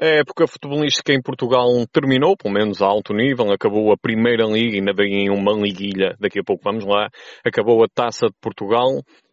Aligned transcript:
A 0.00 0.06
época 0.06 0.48
futebolística 0.48 1.12
em 1.12 1.22
Portugal 1.22 1.68
terminou, 1.92 2.36
pelo 2.36 2.52
menos 2.52 2.82
a 2.82 2.86
alto 2.86 3.14
nível, 3.14 3.52
acabou 3.52 3.92
a 3.92 3.96
Primeira 3.96 4.44
Liga, 4.44 4.76
ainda 4.76 4.92
bem 4.92 5.26
em 5.26 5.30
uma 5.30 5.52
liguilha, 5.52 6.16
daqui 6.18 6.40
a 6.40 6.42
pouco 6.42 6.64
vamos 6.64 6.84
lá, 6.84 7.08
acabou 7.44 7.84
a 7.84 7.86
Taça 7.86 8.26
de 8.26 8.34
Portugal, 8.40 8.88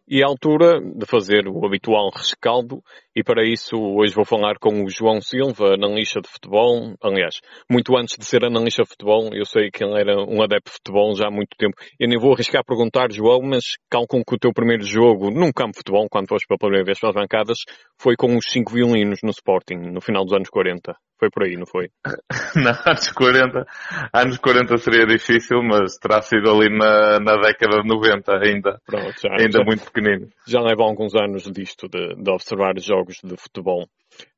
e 0.06 0.22
a 0.22 0.26
altura 0.26 0.80
de 0.80 1.04
fazer 1.06 1.48
o 1.48 1.66
habitual 1.66 2.10
rescaldo 2.14 2.80
e 3.14 3.22
para 3.22 3.44
isso 3.44 3.76
hoje 3.76 4.14
vou 4.14 4.24
falar 4.24 4.54
com 4.58 4.82
o 4.82 4.88
João 4.88 5.20
Silva, 5.20 5.74
analista 5.74 6.20
de 6.20 6.28
futebol. 6.28 6.94
Aliás, 7.02 7.40
muito 7.70 7.96
antes 7.96 8.16
de 8.16 8.24
ser 8.24 8.44
analista 8.44 8.82
de 8.82 8.88
futebol, 8.88 9.30
eu 9.34 9.44
sei 9.44 9.70
que 9.70 9.84
ele 9.84 10.00
era 10.00 10.16
um 10.16 10.42
adepto 10.42 10.70
de 10.70 10.76
futebol 10.76 11.14
já 11.14 11.28
há 11.28 11.30
muito 11.30 11.56
tempo. 11.58 11.74
Eu 12.00 12.08
nem 12.08 12.18
vou 12.18 12.32
arriscar 12.32 12.64
perguntar, 12.64 13.12
João, 13.12 13.40
mas 13.42 13.76
calculo 13.90 14.24
que 14.26 14.34
o 14.34 14.38
teu 14.38 14.52
primeiro 14.52 14.84
jogo 14.84 15.30
num 15.30 15.52
campo 15.52 15.72
de 15.72 15.78
futebol, 15.78 16.06
quando 16.10 16.28
foste 16.28 16.46
pela 16.46 16.58
primeira 16.58 16.84
vez 16.84 16.98
para 16.98 17.10
as 17.10 17.14
bancadas, 17.14 17.58
foi 18.00 18.16
com 18.16 18.36
os 18.36 18.46
cinco 18.48 18.72
violinos 18.72 19.18
no 19.22 19.30
Sporting, 19.30 19.76
no 19.92 20.00
final 20.00 20.24
dos 20.24 20.32
anos 20.34 20.48
40. 20.48 20.94
Foi 21.22 21.30
por 21.30 21.44
aí, 21.44 21.56
não 21.56 21.66
foi? 21.66 21.88
não, 22.56 22.72
anos 22.84 23.12
40. 23.12 23.64
Anos 24.12 24.38
40 24.38 24.76
seria 24.78 25.06
difícil, 25.06 25.62
mas 25.62 25.96
terá 25.96 26.20
sido 26.20 26.50
ali 26.50 26.68
na, 26.68 27.20
na 27.20 27.36
década 27.36 27.80
de 27.80 27.88
90 27.88 28.32
ainda. 28.42 28.80
Pronto, 28.84 29.14
já, 29.22 29.30
ainda 29.30 29.58
já, 29.58 29.64
muito 29.64 29.84
pequenino. 29.84 30.28
Já 30.48 30.60
leva 30.60 30.82
alguns 30.82 31.14
anos 31.14 31.44
disto, 31.44 31.88
de, 31.88 32.16
de 32.16 32.28
observar 32.28 32.74
jogos 32.80 33.01
de 33.04 33.36
futebol. 33.36 33.86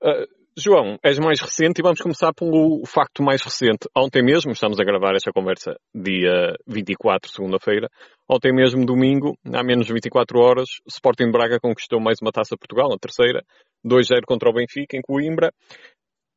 Uh, 0.03 0.27
João, 0.57 0.97
és 1.03 1.19
mais 1.19 1.41
recente 1.41 1.81
e 1.81 1.83
vamos 1.83 2.01
começar 2.01 2.33
pelo 2.33 2.87
facto 2.87 3.25
mais 3.25 3.43
recente. 3.43 3.89
Ontem 3.97 4.23
mesmo, 4.23 4.53
estamos 4.53 4.79
a 4.79 4.85
gravar 4.85 5.17
esta 5.17 5.33
conversa 5.33 5.77
dia 5.93 6.55
24, 6.65 7.29
segunda-feira. 7.29 7.89
Ontem 8.31 8.55
mesmo, 8.55 8.87
domingo, 8.87 9.37
há 9.53 9.65
menos 9.65 9.87
de 9.87 9.93
24 9.93 10.39
horas, 10.39 10.69
Sporting 10.87 11.33
Braga 11.33 11.59
conquistou 11.61 12.01
mais 12.01 12.19
uma 12.23 12.31
taça 12.31 12.57
Portugal, 12.57 12.93
a 12.93 12.99
terceira, 12.99 13.43
2-0 13.85 14.21
contra 14.29 14.49
o 14.49 14.53
Benfica, 14.53 14.97
em 14.97 15.03
Coimbra. 15.03 15.53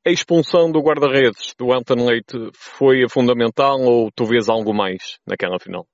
A 0.04 0.10
expulsão 0.10 0.72
do 0.72 0.82
guarda-redes 0.82 1.54
do 1.56 1.72
Anton 1.72 2.04
Leite 2.04 2.50
foi 2.56 3.08
fundamental 3.08 3.80
ou 3.82 4.10
tu 4.16 4.26
vês 4.26 4.50
algo 4.50 4.74
mais 4.74 5.20
naquela 5.28 5.60
final? 5.60 5.86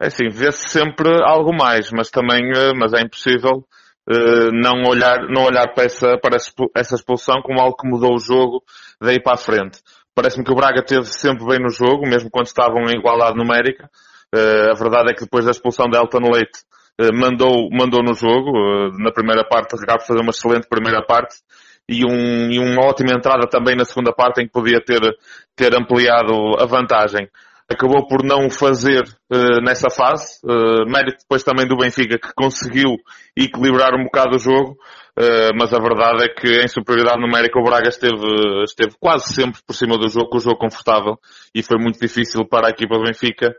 É 0.00 0.06
assim, 0.06 0.28
vê-se 0.28 0.68
sempre 0.68 1.08
algo 1.24 1.52
mais, 1.52 1.90
mas 1.90 2.10
também, 2.10 2.52
eh, 2.54 2.72
mas 2.76 2.92
é 2.92 3.00
impossível 3.00 3.64
uh, 4.10 4.50
não 4.52 4.82
olhar, 4.88 5.28
não 5.28 5.44
olhar 5.44 5.68
para 5.74 5.84
essa, 5.84 6.18
para 6.18 6.36
essa 6.74 6.94
expulsão 6.94 7.42
como 7.42 7.60
algo 7.60 7.76
que 7.76 7.88
mudou 7.88 8.14
o 8.14 8.18
jogo 8.18 8.62
daí 9.00 9.20
para 9.20 9.34
a 9.34 9.38
frente. 9.38 9.80
Parece-me 10.14 10.44
que 10.44 10.52
o 10.52 10.54
Braga 10.54 10.82
teve 10.84 11.06
sempre 11.06 11.44
bem 11.44 11.58
no 11.58 11.70
jogo, 11.70 12.06
mesmo 12.06 12.30
quando 12.30 12.46
estavam 12.46 12.82
em 12.88 12.98
igualdade 12.98 13.36
numérica. 13.36 13.90
Uh, 14.34 14.70
a 14.70 14.74
verdade 14.74 15.10
é 15.10 15.14
que 15.14 15.24
depois 15.24 15.44
da 15.44 15.50
expulsão 15.50 15.86
de 15.86 15.96
Elton 15.96 16.30
Leite, 16.32 16.60
uh, 17.00 17.12
mandou, 17.12 17.68
mandou 17.70 18.02
no 18.02 18.14
jogo. 18.14 18.52
na 18.98 19.12
primeira 19.12 19.44
parte, 19.44 19.74
acabou 19.74 19.98
de 19.98 20.06
fazer 20.06 20.20
uma 20.20 20.30
excelente 20.30 20.68
primeira 20.68 21.04
parte 21.04 21.36
e, 21.88 22.04
um, 22.04 22.50
e 22.50 22.58
uma 22.58 22.86
ótima 22.86 23.12
entrada 23.12 23.46
também 23.46 23.76
na 23.76 23.84
segunda 23.84 24.12
parte 24.12 24.42
em 24.42 24.46
que 24.46 24.52
podia 24.52 24.80
ter, 24.80 25.00
ter 25.54 25.74
ampliado 25.74 26.32
a 26.58 26.66
vantagem. 26.66 27.28
Acabou 27.66 28.06
por 28.06 28.22
não 28.22 28.46
o 28.46 28.50
fazer 28.50 29.02
uh, 29.32 29.60
nessa 29.64 29.88
fase. 29.88 30.38
Uh, 30.44 30.84
mérito 30.86 31.20
depois 31.20 31.42
também 31.42 31.66
do 31.66 31.78
Benfica 31.78 32.18
que 32.18 32.34
conseguiu 32.34 32.96
equilibrar 33.34 33.94
um 33.94 34.04
bocado 34.04 34.36
o 34.36 34.38
jogo. 34.38 34.76
Uh, 35.18 35.54
mas 35.58 35.72
a 35.72 35.78
verdade 35.78 36.24
é 36.24 36.28
que 36.28 36.60
em 36.60 36.68
superioridade 36.68 37.20
numérica 37.20 37.58
o 37.58 37.64
Braga 37.64 37.88
esteve, 37.88 38.16
esteve 38.64 38.94
quase 39.00 39.32
sempre 39.32 39.62
por 39.66 39.74
cima 39.74 39.96
do 39.96 40.08
jogo, 40.08 40.28
com 40.28 40.36
o 40.36 40.40
jogo 40.40 40.58
confortável 40.58 41.16
e 41.54 41.62
foi 41.62 41.78
muito 41.78 41.98
difícil 41.98 42.44
para 42.46 42.66
a 42.66 42.70
equipa 42.70 42.96
do 42.96 43.04
Benfica 43.04 43.54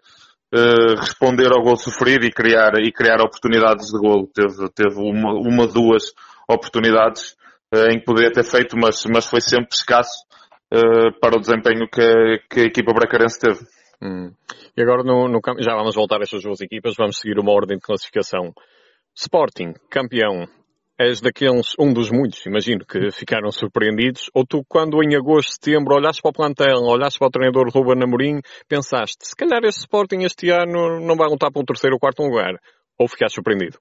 responder 0.99 1.51
ao 1.51 1.61
gol 1.61 1.75
sofrido 1.75 2.25
e 2.25 2.31
criar, 2.31 2.75
e 2.79 2.89
criar 2.89 3.19
oportunidades 3.19 3.87
de 3.87 3.99
gol. 3.99 4.29
Teve, 4.33 4.69
teve 4.73 4.95
uma, 4.99 5.33
uma 5.33 5.67
duas 5.67 6.13
oportunidades 6.49 7.35
em 7.91 7.99
que 7.99 8.05
poderia 8.05 8.31
ter 8.31 8.43
feito, 8.43 8.77
mas, 8.77 9.03
mas 9.05 9.25
foi 9.25 9.41
sempre 9.41 9.69
escasso 9.73 10.23
para 11.19 11.35
o 11.35 11.41
desempenho 11.41 11.89
que, 11.89 12.39
que 12.49 12.59
a 12.61 12.65
equipa 12.65 12.93
bracarense 12.93 13.39
teve. 13.39 13.59
Hum. 14.01 14.31
E 14.75 14.81
agora 14.81 15.03
no, 15.03 15.27
no, 15.27 15.39
já 15.59 15.75
vamos 15.75 15.95
voltar 15.95 16.19
a 16.19 16.23
estas 16.23 16.43
duas 16.43 16.61
equipas, 16.61 16.95
vamos 16.97 17.17
seguir 17.17 17.39
uma 17.39 17.51
ordem 17.51 17.77
de 17.77 17.83
classificação. 17.83 18.53
Sporting, 19.15 19.73
campeão, 19.89 20.47
és 20.99 21.21
daqueles, 21.21 21.73
um 21.79 21.93
dos 21.93 22.09
muitos, 22.09 22.45
imagino, 22.45 22.85
que 22.85 23.11
ficaram 23.11 23.51
surpreendidos, 23.51 24.29
ou 24.33 24.45
tu, 24.45 24.63
quando 24.67 25.01
em 25.03 25.15
agosto, 25.15 25.53
setembro, 25.53 25.95
olhaste 25.95 26.21
para 26.21 26.29
o 26.29 26.33
plantel, 26.33 26.83
olhaste 26.83 27.19
para 27.19 27.27
o 27.27 27.31
treinador 27.31 27.69
Ruben 27.69 28.03
Amorim, 28.03 28.39
pensaste, 28.67 29.27
se 29.27 29.35
calhar 29.35 29.63
esse 29.63 29.79
Sporting 29.79 30.23
este 30.23 30.49
ano 30.49 30.99
não 30.99 31.15
vai 31.15 31.29
lutar 31.29 31.51
para 31.51 31.61
um 31.61 31.65
terceiro 31.65 31.95
ou 31.95 31.99
quarto 31.99 32.23
lugar, 32.23 32.59
ou 32.97 33.07
ficaste 33.07 33.35
surpreendido? 33.35 33.77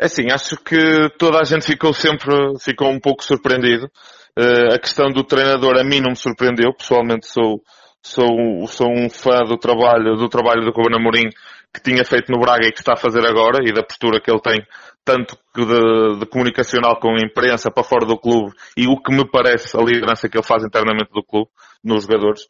É 0.00 0.06
assim, 0.06 0.30
acho 0.30 0.56
que 0.58 1.10
toda 1.18 1.40
a 1.40 1.44
gente 1.44 1.66
ficou 1.66 1.92
sempre, 1.92 2.32
ficou 2.60 2.88
um 2.88 3.00
pouco 3.00 3.24
surpreendido. 3.24 3.90
Uh, 4.38 4.74
a 4.74 4.78
questão 4.78 5.10
do 5.10 5.24
treinador 5.24 5.76
a 5.76 5.82
mim 5.82 6.00
não 6.00 6.10
me 6.10 6.16
surpreendeu. 6.16 6.72
Pessoalmente 6.72 7.26
sou, 7.26 7.60
sou, 8.08 8.66
sou 8.66 8.88
um 8.88 9.08
fã 9.08 9.44
do 9.44 9.56
trabalho, 9.58 10.16
do 10.16 10.28
trabalho 10.28 10.62
do 10.62 10.70
Ruben 10.70 10.98
Amorim 10.98 11.30
que 11.72 11.82
tinha 11.82 12.04
feito 12.04 12.32
no 12.32 12.40
Braga 12.40 12.66
e 12.66 12.72
que 12.72 12.80
está 12.80 12.94
a 12.94 12.96
fazer 12.96 13.24
agora 13.26 13.58
e 13.62 13.72
da 13.72 13.82
postura 13.82 14.20
que 14.20 14.30
ele 14.30 14.40
tem 14.40 14.66
tanto 15.04 15.36
de, 15.54 16.18
de, 16.18 16.26
comunicacional 16.26 16.98
com 16.98 17.10
a 17.10 17.24
imprensa 17.24 17.70
para 17.70 17.84
fora 17.84 18.06
do 18.06 18.18
clube 18.18 18.52
e 18.76 18.86
o 18.86 19.00
que 19.00 19.14
me 19.14 19.28
parece 19.30 19.76
a 19.76 19.80
liderança 19.80 20.28
que 20.28 20.36
ele 20.36 20.44
faz 20.44 20.64
internamente 20.64 21.10
do 21.12 21.22
clube, 21.22 21.48
nos 21.84 22.04
jogadores. 22.04 22.42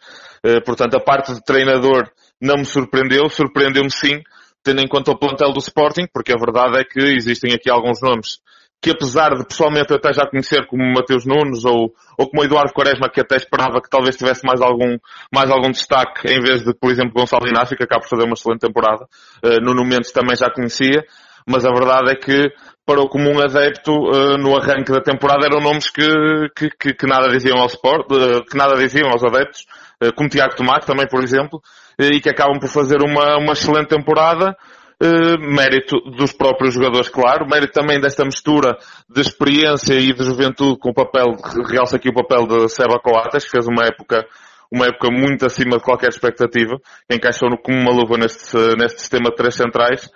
Uh, 0.45 0.63
portanto, 0.65 0.97
a 0.97 1.01
parte 1.01 1.33
de 1.33 1.43
treinador 1.45 2.11
não 2.41 2.57
me 2.57 2.65
surpreendeu, 2.65 3.29
surpreendeu-me 3.29 3.91
sim 3.91 4.23
tendo 4.63 4.81
em 4.81 4.89
conta 4.89 5.13
o 5.13 5.19
plantel 5.19 5.53
do 5.53 5.61
Sporting, 5.61 6.07
porque 6.13 6.33
a 6.33 6.37
verdade 6.37 6.81
é 6.81 6.85
que 6.85 7.01
existem 7.01 7.55
aqui 7.55 7.71
alguns 7.71 8.01
nomes 8.03 8.39
que 8.81 8.91
apesar 8.91 9.34
de 9.34 9.44
pessoalmente 9.44 9.93
até 9.93 10.12
já 10.12 10.27
conhecer 10.27 10.66
como 10.66 10.84
Mateus 10.93 11.27
Nunes 11.27 11.65
ou, 11.65 11.93
ou 12.16 12.31
como 12.31 12.44
Eduardo 12.44 12.72
Quaresma, 12.72 13.09
que 13.09 13.21
até 13.21 13.37
esperava 13.37 13.81
que 13.83 13.91
talvez 13.91 14.16
tivesse 14.16 14.47
mais 14.47 14.61
algum, 14.61 14.97
mais 15.34 15.50
algum 15.50 15.71
destaque 15.71 16.28
em 16.33 16.41
vez 16.41 16.62
de, 16.62 16.72
por 16.75 16.91
exemplo, 16.91 17.12
Gonçalo 17.12 17.49
Inácio, 17.49 17.77
que 17.77 17.83
acaba 17.83 18.03
por 18.03 18.09
fazer 18.09 18.25
uma 18.25 18.34
excelente 18.34 18.61
temporada. 18.61 19.05
Uh, 19.44 19.61
Nuno 19.61 19.84
Mendes 19.84 20.12
também 20.12 20.37
já 20.37 20.49
conhecia, 20.49 21.05
mas 21.47 21.65
a 21.65 21.72
verdade 21.72 22.12
é 22.12 22.15
que 22.15 22.53
para 22.87 23.00
o 23.00 23.09
comum 23.09 23.41
adepto, 23.41 23.93
uh, 23.93 24.39
no 24.39 24.56
arranque 24.56 24.93
da 24.93 25.00
temporada 25.00 25.47
eram 25.47 25.60
nomes 25.60 25.91
que, 25.91 26.06
que, 26.56 26.71
que, 26.71 26.95
que 26.95 27.06
nada 27.06 27.28
diziam 27.28 27.59
ao 27.59 27.66
Sport, 27.66 28.06
uh, 28.12 28.45
que 28.45 28.56
nada 28.56 28.77
diziam 28.77 29.10
aos 29.10 29.25
adeptos, 29.25 29.66
como 30.15 30.28
Tiago 30.28 30.55
Tomate 30.55 30.87
também, 30.87 31.09
por 31.09 31.21
exemplo, 31.25 31.60
e 31.99 32.21
que 32.21 32.31
acabam 32.31 32.60
por 32.60 32.69
fazer 32.69 33.03
uma, 33.03 33.37
uma 33.37 33.55
excelente 33.55 33.89
temporada. 33.89 34.56
Uh, 35.00 35.38
mérito 35.38 36.00
dos 36.16 36.32
próprios 36.32 36.75
jogadores, 36.75 37.09
claro, 37.09 37.47
mérito 37.48 37.72
também 37.72 38.00
desta 38.00 38.25
mistura 38.25 38.76
de 39.09 39.20
experiência 39.20 39.94
e 39.94 40.12
de 40.12 40.25
juventude 40.25 40.76
com 40.76 40.91
o 40.91 40.92
papel, 40.92 41.36
realça 41.70 41.94
aqui 41.94 42.09
o 42.09 42.12
papel 42.12 42.48
de 42.48 42.69
Seba 42.69 42.98
Coates, 42.98 43.44
que 43.44 43.50
fez 43.53 43.69
uma 43.69 43.84
época, 43.84 44.26
uma 44.72 44.86
época 44.86 45.09
muito 45.09 45.47
acima 45.47 45.76
de 45.76 45.84
qualquer 45.84 46.09
expectativa, 46.09 46.81
encaixou 47.09 47.48
como 47.59 47.78
uma 47.78 47.92
luva 47.92 48.19
neste, 48.19 48.56
neste 48.76 48.98
sistema 48.98 49.31
de 49.31 49.36
três 49.36 49.54
centrais, 49.54 50.10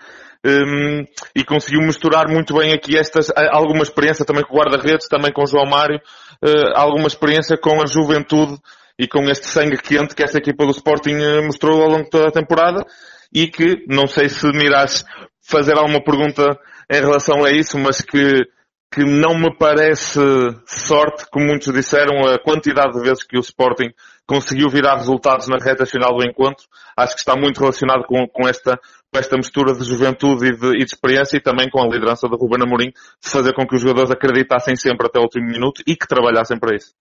um, 0.45 0.51
ehm, 0.51 1.05
e 1.33 1.45
conseguiu 1.45 1.81
misturar 1.83 2.29
muito 2.29 2.53
bem 2.53 2.73
aqui 2.73 2.99
estas, 2.99 3.31
alguma 3.53 3.85
experiência 3.85 4.25
também 4.25 4.43
com 4.43 4.53
o 4.53 4.59
guarda-redes, 4.59 5.07
também 5.07 5.33
com 5.33 5.45
o 5.45 5.47
João 5.47 5.65
Mário, 5.65 6.01
uh, 6.45 6.73
alguma 6.75 7.07
experiência 7.07 7.57
com 7.57 7.81
a 7.81 7.87
juventude 7.87 8.57
e 8.99 9.07
com 9.07 9.23
este 9.31 9.47
sangue 9.47 9.79
quente 9.79 10.15
que 10.15 10.25
esta 10.25 10.39
equipa 10.39 10.65
do 10.65 10.73
Sporting 10.73 11.15
eh, 11.15 11.41
mostrou 11.41 11.83
ao 11.83 11.89
longo 11.89 12.05
de 12.05 12.11
toda 12.11 12.29
a 12.29 12.33
temporada 12.33 12.85
e 13.33 13.49
que, 13.49 13.85
não 13.89 14.07
sei 14.07 14.29
se 14.29 14.47
me 14.49 14.67
irás 14.67 15.05
fazer 15.43 15.77
alguma 15.77 16.03
pergunta 16.03 16.59
em 16.91 17.01
relação 17.01 17.45
a 17.45 17.51
isso, 17.51 17.79
mas 17.79 18.01
que, 18.01 18.45
que 18.93 19.05
não 19.05 19.39
me 19.39 19.57
parece 19.57 20.21
sorte, 20.67 21.25
como 21.31 21.47
muitos 21.47 21.73
disseram, 21.73 22.27
a 22.27 22.39
quantidade 22.39 22.93
de 22.93 23.01
vezes 23.01 23.23
que 23.25 23.39
o 23.39 23.41
Sporting 23.41 23.91
conseguiu 24.27 24.69
virar 24.69 24.97
resultados 24.97 25.49
na 25.49 25.57
reta 25.57 25.87
final 25.87 26.17
do 26.17 26.25
encontro. 26.25 26.65
Acho 26.97 27.15
que 27.15 27.21
está 27.21 27.35
muito 27.35 27.59
relacionado 27.59 28.05
com, 28.05 28.27
com 28.29 28.49
esta, 28.49 28.79
com 29.11 29.19
esta 29.19 29.37
mistura 29.37 29.73
de 29.73 29.85
juventude 29.85 30.47
e 30.47 30.57
de, 30.57 30.69
e 30.77 30.85
de, 30.85 30.85
experiência 30.85 31.37
e 31.37 31.41
também 31.41 31.69
com 31.71 31.83
a 31.83 31.87
liderança 31.87 32.29
da 32.29 32.37
Ruben 32.37 32.63
Amorim 32.63 32.91
de 32.91 33.31
fazer 33.31 33.55
com 33.55 33.67
que 33.67 33.75
os 33.75 33.81
jogadores 33.81 34.11
acreditassem 34.11 34.77
sempre 34.77 35.07
até 35.07 35.19
o 35.19 35.23
último 35.23 35.47
minuto 35.47 35.83
e 35.87 35.97
que 35.97 36.07
trabalhassem 36.07 36.59
para 36.59 36.77
isso. 36.77 36.95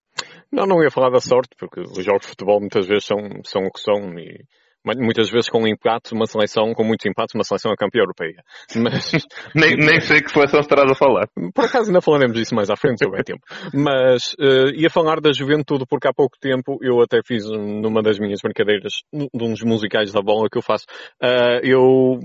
Não, 0.52 0.66
não 0.66 0.82
ia 0.84 0.92
falar 0.92 1.10
da 1.10 1.20
sorte, 1.20 1.56
porque 1.58 1.82
os 1.82 2.04
jogos 2.04 2.24
de 2.24 2.30
futebol 2.30 2.60
muitas 2.60 2.88
vezes 2.88 3.06
são, 3.06 3.18
são 3.44 3.64
o 3.64 3.72
que 3.72 3.80
são 3.80 4.18
e 4.20 4.44
muitas 4.84 5.30
vezes 5.30 5.50
com 5.50 5.68
empates, 5.68 6.12
uma 6.12 6.26
seleção, 6.26 6.74
com 6.74 6.84
muitos 6.84 7.06
empates, 7.06 7.36
uma 7.36 7.44
seleção 7.44 7.72
é 7.72 7.76
campeã 7.76 8.02
europeia. 8.02 8.44
Mas... 8.76 9.12
nem, 9.56 9.76
nem 9.76 10.00
sei 10.02 10.22
que 10.22 10.32
seleção 10.32 10.60
estarás 10.60 10.90
a 10.90 10.96
falar. 10.96 11.28
Por 11.54 11.66
acaso 11.66 11.90
ainda 11.90 12.02
falaremos 12.02 12.38
disso 12.38 12.56
mais 12.56 12.70
à 12.70 12.76
frente, 12.76 13.00
se 13.00 13.06
houver 13.06 13.24
tempo. 13.24 13.42
Mas 13.74 14.34
uh, 14.34 14.74
ia 14.76 14.90
falar 14.90 15.20
da 15.20 15.32
juventude 15.32 15.86
porque 15.90 16.08
há 16.08 16.14
pouco 16.14 16.38
tempo 16.40 16.78
eu 16.82 17.02
até 17.02 17.20
fiz 17.26 17.46
numa 17.50 18.02
das 18.02 18.20
minhas 18.20 18.40
brincadeiras, 18.42 18.94
de 19.14 19.44
uns 19.44 19.62
musicais 19.64 20.12
da 20.12 20.22
bola 20.22 20.50
que 20.50 20.58
eu 20.58 20.62
faço, 20.62 20.86
uh, 21.22 21.60
eu 21.64 22.20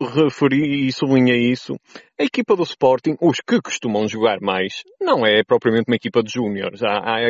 referi 0.00 0.86
e 0.86 0.92
sublinhei 0.92 1.50
isso. 1.50 1.74
A 2.18 2.24
equipa 2.24 2.56
do 2.56 2.62
Sporting, 2.62 3.16
os 3.20 3.38
que 3.46 3.60
costumam 3.60 4.08
jogar 4.08 4.38
mais, 4.40 4.82
não 5.00 5.26
é 5.26 5.42
propriamente 5.44 5.88
uma 5.88 5.96
equipa 5.96 6.22
de 6.22 6.32
júniores. 6.32 6.80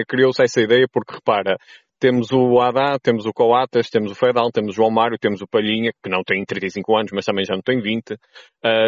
Criou-se 0.09 0.43
essa 0.43 0.61
ideia 0.61 0.87
porque, 0.91 1.15
repara, 1.15 1.57
temos 2.01 2.33
o 2.33 2.59
Adá, 2.61 2.99
temos 2.99 3.27
o 3.27 3.33
Coatas, 3.33 3.91
temos 3.91 4.11
o 4.11 4.15
Fedal, 4.15 4.51
temos 4.51 4.73
o 4.73 4.77
João 4.77 4.91
Mário, 4.91 5.19
temos 5.19 5.43
o 5.43 5.47
Palhinha, 5.47 5.93
que 6.03 6.09
não 6.09 6.23
tem 6.25 6.43
35 6.45 6.97
anos, 6.97 7.13
mas 7.13 7.27
também 7.27 7.45
já 7.45 7.55
não 7.55 7.61
tem 7.61 7.79
20. 7.79 8.15
Uh, 8.15 8.19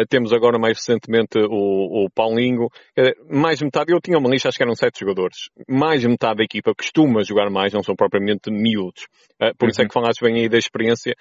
temos 0.09 0.33
agora 0.33 0.57
mais 0.57 0.77
recentemente 0.77 1.37
o, 1.37 2.05
o 2.05 2.09
Paulinho. 2.09 2.65
Uh, 2.65 3.39
mais 3.39 3.61
metade, 3.61 3.93
eu 3.93 4.01
tinha 4.01 4.17
uma 4.17 4.29
lista, 4.29 4.49
acho 4.49 4.57
que 4.57 4.63
eram 4.63 4.75
7 4.75 4.99
jogadores. 4.99 5.49
Mais 5.69 6.03
metade 6.03 6.37
da 6.37 6.43
equipa 6.43 6.73
costuma 6.75 7.21
jogar 7.21 7.51
mais, 7.51 7.71
não 7.71 7.83
são 7.83 7.95
propriamente 7.95 8.49
miúdos. 8.49 9.03
Uh, 9.39 9.55
por 9.57 9.65
uhum. 9.65 9.69
isso 9.69 9.81
é 9.81 9.83
uhum. 9.83 9.87
que 9.89 9.93
falaste 9.93 10.21
bem 10.21 10.41
aí 10.41 10.49
da 10.49 10.57
experiência 10.57 11.13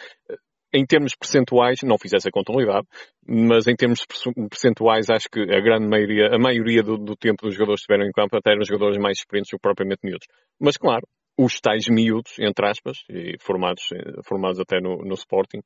em 0.74 0.86
termos 0.86 1.14
percentuais, 1.14 1.80
não 1.82 1.98
fiz 1.98 2.14
essa 2.14 2.30
contabilidade, 2.30 2.86
mas 3.28 3.66
em 3.66 3.76
termos 3.76 4.06
percentuais 4.48 5.10
acho 5.10 5.28
que 5.30 5.40
a 5.42 5.60
grande 5.60 5.86
maioria, 5.86 6.34
a 6.34 6.38
maioria 6.38 6.82
do, 6.82 6.96
do 6.96 7.14
tempo 7.14 7.42
dos 7.42 7.54
jogadores 7.54 7.80
que 7.80 7.92
estiveram 7.92 8.08
em 8.08 8.12
campo 8.12 8.34
até 8.36 8.52
eram 8.52 8.64
jogadores 8.64 8.96
mais 8.96 9.18
experientes 9.18 9.50
do 9.50 9.58
que 9.58 9.62
propriamente 9.62 10.00
miúdos. 10.02 10.26
Mas 10.58 10.78
claro, 10.78 11.06
os 11.38 11.60
tais 11.60 11.84
miúdos, 11.88 12.38
entre 12.38 12.68
aspas, 12.68 12.98
e 13.08 13.36
formados, 13.40 13.84
formados 14.24 14.60
até 14.60 14.80
no, 14.80 14.98
no 14.98 15.14
Sporting, 15.14 15.60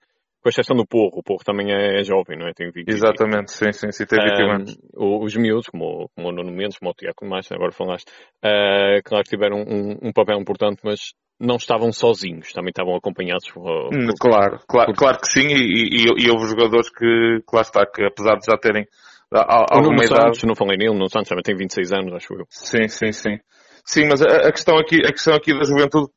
com 0.46 0.48
exceção 0.48 0.76
do 0.76 0.86
Porro, 0.86 1.18
o 1.18 1.22
Porro 1.24 1.42
também 1.44 1.72
é, 1.72 1.98
é 1.98 2.04
jovem, 2.04 2.38
não 2.38 2.46
é? 2.46 2.52
Tem 2.52 2.70
20 2.70 2.88
Exatamente, 2.88 3.50
sim, 3.50 3.72
sim, 3.72 3.90
sim, 3.90 4.06
tem 4.06 4.22
20 4.22 4.42
anos. 4.42 4.78
Um, 4.96 5.24
os 5.24 5.34
miúdos, 5.34 5.66
como, 5.66 6.08
como 6.14 6.28
o 6.28 6.32
Nuno 6.32 6.52
Mendes, 6.52 6.78
como 6.78 6.92
o 6.92 6.94
Tiago 6.94 7.26
mais, 7.26 7.50
agora 7.50 7.72
falaste, 7.72 8.08
uh, 8.44 9.02
claro 9.04 9.24
que 9.24 9.30
tiveram 9.30 9.56
um, 9.58 10.08
um 10.08 10.12
papel 10.12 10.38
importante, 10.38 10.80
mas 10.84 11.14
não 11.40 11.56
estavam 11.56 11.92
sozinhos, 11.92 12.52
também 12.52 12.70
estavam 12.70 12.94
acompanhados 12.94 13.50
por, 13.50 13.88
hum, 13.92 14.06
Claro, 14.20 14.60
claro, 14.68 14.92
claro 14.94 15.18
que 15.18 15.26
sim, 15.26 15.48
e, 15.48 15.88
e, 15.90 16.26
e 16.26 16.30
houve 16.30 16.46
jogadores 16.46 16.90
que, 16.90 17.40
que 17.42 17.56
lá 17.56 17.62
está, 17.62 17.84
que 17.84 18.04
apesar 18.04 18.36
de 18.36 18.46
já 18.46 18.56
terem 18.56 18.86
alguma 19.32 20.04
idade... 20.04 20.22
Santos, 20.22 20.44
não 20.44 20.54
falei 20.54 20.76
nele, 20.78 20.96
no 20.96 21.10
Santos 21.10 21.28
também 21.28 21.42
tem 21.42 21.56
26 21.56 21.92
anos, 21.92 22.14
acho 22.14 22.32
eu. 22.32 22.46
Sim, 22.50 22.86
sim, 22.86 23.10
sim. 23.10 23.38
Sim, 23.86 24.08
mas 24.10 24.20
a, 24.20 24.48
a 24.48 24.52
questão 24.52 24.76
aqui, 24.76 25.00
a 25.06 25.12
questão 25.12 25.34
aqui 25.34 25.56
da 25.56 25.64
juventude, 25.64 26.08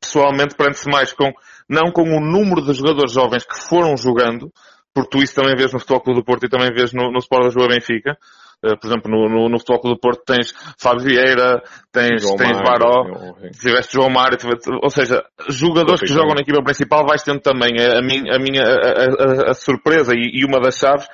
pessoalmente, 0.00 0.54
prende-se 0.54 0.88
mais 0.88 1.12
com, 1.12 1.32
não 1.68 1.90
com 1.90 2.02
o 2.02 2.20
número 2.20 2.62
de 2.62 2.74
jogadores 2.74 3.12
jovens 3.12 3.44
que 3.44 3.58
foram 3.58 3.96
jogando, 3.96 4.52
porque 4.94 5.10
tu 5.10 5.22
isso 5.22 5.34
também 5.34 5.56
vês 5.56 5.72
no 5.72 5.80
Futebol 5.80 6.02
Clube 6.02 6.20
do 6.20 6.24
Porto 6.24 6.44
e 6.46 6.48
também 6.48 6.72
vês 6.72 6.92
no, 6.92 7.10
no 7.10 7.18
Sport 7.18 7.44
da 7.44 7.50
Joa 7.50 7.68
Benfica, 7.68 8.16
Uh, 8.60 8.76
por 8.76 8.88
exemplo, 8.88 9.08
no, 9.08 9.28
no, 9.28 9.48
no 9.48 9.58
Futebol 9.60 9.80
Clube 9.80 9.96
do 9.96 10.00
Porto 10.00 10.24
tens 10.26 10.52
Fábio 10.76 11.04
Vieira, 11.04 11.62
tens, 11.92 12.22
João 12.22 12.36
tens 12.36 12.58
Baró, 12.58 13.04
tiveste 13.52 13.92
João 13.92 14.10
Mário, 14.10 14.36
tiveste, 14.36 14.68
ou 14.82 14.90
seja, 14.90 15.22
jogadores 15.48 16.00
que 16.00 16.08
jogam 16.08 16.34
na 16.34 16.40
equipa 16.40 16.60
principal 16.64 17.06
vais 17.06 17.22
tendo 17.22 17.38
também. 17.38 17.78
A, 17.78 17.98
a 17.98 18.02
minha, 18.02 18.34
a, 18.34 18.38
minha 18.40 18.62
a, 18.64 19.46
a, 19.46 19.50
a 19.50 19.54
surpresa 19.54 20.12
e, 20.12 20.40
e, 20.40 20.44
uma 20.44 20.58
das 20.58 20.76
chaves 20.76 21.06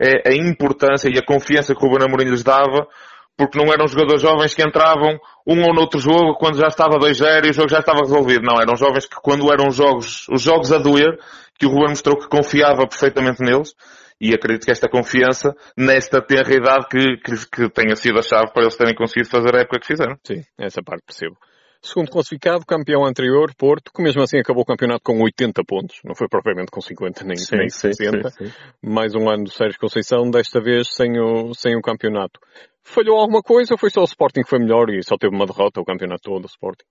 é 0.00 0.30
a 0.30 0.36
importância 0.36 1.08
e 1.12 1.18
a 1.18 1.26
confiança 1.26 1.74
que 1.74 1.84
o 1.84 1.90
Bruno 1.90 2.04
Amorim 2.04 2.30
lhes 2.30 2.44
dava, 2.44 2.86
porque 3.36 3.58
não 3.58 3.72
eram 3.72 3.86
jogadores 3.86 4.22
jovens 4.22 4.54
que 4.54 4.62
entravam 4.62 5.18
um 5.46 5.62
ou 5.62 5.74
noutro 5.74 6.00
jogo 6.00 6.34
quando 6.38 6.58
já 6.58 6.68
estava 6.68 6.98
2-0 6.98 7.46
e 7.46 7.50
o 7.50 7.52
jogo 7.52 7.68
já 7.68 7.80
estava 7.80 8.00
resolvido. 8.00 8.42
Não, 8.42 8.60
eram 8.60 8.76
jovens 8.76 9.06
que 9.06 9.16
quando 9.16 9.52
eram 9.52 9.70
jogos, 9.70 10.26
os 10.30 10.40
jogos 10.40 10.72
a 10.72 10.78
doer, 10.78 11.18
que 11.58 11.66
o 11.66 11.68
Ruben 11.68 11.90
mostrou 11.90 12.18
que 12.18 12.28
confiava 12.28 12.86
perfeitamente 12.86 13.42
neles 13.42 13.74
e 14.20 14.32
acredito 14.32 14.64
que 14.64 14.70
esta 14.70 14.88
confiança, 14.88 15.54
nesta 15.76 16.22
tenra 16.22 16.54
idade, 16.54 16.86
que, 16.88 17.16
que, 17.18 17.50
que 17.50 17.70
tenha 17.70 17.96
sido 17.96 18.18
a 18.18 18.22
chave 18.22 18.52
para 18.52 18.62
eles 18.62 18.76
terem 18.76 18.94
conseguido 18.94 19.28
fazer 19.28 19.54
a 19.54 19.60
época 19.60 19.80
que 19.80 19.86
fizeram. 19.86 20.16
Sim, 20.24 20.42
essa 20.58 20.82
parte 20.82 21.02
percebo. 21.04 21.36
Segundo 21.84 22.10
classificado, 22.10 22.64
campeão 22.64 23.04
anterior, 23.04 23.54
Porto, 23.58 23.92
que 23.94 24.02
mesmo 24.02 24.22
assim 24.22 24.38
acabou 24.38 24.62
o 24.62 24.66
campeonato 24.66 25.02
com 25.04 25.20
80 25.22 25.62
pontos. 25.64 26.00
Não 26.02 26.14
foi 26.14 26.26
propriamente 26.28 26.70
com 26.70 26.80
50 26.80 27.24
nem, 27.24 27.36
sim, 27.36 27.56
nem 27.56 27.68
60. 27.68 28.30
Sim, 28.30 28.46
sim, 28.46 28.52
Mais 28.82 29.14
um 29.14 29.28
ano 29.28 29.44
do 29.44 29.50
Sérgio 29.50 29.78
Conceição, 29.78 30.30
desta 30.30 30.62
vez 30.62 30.88
sem 30.88 31.20
o, 31.20 31.52
sem 31.52 31.76
o 31.76 31.82
campeonato. 31.82 32.40
Falhou 32.82 33.18
alguma 33.18 33.42
coisa 33.42 33.74
ou 33.74 33.78
foi 33.78 33.90
só 33.90 34.00
o 34.00 34.04
Sporting 34.04 34.40
que 34.44 34.48
foi 34.48 34.60
melhor 34.60 34.88
e 34.88 35.02
só 35.04 35.18
teve 35.18 35.36
uma 35.36 35.44
derrota 35.44 35.78
o 35.78 35.84
campeonato 35.84 36.22
todo, 36.22 36.44
o 36.44 36.46
Sporting? 36.46 36.86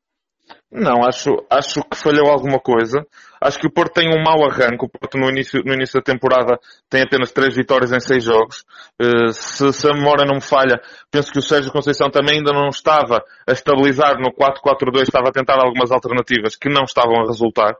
Não, 0.71 1.05
acho, 1.05 1.29
acho 1.51 1.83
que 1.83 1.95
falhou 1.95 2.31
alguma 2.31 2.59
coisa. 2.59 3.05
Acho 3.39 3.59
que 3.59 3.67
o 3.67 3.71
Porto 3.71 3.93
tem 3.93 4.09
um 4.09 4.23
mau 4.23 4.43
arranque. 4.43 4.85
O 4.85 4.89
Porto 4.89 5.19
no 5.19 5.29
início, 5.29 5.61
no 5.63 5.73
início 5.73 5.99
da 5.99 6.03
temporada 6.03 6.57
tem 6.89 7.03
apenas 7.03 7.31
três 7.31 7.55
vitórias 7.55 7.91
em 7.91 7.99
seis 7.99 8.23
jogos. 8.23 8.65
Uh, 8.99 9.31
se, 9.31 9.71
se, 9.71 9.87
a 9.87 9.93
memória 9.93 10.25
não 10.25 10.35
me 10.35 10.41
falha, 10.41 10.81
penso 11.11 11.31
que 11.31 11.37
o 11.37 11.43
Sérgio 11.43 11.71
Conceição 11.71 12.09
também 12.09 12.37
ainda 12.37 12.51
não 12.51 12.69
estava 12.69 13.23
a 13.47 13.51
estabilizar 13.51 14.15
no 14.17 14.31
4-4-2, 14.31 15.03
estava 15.03 15.29
a 15.29 15.31
tentar 15.31 15.59
algumas 15.63 15.91
alternativas 15.91 16.55
que 16.55 16.69
não 16.69 16.83
estavam 16.85 17.21
a 17.21 17.27
resultar. 17.27 17.75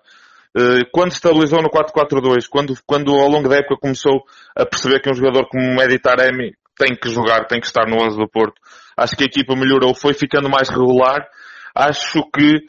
Uh, 0.56 0.86
quando 0.92 1.14
estabilizou 1.14 1.64
no 1.64 1.70
4-4-2, 1.70 2.48
quando, 2.48 2.78
quando 2.86 3.12
ao 3.14 3.28
longo 3.28 3.50
da 3.50 3.56
época 3.56 3.78
começou 3.82 4.24
a 4.56 4.66
perceber 4.66 5.00
que 5.00 5.10
um 5.10 5.16
jogador 5.16 5.48
como 5.50 5.76
Medi 5.76 5.98
Taremi 5.98 6.54
tem 6.78 6.96
que 6.96 7.10
jogar, 7.10 7.48
tem 7.48 7.60
que 7.60 7.66
estar 7.66 7.88
no 7.88 7.96
11 8.04 8.18
do 8.18 8.28
Porto, 8.28 8.62
acho 8.96 9.16
que 9.16 9.24
a 9.24 9.28
equipa 9.28 9.56
melhorou, 9.56 9.96
foi 9.96 10.14
ficando 10.14 10.48
mais 10.48 10.70
regular. 10.70 11.28
Acho 11.76 12.24
que 12.32 12.66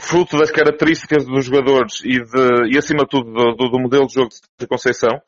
fruto 0.00 0.38
das 0.38 0.50
características 0.50 1.26
dos 1.26 1.44
jogadores 1.44 2.00
e, 2.04 2.18
de, 2.18 2.74
e 2.74 2.78
acima 2.78 3.04
de 3.04 3.08
tudo 3.08 3.30
do, 3.30 3.68
do, 3.68 3.78
modelo 3.78 4.06
de 4.06 4.14
jogo 4.14 4.30
de 4.58 4.66
Conceição, 4.66 5.20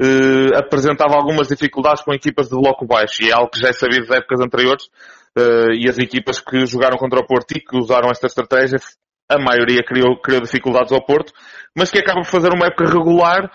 eh, 0.00 0.56
apresentava 0.56 1.14
algumas 1.14 1.48
dificuldades 1.48 2.02
com 2.02 2.12
equipas 2.14 2.48
de 2.48 2.56
bloco 2.56 2.86
baixo. 2.86 3.22
E 3.22 3.30
é 3.30 3.32
algo 3.32 3.50
que 3.50 3.60
já 3.60 3.68
é 3.68 3.72
sabido 3.72 4.06
de 4.06 4.16
épocas 4.16 4.40
anteriores 4.40 4.84
eh, 5.36 5.74
e 5.80 5.88
as 5.88 5.98
equipas 5.98 6.40
que 6.40 6.64
jogaram 6.66 6.96
contra 6.96 7.20
o 7.20 7.26
Porto 7.26 7.52
e 7.56 7.60
que 7.60 7.76
usaram 7.76 8.10
esta 8.10 8.26
estratégia, 8.26 8.78
a 9.28 9.38
maioria 9.38 9.82
criou, 9.84 10.20
criou 10.20 10.42
dificuldades 10.42 10.92
ao 10.92 11.04
Porto, 11.04 11.32
mas 11.76 11.90
que 11.90 11.98
acaba 11.98 12.20
por 12.20 12.28
fazer 12.28 12.52
uma 12.52 12.66
época 12.66 12.84
regular, 12.84 13.50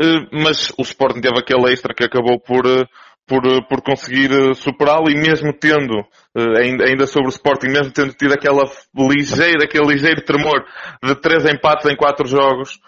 eh, 0.00 0.26
mas 0.32 0.70
o 0.78 0.82
Sporting 0.82 1.20
teve 1.20 1.38
aquele 1.38 1.72
extra 1.72 1.94
que 1.94 2.04
acabou 2.04 2.40
por 2.40 2.66
eh, 2.66 2.84
por, 3.28 3.46
eh, 3.46 3.60
por 3.68 3.82
conseguir 3.82 4.32
eh, 4.32 4.54
superá-lo 4.54 5.10
e 5.10 5.14
mesmo 5.14 5.52
tendo, 5.52 5.98
eh, 6.34 6.86
ainda, 6.88 7.06
sobre 7.06 7.28
o 7.28 7.30
Sporting, 7.30 7.68
mesmo 7.68 7.92
tendo 7.92 8.12
tido 8.14 8.32
aquela 8.32 8.64
ligeira, 8.96 9.64
aquele 9.64 9.86
ligeiro 9.86 10.24
tremor 10.24 10.64
de 11.02 11.14
três 11.14 11.44
empates 11.44 11.86
em 11.86 11.94
quatro 11.94 12.26
jogos, 12.26 12.80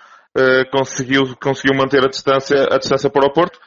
conseguiu, 0.72 1.37
conseguiu 1.42 1.76
manter 1.76 2.04
a 2.04 2.08
distância, 2.08 2.56
a 2.70 2.78
distância 2.78 3.10
para 3.10 3.26
o 3.26 3.32
Porto, 3.32 3.58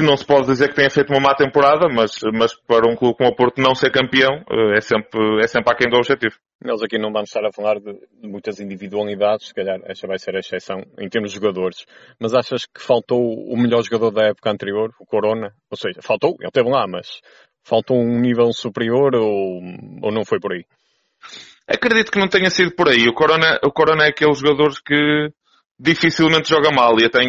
que 0.00 0.06
não 0.06 0.16
se 0.16 0.24
pode 0.24 0.46
dizer 0.46 0.68
que 0.68 0.74
tenha 0.74 0.90
feito 0.90 1.12
uma 1.12 1.20
má 1.20 1.34
temporada, 1.34 1.86
mas, 1.88 2.12
mas 2.32 2.54
para 2.66 2.90
um 2.90 2.96
clube 2.96 3.18
como 3.18 3.30
o 3.30 3.36
Porto 3.36 3.60
não 3.60 3.74
ser 3.74 3.92
campeão, 3.92 4.42
é 4.74 4.80
sempre, 4.80 5.20
é 5.42 5.46
sempre 5.46 5.72
aquém 5.72 5.90
do 5.90 5.96
objetivo. 5.96 6.34
Nós 6.64 6.82
aqui 6.82 6.98
não 6.98 7.12
vamos 7.12 7.28
estar 7.28 7.44
a 7.46 7.52
falar 7.52 7.78
de, 7.78 7.92
de, 7.92 8.28
muitas 8.28 8.60
individualidades, 8.60 9.48
se 9.48 9.54
calhar 9.54 9.78
esta 9.84 10.06
vai 10.06 10.18
ser 10.18 10.34
a 10.36 10.40
exceção 10.40 10.82
em 10.98 11.08
termos 11.08 11.30
de 11.30 11.36
jogadores. 11.36 11.84
Mas 12.18 12.34
achas 12.34 12.64
que 12.64 12.80
faltou 12.80 13.20
o 13.20 13.56
melhor 13.56 13.82
jogador 13.82 14.10
da 14.10 14.28
época 14.28 14.50
anterior, 14.50 14.90
o 14.98 15.04
Corona? 15.04 15.52
Ou 15.70 15.76
seja, 15.76 16.00
faltou, 16.02 16.36
ele 16.38 16.48
esteve 16.48 16.70
lá, 16.70 16.86
mas 16.88 17.20
faltou 17.62 17.98
um 17.98 18.18
nível 18.18 18.52
superior 18.52 19.14
ou, 19.14 19.60
ou 20.02 20.12
não 20.12 20.24
foi 20.24 20.40
por 20.40 20.52
aí? 20.52 20.64
Acredito 21.68 22.10
que 22.10 22.18
não 22.18 22.28
tenha 22.28 22.50
sido 22.50 22.74
por 22.74 22.88
aí. 22.88 23.06
O 23.06 23.14
Corona, 23.14 23.58
o 23.62 23.70
Corona 23.70 24.04
é 24.04 24.08
aquele 24.08 24.34
jogador 24.34 24.72
que 24.84 25.30
dificilmente 25.80 26.50
joga 26.50 26.70
mal 26.70 27.00
e 27.00 27.06
até 27.06 27.20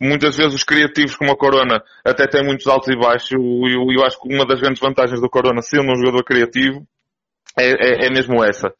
muitas 0.00 0.36
vezes 0.36 0.54
os 0.54 0.64
criativos 0.64 1.14
como 1.16 1.30
a 1.30 1.36
Corona 1.36 1.82
até 2.02 2.26
têm 2.26 2.42
muitos 2.42 2.66
altos 2.66 2.88
e 2.88 2.98
baixos. 2.98 3.30
E 3.30 3.34
eu, 3.34 3.84
eu, 3.92 4.04
acho 4.04 4.18
que 4.20 4.34
uma 4.34 4.46
das 4.46 4.58
grandes 4.58 4.80
vantagens 4.80 5.20
do 5.20 5.28
Corona, 5.28 5.60
sendo 5.60 5.92
um 5.92 5.96
jogador 5.96 6.24
criativo, 6.24 6.86
é, 7.58 7.66
é, 7.66 8.06
é 8.06 8.10
mesmo 8.10 8.42
essa. 8.42 8.72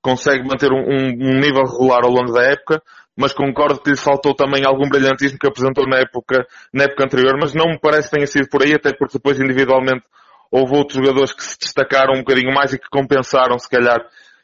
Consegue 0.00 0.48
manter 0.48 0.72
um, 0.72 0.80
um, 0.80 1.38
nível 1.38 1.62
regular 1.64 2.04
ao 2.04 2.10
longo 2.10 2.32
da 2.32 2.42
época, 2.42 2.82
mas 3.14 3.34
concordo 3.34 3.80
que 3.80 3.90
lhe 3.90 3.96
faltou 3.96 4.34
também 4.34 4.62
algum 4.64 4.88
brilhantismo 4.88 5.38
que 5.38 5.46
apresentou 5.46 5.86
na 5.86 5.98
época, 5.98 6.46
na 6.72 6.84
época 6.84 7.04
anterior, 7.04 7.36
mas 7.38 7.52
não 7.52 7.66
me 7.66 7.78
parece 7.78 8.08
que 8.08 8.14
tenha 8.14 8.26
sido 8.26 8.48
por 8.48 8.62
aí, 8.62 8.72
até 8.72 8.94
porque 8.94 9.18
depois 9.18 9.38
individualmente 9.38 10.04
houve 10.50 10.74
outros 10.74 10.96
jogadores 10.96 11.34
que 11.34 11.44
se 11.44 11.58
destacaram 11.58 12.14
um 12.14 12.20
bocadinho 12.20 12.54
mais 12.54 12.72
e 12.72 12.78
que 12.78 12.88
compensaram, 12.88 13.58
se 13.58 13.68
calhar, 13.68 13.98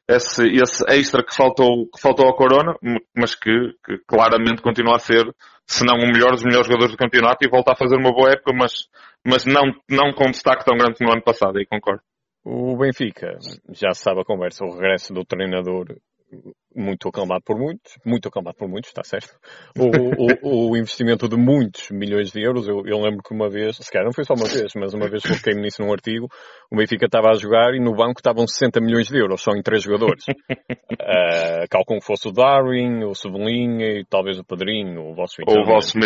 esse, 0.09 0.47
esse 0.47 0.85
extra 0.89 1.25
que 1.25 1.35
faltou, 1.35 1.89
que 1.89 2.01
faltou 2.01 2.27
ao 2.27 2.37
Corona, 2.37 2.75
mas 3.17 3.35
que, 3.35 3.51
que, 3.85 3.99
claramente 4.07 4.63
continua 4.63 4.97
a 4.97 4.99
ser, 4.99 5.25
se 5.67 5.85
não 5.85 5.97
o 5.97 6.13
melhor 6.13 6.33
dos 6.33 6.45
melhores 6.45 6.67
jogadores 6.67 6.93
do 6.93 6.99
campeonato 6.99 7.45
e 7.45 7.51
volta 7.51 7.73
a 7.73 7.77
fazer 7.77 7.97
uma 7.97 8.13
boa 8.13 8.31
época, 8.31 8.53
mas, 8.55 8.89
mas 9.27 9.45
não, 9.45 9.73
não 9.89 10.13
com 10.13 10.31
destaque 10.31 10.65
tão 10.65 10.77
grande 10.77 10.99
como 10.99 11.09
no 11.09 11.17
ano 11.17 11.25
passado, 11.25 11.59
aí 11.59 11.67
concordo. 11.67 12.03
O 12.45 12.77
Benfica, 12.77 13.39
já 13.71 13.93
sabe 13.93 14.21
a 14.21 14.25
conversa, 14.25 14.65
o 14.65 14.75
regresso 14.75 15.15
do 15.15 15.25
treinador 15.25 15.87
muito 16.75 17.09
aclamado 17.09 17.43
por 17.45 17.57
muitos, 17.57 17.93
muito 18.05 18.29
aclamado 18.29 18.57
por 18.57 18.69
muitos, 18.69 18.91
está 18.91 19.03
certo. 19.05 19.35
O, 19.79 20.69
o, 20.69 20.71
o 20.71 20.77
investimento 20.77 21.29
de 21.29 21.37
muitos 21.37 21.91
milhões 21.91 22.33
de 22.33 22.43
euros, 22.43 22.67
eu, 22.67 22.83
eu, 22.87 22.99
lembro 23.01 23.23
que 23.23 23.33
uma 23.33 23.49
vez, 23.49 23.77
se 23.77 23.91
calhar 23.91 24.05
não 24.05 24.13
foi 24.13 24.25
só 24.25 24.35
uma 24.35 24.49
vez, 24.49 24.73
mas 24.77 24.93
uma 24.93 25.09
vez 25.09 25.23
coloquei-me 25.23 25.63
nisso 25.63 25.83
num 25.83 25.93
artigo, 25.93 26.29
o 26.71 26.77
Benfica 26.77 27.07
estava 27.07 27.31
a 27.31 27.35
jogar 27.35 27.75
e 27.75 27.81
no 27.81 27.95
banco 27.95 28.19
estavam 28.19 28.47
60 28.47 28.81
milhões 28.81 29.09
de 29.09 29.19
euros, 29.19 29.41
só 29.41 29.53
em 29.53 29.63
três 29.63 29.83
jogadores. 29.83 30.25
uh, 30.29 31.69
calculo 31.71 32.01
que 32.01 32.07
fosse 32.07 32.29
o 32.29 32.33
Darwin, 32.33 33.05
o 33.05 33.15
Cebolinha 33.15 34.01
e 34.01 34.05
talvez 34.05 34.39
o 34.39 34.45
Padrinho, 34.45 35.11
o 35.11 35.15
vosso 35.15 35.37
Ou 35.47 35.63
o 35.63 35.65
vosso 35.65 35.97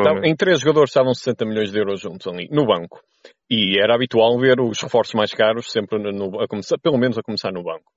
então, 0.00 0.24
Em 0.24 0.34
três 0.34 0.60
jogadores 0.60 0.90
estavam 0.90 1.14
60 1.14 1.44
milhões 1.44 1.70
de 1.70 1.78
euros 1.78 2.00
juntos 2.00 2.26
ali, 2.26 2.48
no 2.50 2.66
banco. 2.66 3.00
E 3.48 3.80
era 3.80 3.94
habitual 3.94 4.38
ver 4.38 4.60
os 4.60 4.80
reforços 4.80 5.14
mais 5.14 5.32
caros 5.32 5.70
sempre 5.70 5.98
no, 5.98 6.40
a 6.40 6.46
começar, 6.46 6.78
pelo 6.78 6.98
menos 6.98 7.18
a 7.18 7.22
começar 7.22 7.52
no 7.52 7.62
banco. 7.62 7.90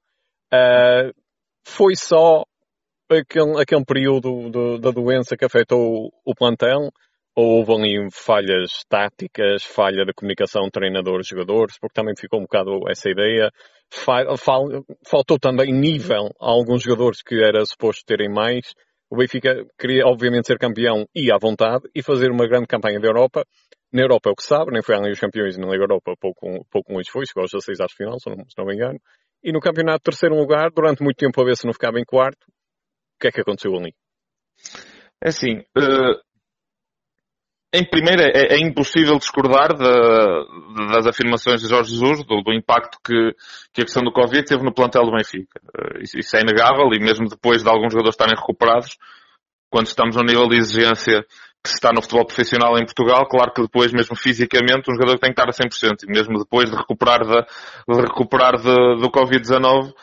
Uh, 0.54 1.14
foi 1.66 1.96
só 1.96 2.44
aquele, 3.10 3.62
aquele 3.62 3.86
período 3.86 4.50
de, 4.50 4.80
da 4.80 4.92
doença 4.92 5.36
que 5.38 5.46
afetou 5.46 6.12
o 6.26 6.36
plantel? 6.36 6.90
Ou 7.36 7.58
houve 7.58 7.74
ali 7.74 8.08
falhas 8.12 8.84
táticas, 8.88 9.64
falha 9.64 10.06
de 10.06 10.14
comunicação 10.14 10.70
treinadores-jogadores? 10.72 11.80
Porque 11.80 12.00
também 12.00 12.14
ficou 12.16 12.40
um 12.40 12.44
bocado 12.44 12.88
essa 12.88 13.10
ideia. 13.10 13.50
faltou 13.92 15.40
também 15.40 15.74
nível 15.74 16.30
a 16.40 16.52
alguns 16.52 16.84
jogadores 16.84 17.24
que 17.24 17.44
era 17.44 17.66
suposto 17.66 18.04
terem 18.06 18.30
mais. 18.30 18.74
O 19.10 19.18
Benfica 19.18 19.66
queria, 19.80 20.06
obviamente, 20.06 20.48
ser 20.48 20.60
campeão 20.60 21.06
e 21.16 21.32
à 21.32 21.38
vontade 21.40 21.84
e 21.96 22.04
fazer 22.04 22.30
uma 22.30 22.48
grande 22.48 22.68
campanha 22.68 23.00
da 23.00 23.08
Europa. 23.08 23.44
Na 23.92 24.02
Europa 24.02 24.30
é 24.30 24.32
o 24.32 24.36
que 24.36 24.44
sabe, 24.44 24.72
nem 24.72 24.82
foi 24.82 24.96
além 24.96 25.12
dos 25.12 25.20
campeões 25.20 25.56
na 25.58 25.68
Liga 25.68 25.84
Europa, 25.84 26.16
pouco, 26.20 26.66
pouco 26.72 26.94
longe 26.94 27.12
foi, 27.12 27.26
chegou 27.28 27.44
aos 27.44 27.52
16 27.52 27.80
às 27.80 27.94
final, 27.94 28.20
se 28.20 28.28
não, 28.28 28.38
se 28.38 28.58
não 28.58 28.66
me 28.66 28.74
engano. 28.74 29.00
E 29.44 29.52
no 29.52 29.60
campeonato, 29.60 30.04
terceiro 30.04 30.36
lugar, 30.36 30.72
durante 30.72 31.04
muito 31.04 31.18
tempo 31.18 31.42
a 31.42 31.46
ver 31.46 31.58
se 31.58 31.66
não 31.66 31.74
ficava 31.74 32.00
em 32.00 32.06
quarto. 32.06 32.44
O 32.46 33.20
que 33.20 33.28
é 33.28 33.32
que 33.32 33.42
aconteceu 33.42 33.76
ali? 33.76 33.94
É 35.22 35.30
assim, 35.30 35.60
uh, 35.78 36.22
em 37.74 37.84
primeiro, 37.90 38.22
é, 38.22 38.54
é 38.54 38.60
impossível 38.60 39.18
discordar 39.18 39.74
de, 39.74 40.94
das 40.94 41.08
afirmações 41.08 41.60
de 41.60 41.68
Jorge 41.68 41.90
Jesus, 41.90 42.24
do, 42.24 42.42
do 42.44 42.54
impacto 42.54 43.00
que, 43.04 43.34
que, 43.74 43.82
a 43.82 43.86
questão 43.86 44.04
do 44.04 44.14
Covid 44.14 44.46
teve 44.46 44.64
no 44.64 44.74
plantel 44.74 45.04
do 45.04 45.12
Benfica. 45.12 45.60
Uh, 45.76 46.04
isso, 46.04 46.20
isso, 46.20 46.38
é 46.38 46.42
inegável 46.42 46.88
e 46.94 47.00
mesmo 47.00 47.28
depois 47.28 47.64
de 47.64 47.70
alguns 47.70 47.92
jogadores 47.92 48.14
estarem 48.14 48.36
recuperados, 48.36 48.96
quando 49.72 49.88
estamos 49.88 50.16
no 50.16 50.24
nível 50.24 50.48
de 50.48 50.58
exigência 50.58 51.26
que 51.64 51.70
se 51.70 51.76
está 51.76 51.92
no 51.94 52.02
futebol 52.02 52.26
profissional 52.26 52.78
em 52.78 52.86
Portugal, 52.86 53.26
claro 53.28 53.54
que 53.54 53.62
depois, 53.62 53.94
mesmo 53.94 54.16
fisicamente, 54.18 54.92
um 54.92 54.96
jogador 54.96 55.18
tem 55.18 55.34
que 55.34 55.40
estar 55.40 55.50
a 55.50 55.54
100%. 55.54 56.04
E 56.04 56.12
mesmo 56.12 56.40
depois 56.40 56.70
de 56.70 56.76
recuperar, 56.76 57.22
de, 57.22 57.42
de 57.42 58.02
recuperar 58.02 58.58
de, 58.58 59.02
do 59.02 59.10
Covid-19, 59.10 59.94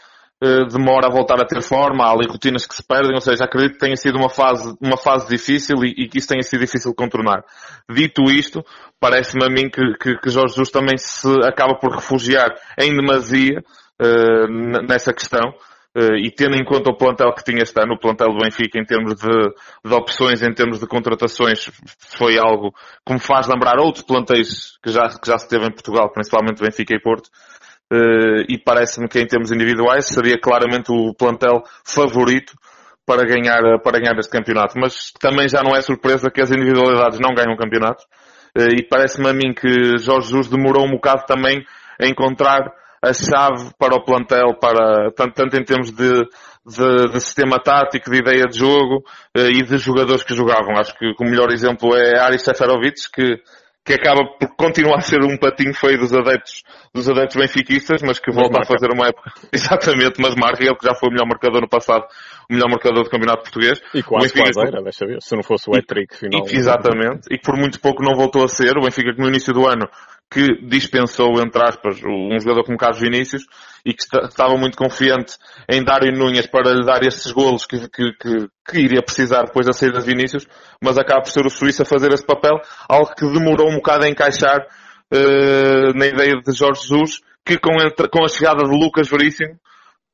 eh, 0.43 0.65
demora 0.73 1.07
a 1.07 1.11
voltar 1.11 1.39
a 1.39 1.45
ter 1.45 1.61
forma, 1.61 2.03
há 2.03 2.13
ali 2.13 2.27
rotinas 2.27 2.65
que 2.65 2.75
se 2.75 2.83
perdem, 2.83 3.15
ou 3.15 3.21
seja, 3.21 3.45
acredito 3.45 3.75
que 3.75 3.81
tenha 3.81 3.95
sido 3.95 4.17
uma 4.17 4.31
fase, 4.31 4.75
uma 4.81 4.97
fase 4.97 5.29
difícil 5.29 5.85
e, 5.85 6.05
e 6.05 6.09
que 6.09 6.17
isso 6.17 6.29
tenha 6.29 6.43
sido 6.43 6.61
difícil 6.61 6.93
de 6.93 6.97
contornar. 6.97 7.45
Dito 7.91 8.23
isto, 8.31 8.65
parece-me 8.99 9.45
a 9.45 9.51
mim 9.51 9.69
que, 9.69 9.83
que, 10.01 10.17
que, 10.17 10.31
Jorge 10.31 10.55
Jesus 10.55 10.71
também 10.71 10.97
se 10.97 11.29
acaba 11.45 11.75
por 11.75 11.95
refugiar 11.95 12.55
em 12.79 12.97
demasia 12.97 13.63
uh, 14.01 14.87
nessa 14.89 15.13
questão. 15.13 15.53
Uh, 15.97 16.15
e 16.25 16.31
tendo 16.31 16.55
em 16.55 16.65
conta 16.65 16.89
o 16.89 16.97
plantel 16.97 17.33
que 17.33 17.43
tinha 17.43 17.63
este 17.63 17.81
ano, 17.81 17.95
o 17.95 17.99
plantel 17.99 18.29
do 18.29 18.39
Benfica 18.39 18.79
em 18.79 18.85
termos 18.85 19.17
de, 19.17 19.55
de 19.85 19.93
opções, 19.93 20.41
em 20.41 20.55
termos 20.55 20.79
de 20.79 20.87
contratações, 20.87 21.69
foi 21.99 22.39
algo 22.39 22.73
que 23.05 23.13
me 23.13 23.19
faz 23.19 23.49
lembrar 23.49 23.77
outros 23.81 24.05
plantéis 24.05 24.79
que 24.81 24.91
já, 24.91 25.09
que 25.09 25.27
já 25.27 25.37
se 25.37 25.49
teve 25.49 25.67
em 25.67 25.73
Portugal, 25.73 26.09
principalmente 26.13 26.63
Benfica 26.63 26.95
e 26.95 27.01
Porto, 27.01 27.27
uh, 27.93 28.45
e 28.49 28.57
parece-me 28.57 29.09
que 29.09 29.19
em 29.19 29.27
termos 29.27 29.51
individuais 29.51 30.07
seria 30.07 30.39
claramente 30.39 30.93
o 30.93 31.13
plantel 31.13 31.65
favorito 31.85 32.55
para 33.05 33.25
ganhar, 33.25 33.81
para 33.83 33.99
ganhar 33.99 34.17
este 34.21 34.31
campeonato. 34.31 34.79
Mas 34.79 35.11
também 35.21 35.49
já 35.49 35.61
não 35.61 35.75
é 35.75 35.83
surpresa 35.83 36.31
que 36.31 36.41
as 36.41 36.53
individualidades 36.53 37.19
não 37.19 37.35
ganham 37.35 37.57
campeonatos. 37.57 38.05
Uh, 38.57 38.79
e 38.79 38.87
parece-me 38.89 39.29
a 39.29 39.33
mim 39.33 39.53
que 39.53 39.99
Jorge 39.99 40.29
Jesus 40.29 40.47
demorou 40.47 40.87
um 40.87 40.93
bocado 40.93 41.25
também 41.27 41.65
a 42.01 42.07
encontrar 42.07 42.73
a 43.03 43.13
chave 43.13 43.71
para 43.79 43.95
o 43.95 44.05
plantel, 44.05 44.55
para, 44.61 45.11
tanto, 45.13 45.35
tanto 45.35 45.57
em 45.57 45.65
termos 45.65 45.91
de, 45.91 46.13
de, 46.67 47.13
de, 47.13 47.21
sistema 47.21 47.59
tático, 47.59 48.11
de 48.11 48.19
ideia 48.19 48.47
de 48.47 48.59
jogo 48.59 49.03
uh, 49.37 49.51
e 49.51 49.63
de 49.63 49.79
jogadores 49.79 50.23
que 50.23 50.35
jogavam. 50.35 50.77
Acho 50.77 50.95
que 50.99 51.13
o 51.19 51.25
melhor 51.25 51.51
exemplo 51.51 51.97
é 51.97 52.19
Aris 52.21 52.43
Seferovic, 52.43 53.11
que 53.13 53.41
que 53.85 53.95
acaba 53.95 54.25
por 54.39 54.55
continuar 54.57 54.99
a 54.99 55.01
ser 55.01 55.23
um 55.23 55.37
patinho 55.39 55.73
feio 55.75 55.99
dos 55.99 56.13
adeptos, 56.13 56.63
dos 56.95 57.09
adeptos 57.09 57.37
benfiquistas, 57.37 58.03
mas 58.03 58.19
que 58.19 58.31
volta 58.31 58.61
a 58.61 58.65
fazer 58.65 58.93
uma 58.93 59.09
época, 59.09 59.33
exatamente, 59.53 60.21
mas 60.21 60.35
marca 60.35 60.63
ele 60.63 60.77
que 60.77 60.87
já 60.87 60.95
foi 60.95 61.09
o 61.09 61.13
melhor 61.13 61.27
marcador 61.27 61.63
no 61.63 61.69
passado, 61.69 62.05
o 62.49 62.53
melhor 62.53 62.69
marcador 62.69 63.05
do 63.05 63.11
campeonato 63.11 63.43
português. 63.43 63.81
E 63.95 64.03
quase, 64.03 64.29
Benfica, 64.29 64.53
quase 64.53 64.69
era, 64.69 64.83
deixa 64.83 65.07
ver, 65.07 65.23
se 65.23 65.35
não 65.35 65.43
fosse 65.43 65.71
o 65.71 65.75
hat-trick 65.75 66.15
final. 66.15 66.47
E, 66.47 66.57
exatamente, 66.57 67.27
e 67.31 67.39
que 67.39 67.43
por 67.43 67.57
muito 67.57 67.81
pouco 67.81 68.03
não 68.03 68.15
voltou 68.15 68.45
a 68.45 68.49
ser, 68.49 68.77
o 68.77 68.83
Benfica 68.83 69.15
que 69.15 69.21
no 69.21 69.29
início 69.29 69.53
do 69.53 69.67
ano 69.67 69.89
que 70.31 70.63
dispensou, 70.63 71.41
entre 71.41 71.61
aspas, 71.61 72.01
um 72.05 72.39
jogador 72.39 72.65
como 72.65 72.79
Carlos 72.79 73.01
Vinícius 73.01 73.43
e 73.85 73.93
que 73.93 74.05
estava 74.25 74.57
muito 74.57 74.77
confiante 74.77 75.37
em 75.69 75.83
Dário 75.83 76.17
Núñez 76.17 76.47
para 76.47 76.73
lhe 76.73 76.85
dar 76.85 77.03
esses 77.03 77.33
golos 77.33 77.67
que, 77.67 77.89
que, 77.89 78.13
que, 78.13 78.49
que, 78.69 78.79
iria 78.79 79.03
precisar 79.03 79.43
depois 79.43 79.67
da 79.67 79.73
saída 79.73 79.99
de 79.99 80.07
Vinícius, 80.07 80.47
mas 80.81 80.97
acaba 80.97 81.23
por 81.23 81.31
ser 81.31 81.45
o 81.45 81.51
Suíça 81.51 81.83
a 81.83 81.87
fazer 81.87 82.13
esse 82.13 82.25
papel, 82.25 82.61
algo 82.89 83.13
que 83.13 83.27
demorou 83.27 83.69
um 83.69 83.77
bocado 83.77 84.05
a 84.05 84.09
encaixar 84.09 84.61
uh, 85.13 85.99
na 85.99 86.07
ideia 86.07 86.41
de 86.41 86.53
Jorge 86.57 86.83
Jesus, 86.83 87.21
que 87.45 87.59
com, 87.59 87.73
a, 87.81 87.91
com 88.09 88.25
a 88.25 88.29
chegada 88.29 88.63
de 88.63 88.71
Lucas 88.71 89.09
Veríssimo, 89.09 89.59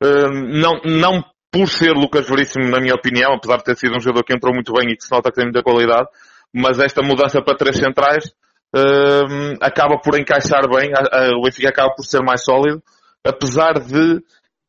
uh, 0.02 0.32
não, 0.32 0.80
não 0.82 1.25
por 1.52 1.68
ser 1.68 1.92
Lucas 1.92 2.26
Veríssimo, 2.26 2.70
na 2.70 2.80
minha 2.80 2.94
opinião, 2.94 3.35
apesar 3.35 3.58
de 3.58 3.64
ter 3.64 3.76
sido 3.76 3.94
um 3.94 4.00
jogador 4.00 4.25
que 4.25 4.35
entrou 4.35 4.54
muito 4.54 4.73
bem 4.73 4.92
e 4.92 4.96
que 4.96 5.04
se 5.04 5.12
nota 5.12 5.28
que 5.30 5.37
tem 5.37 5.44
muita 5.44 5.62
qualidade, 5.62 6.08
mas 6.54 6.78
esta 6.78 7.02
mudança 7.02 7.42
para 7.42 7.56
três 7.56 7.76
centrais 7.76 8.32
acaba 9.61 9.99
por 9.99 10.18
encaixar 10.18 10.68
bem, 10.68 10.90
o 11.37 11.42
Benfica 11.42 11.68
acaba 11.68 11.95
por 11.95 12.04
ser 12.04 12.23
mais 12.23 12.45
sólido, 12.45 12.83
apesar 13.25 13.75
de, 13.80 14.21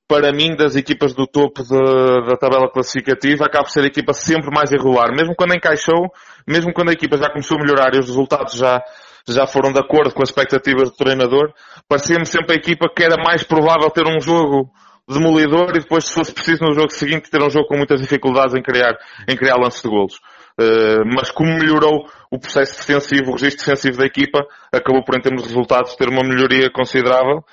para 0.08 0.32
mim, 0.32 0.56
das 0.56 0.76
equipas 0.76 1.14
do 1.14 1.28
topo 1.28 1.64
de, 1.64 2.28
da 2.28 2.38
tabela 2.38 2.70
classificativa, 2.72 3.46
acaba 3.46 3.66
por 3.66 3.72
ser 3.72 3.84
a 3.84 3.88
equipa 3.88 4.14
sempre 4.14 4.50
mais 4.54 4.72
irregular. 4.72 5.12
Mesmo 5.12 5.36
quando 5.36 5.56
encaixou, 5.56 6.12
mesmo 6.48 6.74
quando 6.74 6.90
a 6.90 6.94
equipa 6.94 7.18
já 7.18 7.30
começou 7.30 7.58
a 7.58 7.62
melhorar 7.62 7.94
e 7.94 8.00
os 8.00 8.08
resultados 8.08 8.54
já, 8.54 8.82
já 9.28 9.46
foram 9.46 9.72
de 9.72 9.80
acordo 9.80 10.14
com 10.14 10.24
as 10.24 10.30
expectativas 10.30 10.90
do 10.90 10.96
treinador, 10.96 11.52
parecia-me 11.88 12.26
sempre 12.26 12.54
a 12.54 12.56
equipa 12.56 12.88
que 12.94 13.04
era 13.04 13.22
mais 13.22 13.44
provável 13.44 13.90
ter 13.90 14.08
um 14.08 14.20
jogo 14.20 14.72
demolidor 15.10 15.70
e 15.70 15.80
depois, 15.80 16.06
se 16.06 16.14
fosse 16.14 16.34
preciso 16.34 16.64
no 16.64 16.74
jogo 16.74 16.90
seguinte, 16.90 17.30
ter 17.30 17.42
um 17.42 17.50
jogo 17.50 17.68
com 17.68 17.78
muitas 17.78 18.02
dificuldades 18.02 18.54
em 18.56 18.62
criar, 18.62 18.98
em 19.28 19.36
criar 19.36 19.56
lances 19.56 19.82
de 19.82 19.90
golos. 19.90 20.20
Uh, 20.60 21.06
mas 21.06 21.30
como 21.30 21.58
melhorou 21.58 22.10
o 22.32 22.40
processo 22.40 22.78
defensivo, 22.78 23.30
o 23.30 23.34
registro 23.34 23.66
defensivo 23.66 23.98
da 23.98 24.06
equipa, 24.06 24.46
acabou 24.72 25.04
por, 25.04 25.16
em 25.16 25.22
termos 25.22 25.44
de 25.44 25.50
resultados, 25.50 25.96
ter 25.96 26.10
uma 26.10 26.24
melhoria 26.24 26.70
considerável. 26.72 27.44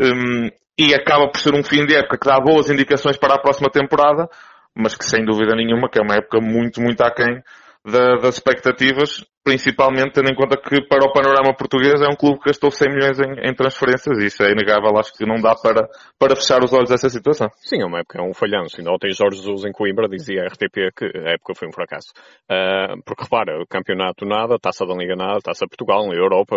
Um, 0.00 0.50
e 0.78 0.94
acaba 0.94 1.28
por 1.28 1.40
ser 1.40 1.54
um 1.54 1.62
fim 1.62 1.84
de 1.86 1.96
época 1.96 2.18
que 2.18 2.28
dá 2.28 2.38
boas 2.40 2.70
indicações 2.70 3.16
para 3.16 3.34
a 3.34 3.38
próxima 3.38 3.68
temporada, 3.68 4.28
mas 4.74 4.94
que 4.94 5.04
sem 5.04 5.24
dúvida 5.24 5.56
nenhuma 5.56 5.88
que 5.88 5.98
é 5.98 6.02
uma 6.02 6.14
época 6.14 6.40
muito, 6.40 6.80
muito 6.80 7.00
aquém 7.02 7.42
da, 7.90 8.16
das 8.16 8.34
expectativas, 8.34 9.24
principalmente 9.42 10.12
tendo 10.12 10.30
em 10.30 10.34
conta 10.34 10.56
que 10.56 10.86
para 10.86 11.04
o 11.04 11.12
panorama 11.12 11.54
português 11.56 12.00
é 12.00 12.06
um 12.06 12.14
clube 12.14 12.38
que 12.38 12.46
gastou 12.46 12.70
100 12.70 12.88
milhões 12.88 13.18
em, 13.18 13.48
em 13.48 13.54
transferências 13.54 14.18
e 14.18 14.26
isso 14.26 14.42
é 14.42 14.52
inegável, 14.52 14.96
acho 14.98 15.12
que 15.14 15.24
não 15.24 15.40
dá 15.40 15.54
para, 15.54 15.88
para 16.18 16.36
fechar 16.36 16.62
os 16.62 16.72
olhos 16.72 16.90
dessa 16.90 17.08
situação. 17.08 17.48
Sim, 17.56 17.80
é 17.80 17.86
uma 17.86 18.00
época, 18.00 18.20
é 18.20 18.22
um 18.22 18.34
falhanço. 18.34 18.76
Ainda 18.78 18.92
ontem 18.92 19.10
Jorge 19.12 19.38
Jesus 19.38 19.64
em 19.64 19.72
Coimbra 19.72 20.08
dizia 20.08 20.42
à 20.42 20.46
RTP 20.46 20.92
que 20.94 21.04
a 21.04 21.32
época 21.32 21.54
foi 21.56 21.68
um 21.68 21.72
fracasso. 21.72 22.12
Uh, 22.50 23.02
porque 23.04 23.24
repara, 23.24 23.60
o 23.60 23.66
campeonato 23.66 24.26
nada, 24.26 24.58
taça 24.58 24.84
da 24.84 24.94
Liga 24.94 25.16
nada, 25.16 25.40
taça 25.40 25.66
Portugal, 25.66 26.06
na 26.06 26.14
Europa, 26.14 26.56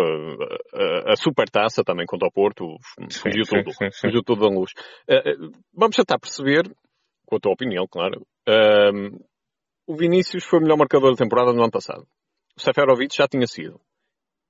a, 0.74 1.12
a 1.12 1.16
super 1.16 1.48
taça 1.48 1.82
também 1.82 2.06
contra 2.06 2.28
o 2.28 2.32
Porto, 2.32 2.76
fugiu 3.10 3.44
tudo, 3.44 3.72
sim, 3.72 3.90
sim, 3.90 4.00
fugiu 4.08 4.22
tudo 4.22 4.42
da 4.42 4.54
luz. 4.54 4.70
Uh, 5.08 5.50
vamos 5.74 5.96
tentar 5.96 6.18
perceber, 6.18 6.64
com 7.26 7.36
a 7.36 7.40
tua 7.40 7.52
opinião, 7.52 7.86
claro, 7.90 8.20
uh, 8.48 9.31
o 9.92 9.96
Vinícius 9.96 10.44
foi 10.44 10.58
o 10.58 10.62
melhor 10.62 10.78
marcador 10.78 11.10
da 11.10 11.16
temporada 11.16 11.52
no 11.52 11.62
ano 11.62 11.70
passado. 11.70 12.06
O 12.56 12.60
Seferovic 12.60 13.14
já 13.14 13.28
tinha 13.28 13.46
sido. 13.46 13.78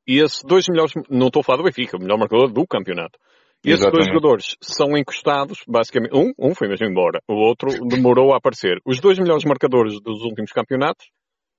E 0.07 0.19
esses 0.19 0.43
dois 0.45 0.67
melhores, 0.69 0.93
não 1.11 1.27
estou 1.27 1.41
a 1.41 1.43
falar 1.43 1.59
do 1.59 1.65
Benfica, 1.65 1.97
o 1.97 2.01
melhor 2.01 2.17
marcador 2.17 2.53
do 2.53 2.67
campeonato. 2.67 3.19
E 3.65 3.71
esses 3.71 3.91
dois 3.91 4.07
jogadores 4.07 4.57
são 4.61 4.97
encostados, 4.97 5.63
basicamente, 5.67 6.15
um, 6.15 6.33
um 6.39 6.55
foi 6.55 6.69
mesmo 6.69 6.87
embora, 6.87 7.21
o 7.29 7.35
outro 7.35 7.71
demorou 7.87 8.33
a 8.33 8.39
aparecer. 8.39 8.81
Os 8.85 9.01
dois 9.01 9.19
melhores 9.19 9.45
marcadores 9.45 10.01
dos 10.01 10.23
últimos 10.23 10.51
campeonatos 10.53 11.11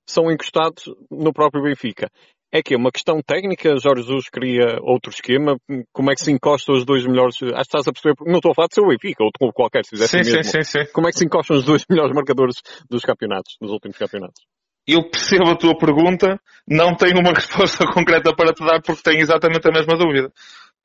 são 0.05 0.29
encostados 0.31 0.85
no 1.09 1.33
próprio 1.33 1.63
Benfica 1.63 2.09
é 2.53 2.61
que 2.61 2.75
é 2.75 2.77
uma 2.77 2.91
questão 2.91 3.19
técnica. 3.25 3.75
Jorge 3.79 4.03
Jesus 4.03 4.29
cria 4.29 4.77
outro 4.81 5.09
esquema. 5.11 5.57
Como 5.91 6.11
é 6.11 6.13
que 6.13 6.21
se 6.21 6.31
encostam 6.31 6.75
os 6.75 6.85
dois 6.85 7.03
melhores? 7.03 7.35
Acho 7.41 7.49
que 7.51 7.59
estás 7.59 7.87
a 7.87 7.91
perceber. 7.91 8.13
Não 8.27 8.37
estou 8.37 8.51
a 8.51 8.53
falar 8.53 8.67
de 8.67 8.75
seu 8.75 8.85
Benfica, 8.85 9.23
outro 9.23 9.39
clube 9.39 9.53
qualquer, 9.55 9.83
se 9.83 9.89
fizesse 9.89 10.11
sim, 10.11 10.31
mesmo. 10.31 10.43
Sim, 10.43 10.63
sim, 10.63 10.85
sim. 10.85 10.91
Como 10.93 11.07
é 11.07 11.11
que 11.11 11.17
se 11.17 11.25
encostam 11.25 11.57
os 11.57 11.65
dois 11.65 11.83
melhores 11.89 12.13
marcadores 12.13 12.57
dos 12.87 13.01
campeonatos, 13.01 13.57
dos 13.59 13.71
últimos 13.71 13.97
campeonatos? 13.97 14.43
Eu 14.85 15.09
percebo 15.09 15.49
a 15.49 15.55
tua 15.55 15.75
pergunta, 15.75 16.39
não 16.67 16.95
tenho 16.95 17.17
uma 17.19 17.33
resposta 17.33 17.87
concreta 17.91 18.35
para 18.35 18.53
te 18.53 18.63
dar 18.63 18.79
porque 18.83 19.01
tenho 19.01 19.21
exatamente 19.21 19.67
a 19.67 19.71
mesma 19.71 19.97
dúvida. 19.97 20.31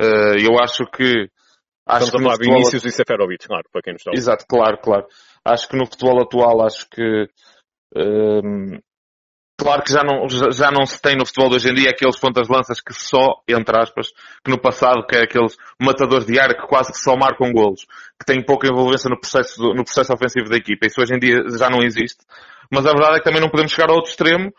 Uh, 0.00 0.40
eu 0.40 0.58
acho 0.58 0.86
que. 0.86 1.28
Acho 1.86 2.06
Estamos 2.06 2.10
que 2.10 2.16
a 2.16 2.22
falar 2.22 2.36
de 2.36 2.50
Vinícius 2.50 2.84
e 2.84 2.90
Seferovic, 2.90 3.46
claro, 3.46 3.64
para 3.72 3.82
quem 3.82 3.92
nos 3.92 4.00
está 4.00 4.12
Exato, 4.14 4.44
claro, 4.48 4.78
claro. 4.78 5.06
Acho 5.44 5.68
que 5.68 5.76
no 5.76 5.86
futebol 5.86 6.22
atual, 6.22 6.64
acho 6.64 6.86
que 6.90 7.24
uh, 7.96 8.78
Claro 9.60 9.82
que 9.82 9.92
já 9.92 10.04
não, 10.04 10.28
já 10.52 10.70
não 10.70 10.86
se 10.86 11.02
tem 11.02 11.16
no 11.16 11.26
futebol 11.26 11.50
de 11.50 11.56
hoje 11.56 11.70
em 11.70 11.74
dia 11.74 11.90
aqueles 11.90 12.16
pontas-lanças 12.16 12.80
que 12.80 12.94
só, 12.94 13.42
entre 13.48 13.76
aspas, 13.76 14.12
que 14.44 14.52
no 14.52 14.56
passado, 14.56 15.04
que 15.04 15.16
é 15.16 15.24
aqueles 15.24 15.56
matadores 15.82 16.26
de 16.26 16.38
área 16.38 16.54
que 16.54 16.64
quase 16.68 16.92
que 16.92 16.98
só 16.98 17.16
marcam 17.16 17.50
golos, 17.52 17.84
que 18.16 18.24
têm 18.24 18.40
pouca 18.40 18.68
envolvência 18.68 19.10
no 19.10 19.18
processo, 19.18 19.60
no 19.74 19.82
processo 19.82 20.12
ofensivo 20.12 20.48
da 20.48 20.56
equipa. 20.56 20.86
Isso 20.86 21.00
hoje 21.00 21.12
em 21.12 21.18
dia 21.18 21.42
já 21.58 21.68
não 21.68 21.82
existe. 21.82 22.18
Mas 22.70 22.86
a 22.86 22.92
verdade 22.92 23.16
é 23.16 23.18
que 23.18 23.24
também 23.24 23.40
não 23.40 23.48
podemos 23.48 23.72
chegar 23.72 23.90
ao 23.90 23.96
outro 23.96 24.10
extremo 24.10 24.52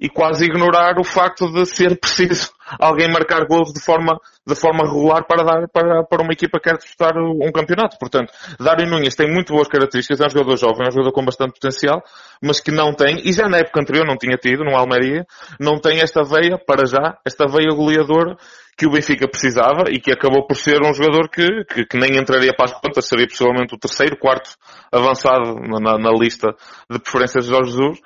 e 0.00 0.08
quase 0.08 0.46
ignorar 0.46 0.98
o 0.98 1.04
facto 1.04 1.52
de 1.52 1.66
ser 1.66 1.98
preciso 2.00 2.50
alguém 2.78 3.08
marcar 3.10 3.46
gols 3.46 3.72
de 3.72 3.80
forma, 3.80 4.18
de 4.46 4.54
forma 4.54 4.84
regular 4.84 5.26
para 5.26 5.42
dar 5.42 5.68
para, 5.68 6.04
para 6.04 6.22
uma 6.22 6.32
equipa 6.32 6.58
que 6.58 6.70
quer 6.70 6.76
disputar 6.76 7.12
um 7.16 7.50
campeonato. 7.52 7.98
Portanto, 7.98 8.32
Dário 8.58 8.88
Nunes 8.88 9.14
tem 9.14 9.30
muito 9.30 9.52
boas 9.52 9.68
características, 9.68 10.20
é 10.20 10.26
um 10.26 10.30
jogador 10.30 10.56
jovem, 10.56 10.86
é 10.86 10.88
um 10.88 10.92
jogador 10.92 11.12
com 11.12 11.24
bastante 11.24 11.52
potencial, 11.54 12.02
mas 12.42 12.60
que 12.60 12.70
não 12.70 12.92
tem, 12.94 13.20
e 13.24 13.32
já 13.32 13.48
na 13.48 13.58
época 13.58 13.80
anterior 13.80 14.06
não 14.06 14.16
tinha 14.16 14.36
tido, 14.36 14.64
no 14.64 14.76
Almeria, 14.76 15.26
não 15.58 15.78
tem 15.78 16.00
esta 16.00 16.22
veia, 16.22 16.58
para 16.58 16.86
já, 16.86 17.18
esta 17.26 17.46
veia 17.46 17.74
goleadora 17.74 18.36
que 18.76 18.86
o 18.86 18.90
Benfica 18.90 19.28
precisava 19.28 19.90
e 19.90 20.00
que 20.00 20.10
acabou 20.10 20.46
por 20.46 20.56
ser 20.56 20.80
um 20.82 20.94
jogador 20.94 21.28
que, 21.28 21.64
que, 21.64 21.84
que 21.84 21.98
nem 21.98 22.16
entraria 22.16 22.54
para 22.56 22.66
as 22.66 22.80
contas, 22.80 23.04
seria 23.04 23.26
possivelmente 23.26 23.74
o 23.74 23.78
terceiro, 23.78 24.16
quarto 24.16 24.50
avançado 24.90 25.56
na, 25.56 25.98
na 25.98 26.10
lista 26.10 26.54
de 26.88 26.98
preferências 26.98 27.44
de 27.44 27.50
Jorge 27.50 27.72
Jesus 27.72 28.00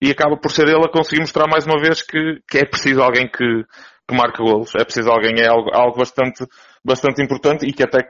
e 0.00 0.10
acaba 0.10 0.36
por 0.36 0.50
ser 0.50 0.68
ele 0.68 0.84
a 0.84 0.88
conseguir 0.88 1.20
mostrar 1.20 1.46
mais 1.46 1.66
uma 1.66 1.78
vez 1.80 2.02
que, 2.02 2.40
que 2.48 2.58
é 2.58 2.64
preciso 2.64 3.02
alguém 3.02 3.28
que, 3.28 3.64
que 4.08 4.16
marca 4.16 4.42
golos, 4.42 4.74
é 4.74 4.84
preciso 4.84 5.10
alguém, 5.10 5.34
é 5.40 5.48
algo, 5.48 5.70
algo 5.72 5.98
bastante, 5.98 6.44
bastante 6.84 7.22
importante 7.22 7.66
e 7.66 7.72
que 7.72 7.82
até 7.82 8.00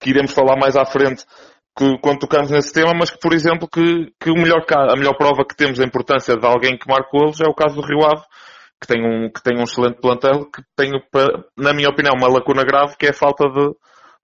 que 0.00 0.10
iremos 0.10 0.32
falar 0.32 0.56
mais 0.56 0.76
à 0.76 0.84
frente 0.84 1.24
que, 1.76 1.98
quando 1.98 2.20
tocamos 2.20 2.50
nesse 2.50 2.72
tema, 2.72 2.92
mas 2.94 3.10
que, 3.10 3.18
por 3.18 3.34
exemplo, 3.34 3.68
que, 3.68 4.10
que 4.18 4.30
o 4.30 4.34
melhor, 4.34 4.64
a 4.70 4.96
melhor 4.96 5.16
prova 5.16 5.44
que 5.44 5.54
temos 5.54 5.78
da 5.78 5.84
importância 5.84 6.36
de 6.36 6.46
alguém 6.46 6.76
que 6.78 6.88
marca 6.88 7.10
golos 7.12 7.40
é 7.40 7.46
o 7.46 7.54
caso 7.54 7.74
do 7.76 7.86
Rio 7.86 8.04
Ave, 8.04 8.22
que 8.80 8.86
tem 8.86 9.02
um, 9.04 9.30
que 9.30 9.42
tem 9.42 9.58
um 9.58 9.64
excelente 9.64 10.00
plantel, 10.00 10.46
que 10.50 10.62
tem, 10.74 10.90
na 11.56 11.72
minha 11.74 11.88
opinião, 11.88 12.14
uma 12.16 12.32
lacuna 12.32 12.64
grave, 12.64 12.96
que 12.98 13.06
é 13.06 13.10
a 13.10 13.14
falta 13.14 13.48
de, 13.48 13.74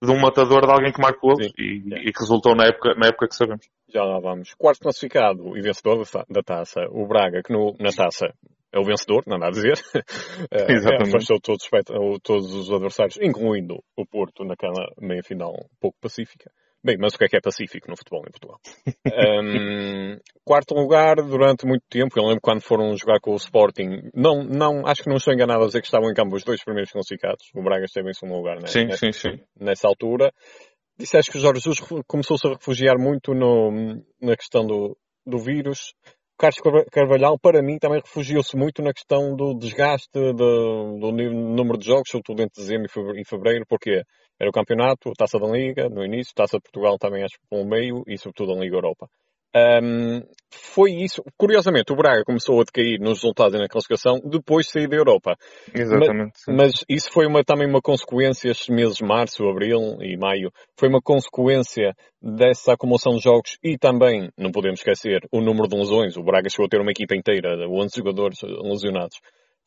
de 0.02 0.10
um 0.10 0.20
matador 0.20 0.66
de 0.66 0.72
alguém 0.72 0.92
que 0.92 1.00
marca 1.00 1.20
golos 1.20 1.46
e, 1.56 2.08
e, 2.08 2.12
que 2.12 2.20
resultou 2.20 2.56
na 2.56 2.66
época, 2.66 2.94
na 2.96 3.06
época 3.06 3.28
que 3.28 3.36
sabemos. 3.36 3.64
Já 3.88 4.02
lá 4.02 4.18
vamos. 4.18 4.52
Quarto 4.54 4.80
classificado 4.80 5.56
e 5.56 5.62
vencedor 5.62 6.02
da 6.28 6.42
taça, 6.42 6.80
o 6.90 7.06
Braga, 7.06 7.40
que 7.42 7.52
no, 7.52 7.76
na 7.78 7.92
taça 7.92 8.34
é 8.72 8.80
o 8.80 8.84
vencedor, 8.84 9.22
nada 9.26 9.46
a 9.46 9.50
dizer. 9.50 9.74
É, 10.50 10.72
Exatamente. 10.72 11.16
Afastou 11.16 11.38
todos, 11.40 11.68
todos 12.22 12.54
os 12.54 12.70
adversários, 12.70 13.16
incluindo 13.22 13.76
o 13.96 14.04
Porto 14.04 14.44
naquela 14.44 14.88
meia-final 15.00 15.52
um 15.52 15.68
pouco 15.80 15.96
pacífica. 16.00 16.50
Bem, 16.84 16.96
mas 16.98 17.14
o 17.14 17.18
que 17.18 17.24
é 17.24 17.28
que 17.28 17.36
é 17.36 17.40
pacífico 17.40 17.88
no 17.88 17.96
futebol 17.96 18.24
em 18.26 18.30
Portugal? 18.32 18.58
um, 19.06 20.18
quarto 20.44 20.74
lugar 20.74 21.14
durante 21.16 21.64
muito 21.64 21.84
tempo. 21.88 22.18
Eu 22.18 22.24
lembro 22.24 22.40
quando 22.40 22.60
foram 22.60 22.96
jogar 22.96 23.20
com 23.20 23.32
o 23.32 23.36
Sporting. 23.36 24.10
Não, 24.12 24.42
não, 24.42 24.84
acho 24.86 25.04
que 25.04 25.08
não 25.08 25.16
estou 25.16 25.32
enganado 25.32 25.62
a 25.62 25.66
dizer 25.66 25.80
que 25.80 25.86
estavam 25.86 26.10
em 26.10 26.14
campo 26.14 26.34
os 26.34 26.42
dois 26.42 26.62
primeiros 26.64 26.90
classificados. 26.90 27.50
O 27.54 27.62
Braga 27.62 27.84
esteve 27.84 28.10
em 28.10 28.14
segundo 28.14 28.36
lugar, 28.36 28.56
né? 28.56 28.66
Sim, 28.66 28.86
nessa, 28.86 28.98
sim, 28.98 29.12
sim. 29.12 29.40
Nessa 29.58 29.86
altura. 29.86 30.32
Disseste 30.98 31.30
que 31.30 31.38
o 31.38 31.40
Jorge 31.40 31.60
Jesus 31.60 31.80
começou-se 32.06 32.46
a 32.48 32.50
refugiar 32.50 32.98
muito 32.98 33.32
no, 33.32 33.70
na 34.20 34.36
questão 34.36 34.66
do, 34.66 34.96
do 35.24 35.38
vírus. 35.38 35.94
Carlos 36.36 36.84
Carvalhal, 36.90 37.38
para 37.38 37.62
mim, 37.62 37.78
também 37.78 38.00
refugiou-se 38.00 38.56
muito 38.56 38.82
na 38.82 38.92
questão 38.92 39.36
do 39.36 39.54
desgaste 39.54 40.08
do, 40.12 40.32
do 40.98 41.12
número 41.12 41.78
de 41.78 41.86
jogos, 41.86 42.10
sobretudo 42.10 42.42
entre 42.42 42.60
dezembro 42.60 42.88
e 43.16 43.24
fevereiro, 43.24 43.64
porque 43.68 44.02
era 44.42 44.50
o 44.50 44.52
campeonato, 44.52 45.10
a 45.10 45.12
Taça 45.16 45.38
da 45.38 45.46
Liga, 45.46 45.88
no 45.88 46.04
início, 46.04 46.34
Taça 46.34 46.56
de 46.56 46.64
Portugal 46.64 46.98
também 46.98 47.22
acho 47.22 47.38
que 47.38 47.46
pelo 47.48 47.64
meio 47.64 48.02
e 48.08 48.18
sobretudo 48.18 48.52
a 48.52 48.56
Liga 48.56 48.74
Europa. 48.74 49.08
Um, 49.54 50.22
foi 50.50 50.92
isso. 50.92 51.22
Curiosamente, 51.36 51.92
o 51.92 51.96
Braga 51.96 52.24
começou 52.24 52.60
a 52.60 52.64
decair 52.64 52.98
nos 52.98 53.18
resultados 53.18 53.60
na 53.60 53.68
classificação 53.68 54.18
depois 54.24 54.66
de 54.66 54.72
sair 54.72 54.88
da 54.88 54.96
Europa. 54.96 55.36
Exatamente. 55.72 56.32
Mas, 56.48 56.56
mas 56.56 56.72
isso 56.88 57.12
foi 57.12 57.26
uma, 57.26 57.44
também 57.44 57.68
uma 57.68 57.80
consequência, 57.80 58.50
estes 58.50 58.68
meses 58.74 58.96
de 58.96 59.04
março, 59.04 59.44
abril 59.44 59.98
e 60.00 60.16
maio, 60.16 60.50
foi 60.76 60.88
uma 60.88 61.00
consequência 61.00 61.94
dessa 62.20 62.72
acumulação 62.72 63.14
de 63.14 63.22
jogos 63.22 63.58
e 63.62 63.78
também, 63.78 64.28
não 64.36 64.50
podemos 64.50 64.80
esquecer, 64.80 65.20
o 65.30 65.40
número 65.40 65.68
de 65.68 65.76
lesões. 65.76 66.16
O 66.16 66.24
Braga 66.24 66.48
chegou 66.48 66.66
a 66.66 66.68
ter 66.68 66.80
uma 66.80 66.90
equipa 66.90 67.14
inteira, 67.14 67.50
11 67.68 67.94
jogadores 67.94 68.38
lesionados. 68.42 69.18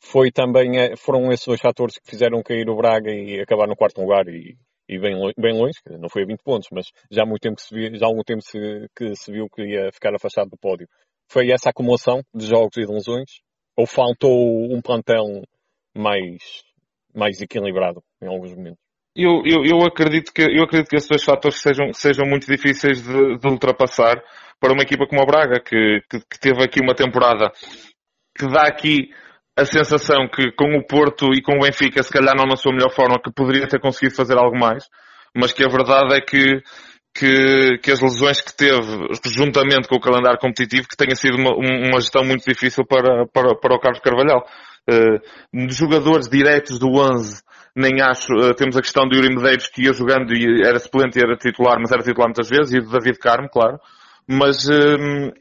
Foi 0.06 0.32
também, 0.32 0.78
eh, 0.78 0.96
foram 0.96 1.32
esses 1.32 1.46
dois 1.46 1.60
fatores 1.60 1.98
que 1.98 2.10
fizeram 2.10 2.44
cair 2.44 2.70
o 2.70 2.76
Braga 2.76 3.12
e 3.12 3.42
acabar 3.42 3.68
no 3.68 3.76
quarto 3.76 4.02
lugar 4.02 4.28
e 4.28 4.56
e 4.88 5.00
bem, 5.00 5.16
bem 5.38 5.58
longe, 5.58 5.80
não 6.00 6.10
foi 6.10 6.24
a 6.24 6.26
20 6.26 6.44
pontos, 6.44 6.68
mas 6.72 6.92
já 7.10 7.24
há 7.24 7.26
muito 7.26 7.42
tempo 7.42 7.56
que 7.56 7.64
se 7.64 7.74
viu, 7.74 7.96
já 7.96 8.06
há 8.06 8.08
algum 8.08 8.22
tempo 8.24 8.42
se, 8.42 8.88
que 8.96 9.16
se 9.16 9.32
viu 9.32 9.50
que 9.50 9.64
ia 9.64 9.92
ficar 9.92 10.14
afastado 10.14 10.50
do 10.50 10.58
pódio. 10.58 10.88
Foi 11.28 11.52
essa 11.52 11.72
acumulação 11.72 12.22
de 12.34 12.46
jogos 12.46 12.78
e 12.78 12.86
de 12.86 12.92
lesões? 12.92 13.42
Ou 13.76 13.88
faltou 13.88 14.72
um 14.72 14.80
plantel 14.82 15.42
mais, 15.96 16.64
mais 17.14 17.42
equilibrado 17.42 18.02
em 18.22 18.28
alguns 18.28 18.56
momentos? 18.56 18.80
Eu, 19.16 19.42
eu, 19.46 19.66
eu, 19.66 19.82
acredito 19.86 20.32
que, 20.32 20.44
eu 20.44 20.64
acredito 20.64 20.90
que 20.90 20.98
esses 20.98 21.10
dois 21.10 21.24
fatores 21.24 21.60
sejam, 21.60 21.92
sejam 21.92 22.28
muito 22.28 22.46
difíceis 22.46 23.02
de, 23.02 23.38
de 23.38 23.48
ultrapassar 23.48 24.22
para 24.60 24.72
uma 24.72 24.84
equipa 24.84 25.08
como 25.08 25.22
a 25.22 25.26
Braga, 25.26 25.60
que, 25.60 26.02
que, 26.10 26.20
que 26.20 26.40
teve 26.40 26.64
aqui 26.64 26.80
uma 26.80 26.94
temporada 26.94 27.52
que 28.38 28.46
dá 28.48 28.68
aqui 28.68 29.10
a 29.58 29.66
sensação 29.66 30.28
que 30.28 30.52
com 30.52 30.78
o 30.78 30.86
Porto 30.86 31.34
e 31.34 31.42
com 31.42 31.58
o 31.58 31.62
Benfica, 31.62 32.04
se 32.04 32.12
calhar 32.12 32.36
não 32.36 32.46
na 32.46 32.58
sua 32.58 32.74
melhor 32.74 32.92
forma, 32.92 33.20
que 33.22 33.32
poderia 33.32 33.68
ter 33.68 33.80
conseguido 33.80 34.16
fazer 34.16 34.38
algo 34.38 34.58
mais, 34.58 34.90
mas 35.34 35.54
que 35.54 35.64
a 35.64 35.70
verdade 35.70 36.14
é 36.14 36.22
que, 36.22 36.62
que, 37.14 37.78
que 37.82 37.92
as 37.92 38.02
lesões 38.02 38.42
que 38.42 38.56
teve, 38.56 39.08
juntamente 39.28 39.88
com 39.88 39.96
o 39.96 40.02
calendário 40.02 40.39
competitivo, 40.39 40.88
que 40.88 40.98
tenha 40.98 41.15
sido 41.15 41.38
uma, 41.38 41.56
uma 41.56 42.02
gestão 42.02 42.24
muito 42.26 42.44
difícil 42.44 42.86
para, 42.86 43.26
para, 43.28 43.56
para 43.56 43.76
o 43.76 43.80
Carlos 43.80 44.02
Carvalhal. 44.02 44.46
Uh, 44.88 45.72
jogadores 45.72 46.30
diretos 46.30 46.78
do 46.78 46.88
11, 46.89 47.41
nem 47.76 48.02
acho, 48.02 48.34
uh, 48.34 48.54
temos 48.54 48.78
a 48.78 48.82
questão 48.82 49.08
de 49.08 49.15
Yuri 49.15 49.34
Medeiros 49.34 49.68
que 49.68 49.84
ia 49.84 49.94
jogando 49.94 50.34
e 50.34 50.62
era 50.63 50.78
suplente 50.80 51.18
e 51.18 51.24
era 51.24 51.36
titular, 51.36 51.78
mas 51.80 51.91
era 51.91 52.04
titular 52.04 52.28
muitas 52.28 52.50
vezes, 52.50 52.74
e 52.74 52.82
do 52.82 52.91
David 52.91 53.18
Carmo, 53.18 53.50
claro. 53.50 53.80
Mas, 54.28 54.65
uh, 54.65 55.34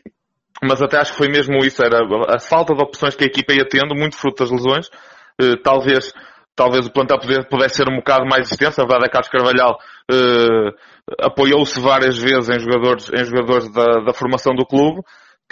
mas 0.66 0.82
até 0.82 0.98
acho 0.98 1.12
que 1.12 1.18
foi 1.18 1.28
mesmo 1.28 1.58
isso, 1.64 1.82
era 1.82 1.98
a 2.28 2.38
falta 2.38 2.74
de 2.74 2.82
opções 2.82 3.14
que 3.14 3.24
a 3.24 3.26
equipa 3.26 3.52
ia 3.52 3.66
tendo, 3.68 3.94
muito 3.94 4.16
fruto 4.16 4.42
das 4.42 4.50
lesões. 4.50 4.88
Uh, 5.40 5.56
talvez, 5.62 6.12
talvez 6.56 6.86
o 6.86 6.92
plantel 6.92 7.18
pudesse 7.50 7.76
ser 7.76 7.88
um 7.88 7.96
bocado 7.96 8.24
mais 8.24 8.50
extenso. 8.50 8.80
A 8.80 8.84
verdade 8.84 9.04
é 9.04 9.08
que 9.08 9.12
Carlos 9.12 9.30
Carvalhal 9.30 9.78
uh, 10.10 11.26
apoiou-se 11.26 11.78
várias 11.80 12.16
vezes 12.16 12.48
em 12.48 12.58
jogadores, 12.58 13.10
em 13.12 13.24
jogadores 13.24 13.72
da, 13.72 14.04
da 14.04 14.12
formação 14.12 14.54
do 14.54 14.64
clube, 14.64 15.02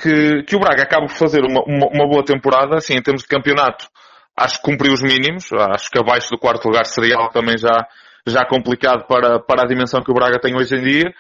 que, 0.01 0.43
que 0.45 0.57
o 0.57 0.61
Braga 0.61 0.83
acaba 0.83 1.07
por 1.07 1.17
fazer 1.17 1.41
uma, 1.41 1.63
uma, 1.67 1.87
uma 1.93 2.09
boa 2.09 2.25
temporada, 2.25 2.77
assim, 2.77 2.95
em 2.95 3.03
termos 3.03 3.23
de 3.23 3.29
campeonato. 3.29 3.87
Acho 4.37 4.57
que 4.57 4.63
cumpriu 4.63 4.93
os 4.93 5.03
mínimos, 5.03 5.53
acho 5.53 5.91
que 5.91 5.99
abaixo 5.99 6.31
do 6.31 6.39
quarto 6.39 6.67
lugar 6.67 6.87
seria 6.87 7.17
algo 7.17 7.33
também 7.33 7.59
já, 7.59 7.87
já 8.27 8.47
complicado 8.47 9.07
para, 9.07 9.39
para 9.41 9.63
a 9.63 9.67
dimensão 9.67 10.03
que 10.03 10.11
o 10.11 10.15
Braga 10.15 10.41
tem 10.41 10.57
hoje 10.57 10.75
em 10.75 10.83
dia. 10.83 11.13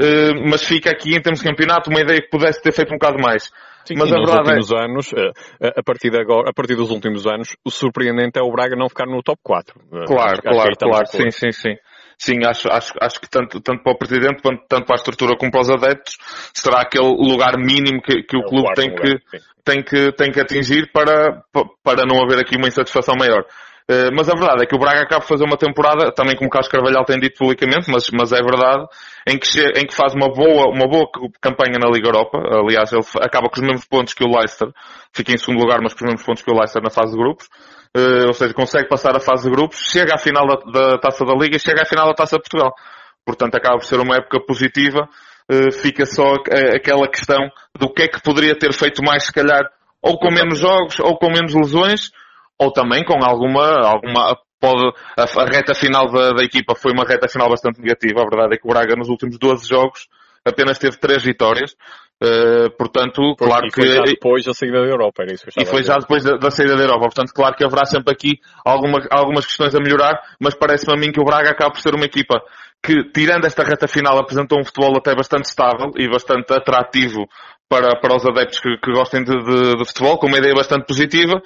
Eh, 0.00 0.32
mas 0.50 0.64
fica 0.64 0.90
aqui 0.90 1.14
em 1.14 1.22
termos 1.22 1.40
de 1.40 1.48
campeonato 1.48 1.88
uma 1.88 2.00
ideia 2.00 2.20
que 2.20 2.28
pudesse 2.28 2.60
ter 2.60 2.72
feito 2.72 2.90
um 2.92 2.98
bocado 2.98 3.18
mais. 3.18 3.50
Sim, 3.84 3.94
mas 3.98 4.10
a 4.12 4.16
nos 4.16 4.30
verdade 4.30 4.50
é 4.50 4.54
últimos 4.54 4.70
é... 4.72 4.84
anos, 4.84 5.12
eh, 5.12 5.72
a 5.76 5.82
partir, 5.82 6.10
de 6.10 6.18
agora, 6.18 6.50
a 6.50 6.52
partir 6.52 6.74
dos 6.74 6.90
últimos 6.90 7.26
anos, 7.26 7.54
o 7.64 7.70
surpreendente 7.70 8.38
é 8.38 8.42
o 8.42 8.50
Braga 8.50 8.74
não 8.76 8.88
ficar 8.88 9.06
no 9.06 9.22
top 9.22 9.38
4. 9.42 9.78
Eh, 9.78 10.04
claro, 10.06 10.32
acho, 10.32 10.42
claro, 10.42 10.60
acho 10.60 10.78
claro, 10.78 11.06
sim, 11.06 11.30
sim, 11.30 11.52
sim. 11.52 11.76
Sim, 12.16 12.44
acho, 12.46 12.68
acho, 12.70 12.94
acho 13.00 13.20
que 13.20 13.28
tanto, 13.28 13.60
tanto 13.60 13.82
para 13.82 13.92
o 13.92 13.98
Presidente, 13.98 14.40
tanto 14.42 14.86
para 14.86 14.94
a 14.94 15.00
estrutura 15.00 15.36
como 15.36 15.50
para 15.50 15.60
os 15.62 15.70
adeptos, 15.70 16.16
será 16.54 16.80
aquele 16.80 17.08
lugar 17.08 17.58
mínimo 17.58 18.00
que, 18.00 18.22
que 18.22 18.36
o 18.36 18.40
é 18.40 18.48
clube 18.48 18.72
tem, 18.74 18.90
lugar, 18.90 19.02
que, 19.02 19.42
tem, 19.64 19.82
que, 19.82 20.12
tem 20.12 20.32
que 20.32 20.40
atingir 20.40 20.90
para, 20.92 21.42
para 21.82 22.06
não 22.06 22.22
haver 22.22 22.38
aqui 22.38 22.56
uma 22.56 22.68
insatisfação 22.68 23.14
maior. 23.18 23.44
Eh, 23.86 24.10
mas 24.12 24.30
a 24.30 24.34
verdade 24.34 24.62
é 24.62 24.66
que 24.66 24.74
o 24.74 24.78
Braga 24.78 25.02
acaba 25.02 25.20
de 25.20 25.28
fazer 25.28 25.44
uma 25.44 25.58
temporada, 25.58 26.10
também 26.10 26.34
como 26.36 26.48
Carlos 26.48 26.70
Carvalhal 26.70 27.04
tem 27.04 27.20
dito 27.20 27.36
publicamente, 27.36 27.90
mas, 27.90 28.08
mas 28.10 28.32
é 28.32 28.40
verdade, 28.40 28.86
em 29.28 29.38
que, 29.38 29.60
em 29.78 29.86
que 29.86 29.94
faz 29.94 30.14
uma 30.14 30.32
boa, 30.32 30.68
uma 30.70 30.88
boa 30.88 31.06
campanha 31.40 31.78
na 31.78 31.90
Liga 31.90 32.08
Europa. 32.08 32.38
Aliás, 32.38 32.90
ele 32.92 33.02
acaba 33.20 33.48
com 33.50 33.60
os 33.60 33.66
mesmos 33.66 33.84
pontos 33.84 34.14
que 34.14 34.24
o 34.24 34.28
Leicester, 34.28 34.68
fica 35.12 35.32
em 35.32 35.36
segundo 35.36 35.60
lugar, 35.60 35.80
mas 35.82 35.92
com 35.92 35.98
os 35.98 36.10
mesmos 36.10 36.24
pontos 36.24 36.42
que 36.42 36.50
o 36.50 36.54
Leicester 36.54 36.82
na 36.82 36.90
fase 36.90 37.12
de 37.12 37.18
grupos. 37.18 37.46
Uh, 37.96 38.26
ou 38.26 38.32
seja, 38.32 38.54
consegue 38.54 38.88
passar 38.88 39.14
a 39.16 39.20
fase 39.20 39.44
de 39.44 39.50
grupos, 39.54 39.78
chega 39.78 40.14
à 40.14 40.18
final 40.18 40.46
da, 40.48 40.56
da 40.72 40.98
Taça 40.98 41.24
da 41.24 41.34
Liga 41.34 41.56
e 41.56 41.60
chega 41.60 41.82
à 41.82 41.84
final 41.84 42.08
da 42.08 42.14
Taça 42.14 42.36
de 42.36 42.42
Portugal. 42.42 42.74
Portanto, 43.24 43.54
acaba 43.54 43.76
por 43.76 43.84
ser 43.84 44.00
uma 44.00 44.16
época 44.16 44.40
positiva. 44.40 45.08
Uh, 45.50 45.70
fica 45.70 46.06
só 46.06 46.36
aquela 46.74 47.06
questão 47.06 47.50
do 47.78 47.92
que 47.92 48.02
é 48.04 48.08
que 48.08 48.20
poderia 48.22 48.58
ter 48.58 48.72
feito 48.72 49.02
mais, 49.02 49.26
se 49.26 49.32
calhar, 49.32 49.62
ou 50.02 50.18
com 50.18 50.30
menos 50.30 50.58
jogos, 50.58 50.98
ou 51.00 51.18
com 51.18 51.28
menos 51.28 51.54
lesões, 51.54 52.10
ou 52.58 52.72
também 52.72 53.04
com 53.04 53.22
alguma, 53.24 53.80
alguma 53.86 54.36
pode, 54.60 54.92
a, 55.16 55.22
a 55.22 55.44
reta 55.46 55.74
final 55.74 56.10
da, 56.10 56.32
da, 56.32 56.42
equipa 56.42 56.74
foi 56.74 56.92
uma 56.92 57.04
reta 57.04 57.28
final 57.28 57.48
bastante 57.48 57.80
negativa. 57.80 58.22
A 58.22 58.28
verdade 58.28 58.54
é 58.54 58.58
que 58.58 58.66
o 58.66 58.70
Braga 58.70 58.96
nos 58.96 59.08
últimos 59.08 59.38
12 59.38 59.68
jogos 59.68 60.08
apenas 60.44 60.78
teve 60.78 60.98
3 60.98 61.22
vitórias. 61.22 61.72
Uh, 62.22 62.70
portanto, 62.78 63.34
Por, 63.36 63.48
claro 63.48 63.68
que. 63.68 63.86
já 63.86 64.02
depois 64.02 64.44
da 64.44 64.54
saída 64.54 64.80
da 64.80 64.86
Europa, 64.86 65.24
era 65.24 65.34
isso 65.34 65.44
que 65.46 65.60
E 65.60 65.66
foi 65.66 65.82
já 65.82 65.98
depois 65.98 66.22
da, 66.22 66.36
da, 66.36 66.50
saída 66.50 66.76
da 66.76 66.82
Europa. 66.82 67.00
Portanto, 67.00 67.32
claro 67.34 67.56
que 67.56 67.64
haverá 67.64 67.84
sempre 67.84 68.14
aqui 68.14 68.38
alguma, 68.64 69.04
algumas 69.10 69.44
questões 69.44 69.74
a 69.74 69.80
melhorar, 69.80 70.20
mas 70.40 70.54
parece-me 70.54 70.94
a 70.94 70.96
mim 70.96 71.12
que 71.12 71.20
o 71.20 71.24
Braga 71.24 71.50
acaba 71.50 71.72
por 71.72 71.80
ser 71.80 71.94
uma 71.94 72.04
equipa 72.04 72.40
que, 72.82 73.02
tirando 73.12 73.46
esta 73.46 73.64
reta 73.64 73.88
final, 73.88 74.16
apresentou 74.16 74.60
um 74.60 74.64
futebol 74.64 74.96
até 74.96 75.14
bastante 75.14 75.46
estável 75.46 75.90
e 75.96 76.08
bastante 76.08 76.52
atrativo 76.52 77.26
para, 77.68 77.98
para 77.98 78.16
os 78.16 78.24
adeptos 78.24 78.60
que, 78.60 78.76
que 78.78 78.92
gostem 78.92 79.24
de, 79.24 79.32
de, 79.32 79.76
de 79.76 79.84
futebol, 79.84 80.16
com 80.16 80.28
uma 80.28 80.38
ideia 80.38 80.54
bastante 80.54 80.86
positiva 80.86 81.42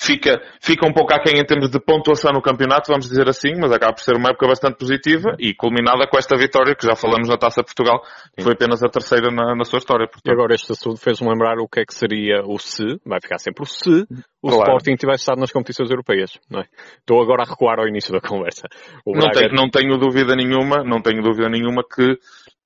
fica, 0.00 0.40
fica 0.60 0.86
um 0.86 0.92
pouco 0.92 1.14
aquém 1.14 1.38
em 1.38 1.44
termos 1.44 1.70
de 1.70 1.80
pontuação 1.80 2.32
no 2.32 2.42
campeonato, 2.42 2.90
vamos 2.90 3.08
dizer 3.08 3.28
assim, 3.28 3.52
mas 3.58 3.72
acaba 3.72 3.94
por 3.94 4.02
ser 4.02 4.16
uma 4.16 4.30
época 4.30 4.48
bastante 4.48 4.76
positiva 4.76 5.36
e 5.38 5.54
culminada 5.54 6.06
com 6.06 6.18
esta 6.18 6.36
vitória 6.36 6.74
que 6.74 6.86
já 6.86 6.96
falamos 6.96 7.28
na 7.28 7.36
Taça 7.36 7.62
Portugal, 7.62 8.02
que 8.36 8.42
foi 8.42 8.52
apenas 8.52 8.82
a 8.82 8.88
terceira 8.88 9.30
na, 9.30 9.54
na 9.54 9.64
sua 9.64 9.78
história. 9.78 10.06
Portanto. 10.06 10.28
E 10.28 10.32
agora 10.32 10.54
este 10.54 10.72
assunto 10.72 10.98
fez-me 10.98 11.28
lembrar 11.28 11.58
o 11.58 11.68
que 11.68 11.80
é 11.80 11.84
que 11.84 11.94
seria 11.94 12.42
o 12.44 12.58
se, 12.58 13.00
vai 13.06 13.20
ficar 13.20 13.38
sempre 13.38 13.62
o 13.62 13.66
se, 13.66 14.06
o 14.42 14.48
claro. 14.48 14.62
Sporting 14.62 14.96
tivesse 14.96 15.22
estado 15.22 15.40
nas 15.40 15.52
competições 15.52 15.90
europeias, 15.90 16.38
não 16.50 16.60
é? 16.60 16.64
Estou 16.98 17.22
agora 17.22 17.42
a 17.42 17.48
recuar 17.48 17.78
ao 17.78 17.86
início 17.86 18.12
da 18.12 18.20
conversa. 18.20 18.68
Não, 19.06 19.30
tenho, 19.30 19.52
não 19.52 19.70
tenho 19.70 19.96
dúvida 19.98 20.34
nenhuma, 20.34 20.82
não 20.84 21.00
tenho 21.00 21.22
dúvida 21.22 21.48
nenhuma 21.48 21.82
que 21.82 22.18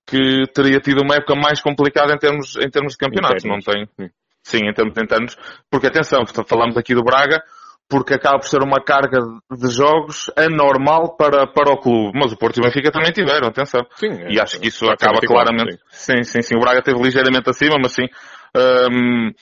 que 0.08 0.44
teria 0.54 0.78
tido 0.78 1.02
uma 1.02 1.16
época 1.16 1.34
mais 1.34 1.60
complicada 1.60 2.14
em 2.14 2.18
termos, 2.18 2.56
em 2.56 2.70
termos 2.70 2.92
de 2.92 2.98
campeonato. 2.98 3.46
Não 3.46 3.58
tem. 3.58 3.88
Sim, 4.46 4.68
em 4.68 4.72
termos 4.72 4.96
internos. 4.96 5.36
Porque 5.68 5.88
atenção, 5.88 6.20
falamos 6.46 6.76
aqui 6.76 6.94
do 6.94 7.02
Braga, 7.02 7.42
porque 7.88 8.14
acaba 8.14 8.38
por 8.38 8.46
ser 8.46 8.62
uma 8.62 8.80
carga 8.80 9.18
de 9.50 9.74
jogos 9.74 10.30
anormal 10.36 11.16
para, 11.16 11.48
para 11.48 11.72
o 11.72 11.78
clube. 11.78 12.16
Mas 12.16 12.30
o 12.32 12.36
Porto 12.36 12.58
e 12.58 12.60
o 12.60 12.62
Benfica 12.62 12.92
também 12.92 13.10
tiveram, 13.10 13.48
atenção. 13.48 13.84
Sim, 13.96 14.12
e 14.28 14.40
acho 14.40 14.60
que 14.60 14.68
isso 14.68 14.88
acaba 14.88 15.18
claramente. 15.18 15.78
Sim. 15.90 16.18
sim, 16.18 16.22
sim, 16.22 16.42
sim. 16.42 16.56
O 16.56 16.60
Braga 16.60 16.78
esteve 16.78 17.02
ligeiramente 17.02 17.50
acima, 17.50 17.74
mas 17.82 17.90
sim. 17.92 18.06
Um, 18.56 19.32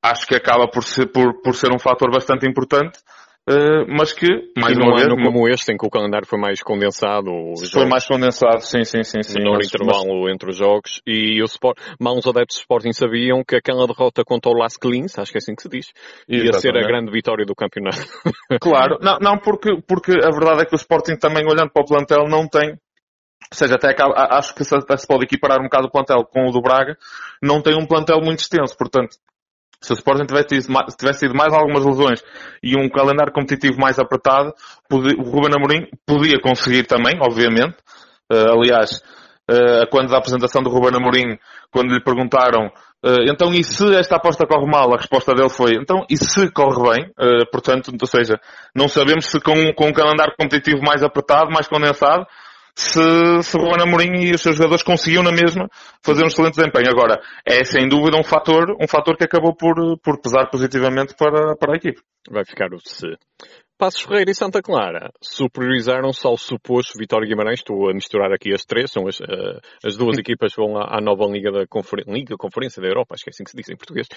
acho 0.00 0.24
que 0.28 0.36
acaba 0.36 0.68
por 0.68 0.84
ser, 0.84 1.06
por, 1.06 1.42
por 1.42 1.56
ser 1.56 1.74
um 1.74 1.78
fator 1.80 2.08
bastante 2.12 2.46
importante. 2.48 3.00
Uh, 3.48 3.86
mas 3.86 4.12
que, 4.12 4.26
mais 4.58 4.76
uma 4.76 4.96
vez... 4.96 5.06
como 5.06 5.48
este, 5.48 5.72
em 5.72 5.76
que 5.76 5.86
o 5.86 5.90
calendário 5.90 6.26
foi 6.26 6.36
mais 6.36 6.60
condensado. 6.60 7.30
Foi 7.72 7.86
mais 7.86 8.04
condensado, 8.04 8.60
sim, 8.60 8.82
sim, 8.82 9.04
sim. 9.04 9.22
sim 9.22 9.38
no 9.38 9.52
mas, 9.52 9.68
intervalo 9.68 10.24
mas... 10.24 10.34
entre 10.34 10.50
os 10.50 10.56
jogos. 10.56 11.00
E 11.06 11.40
o 11.40 11.44
Sport, 11.44 11.78
maus 12.00 12.26
adeptos 12.26 12.56
do 12.56 12.60
Sporting 12.60 12.92
sabiam 12.92 13.44
que 13.46 13.54
aquela 13.54 13.86
derrota 13.86 14.24
contra 14.24 14.50
o 14.50 14.54
Las 14.54 14.76
Clins, 14.76 15.16
acho 15.16 15.30
que 15.30 15.38
é 15.38 15.40
assim 15.40 15.54
que 15.54 15.62
se 15.62 15.68
diz, 15.68 15.92
ia 16.28 16.52
ser 16.54 16.76
a 16.76 16.82
grande 16.82 17.12
vitória 17.12 17.46
do 17.46 17.54
campeonato. 17.54 17.96
Claro, 18.60 18.98
não, 19.00 19.18
não 19.20 19.38
porque, 19.38 19.80
porque 19.86 20.12
a 20.12 20.30
verdade 20.30 20.62
é 20.62 20.64
que 20.64 20.74
o 20.74 20.76
Sporting 20.76 21.16
também, 21.16 21.44
olhando 21.44 21.70
para 21.70 21.82
o 21.82 21.86
plantel, 21.86 22.24
não 22.28 22.48
tem 22.48 22.70
ou 23.52 23.56
seja, 23.56 23.76
até 23.76 23.94
acho 24.30 24.54
que 24.54 24.64
se 24.64 25.06
pode 25.06 25.24
equiparar 25.24 25.60
um 25.60 25.64
bocado 25.64 25.86
o 25.86 25.90
plantel 25.90 26.24
com 26.24 26.48
o 26.48 26.50
do 26.50 26.60
Braga, 26.60 26.96
não 27.40 27.62
tem 27.62 27.76
um 27.76 27.86
plantel 27.86 28.20
muito 28.20 28.40
extenso, 28.40 28.76
portanto, 28.76 29.16
se 29.80 29.92
o 29.92 29.94
Sporting 29.94 30.26
tivesse 30.26 30.68
tivesse 30.96 31.20
tido 31.20 31.34
mais 31.34 31.52
algumas 31.52 31.84
lesões 31.84 32.22
e 32.62 32.76
um 32.76 32.88
calendário 32.88 33.32
competitivo 33.32 33.78
mais 33.78 33.98
apertado, 33.98 34.52
o 34.90 34.96
Ruben 34.96 35.54
Amorim 35.54 35.86
podia 36.06 36.40
conseguir 36.40 36.84
também, 36.86 37.18
obviamente. 37.20 37.76
Uh, 38.32 38.58
aliás, 38.58 39.02
uh, 39.50 39.88
quando 39.90 40.10
da 40.10 40.18
apresentação 40.18 40.62
do 40.62 40.70
Ruben 40.70 40.96
Amorim, 40.96 41.38
quando 41.70 41.92
lhe 41.92 42.02
perguntaram 42.02 42.66
uh, 42.66 43.30
então 43.30 43.52
e 43.52 43.62
se 43.62 43.94
esta 43.94 44.16
aposta 44.16 44.46
corre 44.46 44.66
mal, 44.66 44.92
a 44.92 44.96
resposta 44.96 45.32
dele 45.32 45.50
foi 45.50 45.74
então 45.74 46.04
e 46.10 46.16
se 46.16 46.50
corre 46.50 46.82
bem, 46.90 47.12
portanto, 47.52 47.92
ou 48.00 48.06
seja, 48.08 48.40
não 48.74 48.88
sabemos 48.88 49.26
se 49.26 49.40
com, 49.40 49.54
com 49.74 49.88
um 49.88 49.92
calendário 49.92 50.34
competitivo 50.38 50.82
mais 50.82 51.02
apertado, 51.02 51.50
mais 51.50 51.68
condensado, 51.68 52.26
se, 52.76 53.42
se 53.42 53.56
Ruben 53.56 53.82
Amorim 53.82 54.24
e 54.24 54.34
os 54.34 54.42
seus 54.42 54.56
jogadores 54.56 54.82
conseguiam 54.82 55.22
na 55.22 55.32
mesma 55.32 55.68
fazer 56.02 56.22
um 56.22 56.26
excelente 56.26 56.56
desempenho. 56.56 56.90
Agora, 56.90 57.18
é 57.44 57.64
sem 57.64 57.88
dúvida 57.88 58.18
um 58.18 58.22
fator, 58.22 58.76
um 58.80 58.86
fator 58.86 59.16
que 59.16 59.24
acabou 59.24 59.56
por, 59.56 59.98
por 59.98 60.20
pesar 60.20 60.50
positivamente 60.50 61.14
para, 61.14 61.56
para 61.56 61.72
a 61.72 61.76
equipe. 61.76 62.00
Vai 62.30 62.44
ficar 62.44 62.72
o 62.74 62.78
se. 62.78 63.06
Passos 63.78 64.00
Ferreira 64.00 64.30
e 64.30 64.34
Santa 64.34 64.62
Clara 64.62 65.12
superiorizaram-se 65.20 66.26
ao 66.26 66.38
suposto 66.38 66.98
Vitória 66.98 67.28
Guimarães. 67.28 67.60
Estou 67.60 67.90
a 67.90 67.92
misturar 67.92 68.32
aqui 68.32 68.54
as 68.54 68.64
três, 68.64 68.90
são 68.90 69.06
as, 69.06 69.20
uh, 69.20 69.60
as 69.84 69.96
duas 69.98 70.16
equipas 70.18 70.54
que 70.54 70.62
vão 70.62 70.78
à, 70.78 70.96
à 70.96 71.00
nova 71.00 71.26
Liga 71.26 71.52
da 71.52 71.66
Confer 71.66 72.04
Liga 72.06 72.36
Conferência 72.38 72.80
da 72.80 72.88
Europa, 72.88 73.14
acho 73.14 73.24
que 73.24 73.30
é 73.30 73.32
assim 73.32 73.44
que 73.44 73.50
se 73.50 73.56
diz 73.56 73.68
em 73.68 73.76
português. 73.76 74.08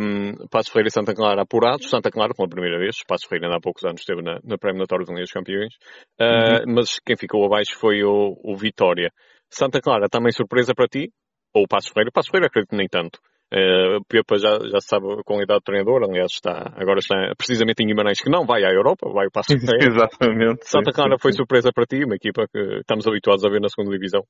Um, 0.00 0.46
Passos 0.48 0.72
Ferreira 0.72 0.88
e 0.88 0.92
Santa 0.92 1.14
Clara 1.14 1.42
apurados. 1.42 1.90
Santa 1.90 2.10
Clara 2.10 2.32
pela 2.34 2.48
primeira 2.48 2.78
vez. 2.78 2.96
Passos 3.06 3.26
Ferreira 3.28 3.48
ainda 3.48 3.58
há 3.58 3.60
poucos 3.60 3.84
anos 3.84 4.00
esteve 4.00 4.22
na, 4.22 4.40
na 4.42 4.56
pré-eliminatória 4.56 5.04
da 5.04 5.12
Liga 5.12 5.24
dos 5.24 5.32
Campeões. 5.32 5.74
Uh, 6.18 6.24
uhum. 6.24 6.74
Mas 6.76 6.98
quem 7.04 7.16
ficou 7.16 7.44
abaixo 7.44 7.76
foi 7.78 8.02
o, 8.02 8.40
o 8.42 8.56
Vitória. 8.56 9.12
Santa 9.50 9.80
Clara 9.82 10.08
também 10.08 10.32
surpresa 10.32 10.74
para 10.74 10.88
ti? 10.88 11.10
Ou 11.54 11.64
o 11.64 11.68
Passos 11.68 11.90
Ferreira? 11.90 12.10
Passos 12.10 12.30
Ferreira 12.30 12.46
acredito 12.46 12.74
nem 12.74 12.88
tanto. 12.88 13.18
Uh, 13.50 14.04
Pepa 14.06 14.36
já, 14.36 14.58
já 14.70 14.78
sabe 14.78 15.06
a 15.06 15.42
idade 15.42 15.60
do 15.60 15.64
treinador, 15.64 16.02
aliás, 16.04 16.32
está, 16.32 16.70
agora 16.76 16.98
está 16.98 17.16
precisamente 17.34 17.82
em 17.82 17.86
Guimarães, 17.86 18.20
que 18.20 18.28
não 18.28 18.44
vai 18.44 18.62
à 18.62 18.68
Europa, 18.68 19.10
vai 19.10 19.26
o 19.26 19.30
Passo 19.30 19.48
Exatamente. 19.56 20.68
Santa 20.68 20.92
Clara 20.92 21.16
foi 21.18 21.32
surpresa 21.32 21.70
para 21.72 21.86
ti, 21.86 22.04
uma 22.04 22.16
equipa 22.16 22.46
que 22.52 22.58
estamos 22.80 23.06
habituados 23.06 23.46
a 23.46 23.48
ver 23.48 23.60
na 23.60 23.70
segunda 23.70 23.96
divisão. 23.96 24.22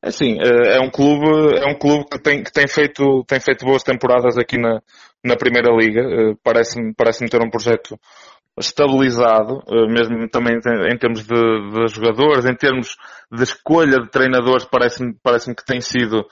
É 0.00 0.12
sim, 0.12 0.38
eh, 0.38 0.76
é 0.76 0.80
um 0.80 0.90
clube, 0.90 1.58
é 1.58 1.66
um 1.66 1.76
clube 1.76 2.04
que 2.08 2.20
tem, 2.20 2.42
que 2.42 2.52
tem 2.52 2.68
feito, 2.68 3.24
tem 3.26 3.40
feito 3.40 3.64
boas 3.64 3.82
temporadas 3.82 4.38
aqui 4.38 4.58
na, 4.58 4.80
na 5.24 5.34
Primeira 5.34 5.74
Liga. 5.74 6.02
Eh, 6.02 6.34
parece-me, 6.44 6.94
parece-me 6.94 7.28
ter 7.28 7.42
um 7.42 7.50
projeto 7.50 7.98
estabilizado, 8.56 9.60
mesmo 9.88 10.28
também 10.28 10.54
em 10.54 10.96
termos 10.96 11.26
de, 11.26 11.34
de 11.34 11.88
jogadores, 11.88 12.44
em 12.44 12.54
termos 12.54 12.96
de 13.32 13.42
escolha 13.42 13.98
de 14.00 14.08
treinadores, 14.08 14.64
parece-me, 14.64 15.16
parece-me 15.20 15.56
que 15.56 15.64
tem 15.64 15.80
sido 15.80 16.24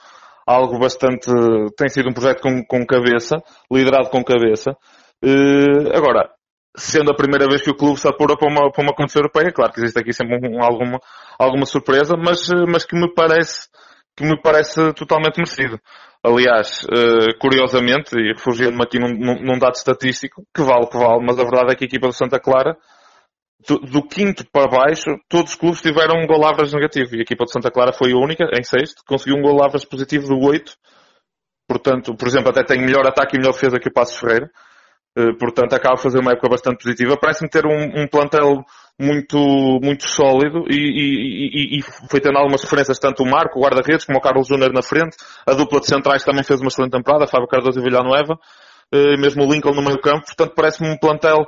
algo 0.45 0.79
bastante. 0.79 1.29
tem 1.77 1.89
sido 1.89 2.09
um 2.09 2.13
projeto 2.13 2.41
com, 2.41 2.63
com 2.65 2.85
cabeça, 2.85 3.41
liderado 3.71 4.09
com 4.09 4.23
cabeça. 4.23 4.71
Uh, 5.23 5.95
agora, 5.95 6.29
sendo 6.75 7.11
a 7.11 7.15
primeira 7.15 7.47
vez 7.47 7.61
que 7.61 7.69
o 7.69 7.75
clube 7.75 7.99
se 7.99 8.07
apura 8.07 8.35
para 8.37 8.49
uma, 8.49 8.71
para 8.71 8.83
uma 8.83 8.93
competição 8.93 9.21
europeia, 9.21 9.51
claro 9.51 9.71
que 9.71 9.79
existe 9.79 9.99
aqui 9.99 10.11
sempre 10.11 10.35
um, 10.35 10.63
alguma, 10.63 10.99
alguma 11.39 11.65
surpresa, 11.65 12.15
mas, 12.17 12.49
mas 12.67 12.85
que 12.85 12.95
me 12.95 13.13
parece, 13.13 13.69
que 14.17 14.25
me 14.25 14.39
parece 14.41 14.93
totalmente 14.93 15.37
merecido. 15.37 15.79
Aliás, 16.25 16.83
uh, 16.85 17.37
curiosamente, 17.39 18.17
e 18.17 18.33
refugiando-me 18.33 18.83
aqui 18.83 18.97
num, 18.97 19.13
num, 19.13 19.59
dado 19.59 19.75
estatístico, 19.75 20.43
que 20.55 20.61
vale 20.61 20.87
que 20.87 20.97
vale, 20.97 21.23
mas 21.25 21.37
a 21.37 21.43
verdade 21.43 21.73
é 21.73 21.75
que 21.75 21.83
a 21.83 21.87
equipa 21.87 22.07
do 22.07 22.13
Santa 22.13 22.39
Clara 22.39 22.77
do, 23.67 24.07
quinto 24.07 24.45
para 24.51 24.67
baixo, 24.67 25.09
todos 25.29 25.51
os 25.51 25.57
clubes 25.57 25.81
tiveram 25.81 26.21
um 26.21 26.27
gol 26.27 26.39
lavras 26.39 26.73
negativo. 26.73 27.15
E 27.15 27.19
a 27.19 27.21
equipa 27.21 27.45
de 27.45 27.51
Santa 27.51 27.71
Clara 27.71 27.93
foi 27.93 28.11
a 28.11 28.17
única, 28.17 28.45
em 28.57 28.63
sexto, 28.63 29.03
conseguiu 29.07 29.37
um 29.37 29.41
gol 29.41 29.55
lavras 29.55 29.85
positivo 29.85 30.27
do 30.27 30.39
oito. 30.47 30.73
Portanto, 31.67 32.15
por 32.15 32.27
exemplo, 32.27 32.49
até 32.49 32.63
tem 32.63 32.81
melhor 32.81 33.05
ataque 33.07 33.35
e 33.35 33.39
melhor 33.39 33.53
defesa 33.53 33.79
que 33.79 33.89
o 33.89 33.93
Passo 33.93 34.19
Ferreira. 34.19 34.49
Uh, 35.17 35.37
portanto, 35.37 35.73
acaba 35.73 35.93
a 35.93 36.01
fazer 36.01 36.19
uma 36.19 36.31
época 36.31 36.49
bastante 36.49 36.83
positiva. 36.83 37.15
Parece-me 37.15 37.49
ter 37.49 37.65
um, 37.65 38.01
um, 38.01 38.07
plantel 38.07 38.63
muito, 38.99 39.37
muito 39.81 40.09
sólido 40.09 40.65
e, 40.67 40.75
e, 40.75 41.77
e, 41.77 41.79
e, 41.79 41.81
foi 42.09 42.19
tendo 42.19 42.37
algumas 42.37 42.63
referências, 42.63 42.97
tanto 42.97 43.21
o 43.21 43.29
Marco, 43.29 43.59
o 43.59 43.61
guarda-redes, 43.61 44.05
como 44.05 44.17
o 44.17 44.21
Carlos 44.21 44.47
Júnior 44.47 44.73
na 44.73 44.81
frente. 44.81 45.15
A 45.45 45.53
dupla 45.53 45.79
de 45.79 45.87
centrais 45.87 46.23
também 46.23 46.43
fez 46.43 46.59
uma 46.59 46.69
excelente 46.69 46.91
temporada, 46.91 47.27
Fábio 47.27 47.47
Cardoso 47.47 47.79
e 47.79 47.83
Villanueva. 47.83 48.33
Uh, 48.93 49.19
mesmo 49.19 49.43
o 49.43 49.51
Lincoln 49.51 49.73
no 49.73 49.83
meio 49.83 50.01
campo. 50.01 50.25
Portanto, 50.25 50.53
parece-me 50.55 50.89
um 50.89 50.97
plantel 50.97 51.45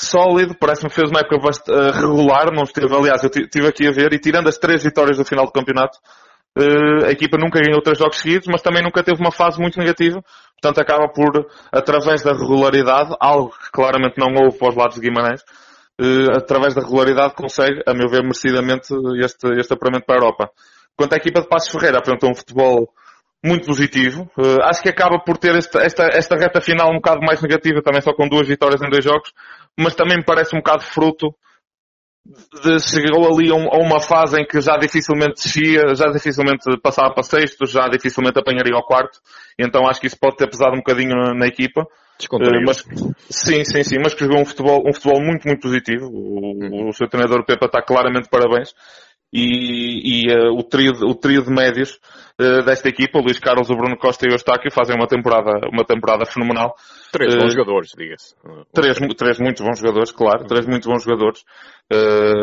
sólido, 0.00 0.56
parece-me 0.58 0.88
que 0.90 0.96
fez 0.96 1.10
uma 1.10 1.20
época 1.20 1.38
bastante, 1.38 1.70
uh, 1.70 1.92
regular, 1.92 2.52
não 2.52 2.64
esteve, 2.64 2.94
aliás, 2.94 3.22
eu 3.22 3.30
estive 3.30 3.66
aqui 3.66 3.86
a 3.86 3.92
ver, 3.92 4.12
e 4.12 4.18
tirando 4.18 4.48
as 4.48 4.58
três 4.58 4.82
vitórias 4.82 5.18
do 5.18 5.24
final 5.24 5.46
do 5.46 5.52
campeonato, 5.52 5.98
uh, 6.58 7.06
a 7.06 7.10
equipa 7.10 7.36
nunca 7.38 7.60
ganhou 7.60 7.80
três 7.82 7.98
jogos 7.98 8.18
seguidos, 8.18 8.48
mas 8.48 8.62
também 8.62 8.82
nunca 8.82 9.02
teve 9.02 9.20
uma 9.20 9.30
fase 9.30 9.60
muito 9.60 9.78
negativa, 9.78 10.22
portanto 10.60 10.80
acaba 10.80 11.08
por, 11.08 11.46
através 11.70 12.22
da 12.22 12.32
regularidade, 12.32 13.14
algo 13.20 13.50
que 13.50 13.70
claramente 13.70 14.18
não 14.18 14.34
houve 14.34 14.58
para 14.58 14.68
os 14.68 14.76
lados 14.76 14.96
de 14.96 15.02
Guimarães, 15.02 15.42
uh, 16.00 16.36
através 16.36 16.74
da 16.74 16.82
regularidade 16.82 17.34
consegue, 17.34 17.82
a 17.86 17.94
meu 17.94 18.08
ver, 18.08 18.22
merecidamente 18.22 18.92
este, 19.22 19.48
este 19.58 19.72
apuramento 19.72 20.06
para 20.06 20.16
a 20.16 20.18
Europa. 20.18 20.50
Quanto 20.96 21.14
à 21.14 21.16
equipa 21.16 21.40
de 21.40 21.48
Passos 21.48 21.70
Ferreira, 21.70 21.98
apresentou 21.98 22.30
um 22.30 22.34
futebol 22.34 22.92
muito 23.44 23.66
positivo. 23.66 24.30
Uh, 24.38 24.62
acho 24.62 24.82
que 24.82 24.88
acaba 24.88 25.18
por 25.18 25.36
ter 25.36 25.56
esta, 25.56 25.80
esta, 25.80 26.04
esta 26.12 26.36
reta 26.36 26.60
final 26.60 26.90
um 26.90 26.96
bocado 26.96 27.20
mais 27.20 27.42
negativa, 27.42 27.82
também 27.82 28.00
só 28.00 28.12
com 28.14 28.28
duas 28.28 28.46
vitórias 28.46 28.80
em 28.80 28.88
dois 28.88 29.04
jogos, 29.04 29.32
mas 29.78 29.94
também 29.94 30.18
me 30.18 30.24
parece 30.24 30.54
um 30.54 30.58
bocado 30.58 30.82
fruto 30.82 31.34
de 32.24 32.78
chegou 32.78 33.26
ali 33.26 33.50
a, 33.50 33.54
um, 33.54 33.68
a 33.68 33.78
uma 33.78 34.00
fase 34.00 34.40
em 34.40 34.46
que 34.46 34.60
já 34.60 34.76
dificilmente 34.76 35.42
descia, 35.42 35.94
já 35.94 36.06
dificilmente 36.06 36.64
passava 36.80 37.12
para 37.12 37.24
sexto, 37.24 37.66
já 37.66 37.88
dificilmente 37.88 38.38
apanharia 38.38 38.76
ao 38.76 38.86
quarto, 38.86 39.18
então 39.58 39.88
acho 39.88 40.00
que 40.00 40.06
isso 40.06 40.18
pode 40.18 40.36
ter 40.36 40.48
pesado 40.48 40.72
um 40.72 40.78
bocadinho 40.78 41.16
na, 41.16 41.34
na 41.34 41.46
equipa. 41.46 41.86
Uh, 42.30 42.64
mas, 42.64 42.84
sim, 43.28 43.64
sim, 43.64 43.82
sim, 43.82 43.96
mas 43.98 44.14
que 44.14 44.24
jogou 44.24 44.40
um 44.40 44.44
futebol, 44.44 44.84
um 44.86 44.92
futebol 44.92 45.20
muito, 45.20 45.48
muito 45.48 45.60
positivo. 45.60 46.06
O, 46.06 46.52
uhum. 46.52 46.88
o 46.88 46.92
seu 46.92 47.08
treinador 47.08 47.44
Pepa 47.44 47.66
está 47.66 47.82
claramente 47.82 48.28
parabéns 48.28 48.72
e, 49.32 50.26
e 50.26 50.32
uh, 50.32 50.52
o, 50.56 50.62
trio, 50.62 50.92
o 51.04 51.14
trio 51.14 51.42
de 51.42 51.50
médios 51.50 51.98
uh, 52.42 52.64
desta 52.64 52.88
equipa, 52.88 53.18
o 53.18 53.22
Luís 53.22 53.38
Carlos, 53.38 53.70
o 53.70 53.76
Bruno 53.76 53.96
Costa 53.96 54.26
e 54.26 54.30
o 54.30 54.34
Eustáquio, 54.34 54.70
fazem 54.72 54.96
uma 54.96 55.06
temporada, 55.06 55.52
uma 55.72 55.84
temporada 55.84 56.26
fenomenal. 56.26 56.74
Três 57.12 57.34
bons 57.34 57.52
uh, 57.52 57.56
jogadores, 57.56 57.90
diga-se. 57.96 58.34
Três, 58.74 58.98
três 59.16 59.38
muito 59.38 59.62
bons 59.62 59.78
jogadores, 59.78 60.10
claro, 60.10 60.44
três 60.46 60.66
muito 60.66 60.88
bons 60.88 61.04
jogadores, 61.04 61.44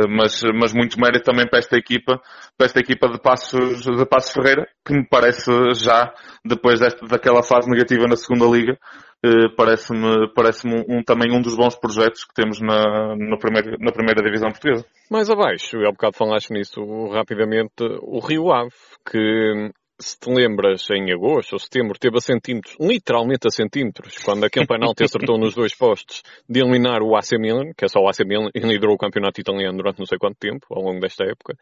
mas, 0.09 0.41
mas 0.53 0.73
muito 0.73 0.99
mérito 0.99 1.25
também 1.25 1.47
para 1.47 1.59
esta 1.59 1.75
equipa, 1.75 2.21
para 2.57 2.65
esta 2.65 2.79
equipa 2.79 3.09
de 3.09 3.19
Passos, 3.19 3.81
de 3.81 4.05
Passos 4.05 4.31
Ferreira, 4.31 4.67
que 4.85 4.93
me 4.93 5.07
parece 5.07 5.51
já, 5.75 6.13
depois 6.45 6.79
desta, 6.79 7.05
daquela 7.07 7.43
fase 7.43 7.69
negativa 7.69 8.05
na 8.07 8.15
segunda 8.15 8.45
liga, 8.45 8.77
Uh, 9.21 9.53
parece-me 9.53 10.31
parece 10.33 10.65
um, 10.65 11.03
também 11.03 11.29
um 11.35 11.41
dos 11.41 11.53
bons 11.53 11.75
projetos 11.75 12.23
que 12.23 12.33
temos 12.33 12.61
na, 12.61 13.17
na, 13.17 13.37
primeira, 13.37 13.75
na 13.77 13.91
primeira 13.91 14.23
divisão 14.23 14.49
portuguesa. 14.49 14.85
Mais 15.11 15.29
abaixo, 15.29 15.75
há 15.85 15.91
bocado 15.91 16.15
falaste 16.15 16.51
nisso 16.51 16.81
rapidamente, 17.09 17.83
o 18.01 18.19
Rio 18.25 18.49
Ave, 18.49 18.71
que 19.05 19.71
se 19.99 20.17
te 20.17 20.29
lembras, 20.31 20.89
em 20.91 21.11
agosto 21.11 21.53
ou 21.53 21.59
setembro, 21.59 21.97
teve 21.99 22.17
a 22.17 22.21
centímetros, 22.21 22.75
literalmente 22.79 23.47
a 23.47 23.51
centímetros, 23.51 24.17
quando 24.23 24.45
aquele 24.45 24.65
penalti 24.65 25.03
acertou 25.03 25.37
nos 25.37 25.53
dois 25.53 25.75
postos, 25.75 26.23
de 26.47 26.61
eliminar 26.61 27.01
o 27.01 27.15
AC 27.15 27.31
Milan, 27.37 27.71
que 27.77 27.85
é 27.85 27.87
só 27.87 27.99
o 27.99 28.07
AC 28.07 28.19
Milan, 28.25 28.49
e 28.55 28.59
liderou 28.59 28.95
o 28.95 28.97
campeonato 28.97 29.41
italiano 29.41 29.77
durante 29.77 29.99
não 29.99 30.05
sei 30.05 30.17
quanto 30.17 30.37
tempo, 30.39 30.65
ao 30.71 30.81
longo 30.81 30.99
desta 30.99 31.25
época, 31.25 31.55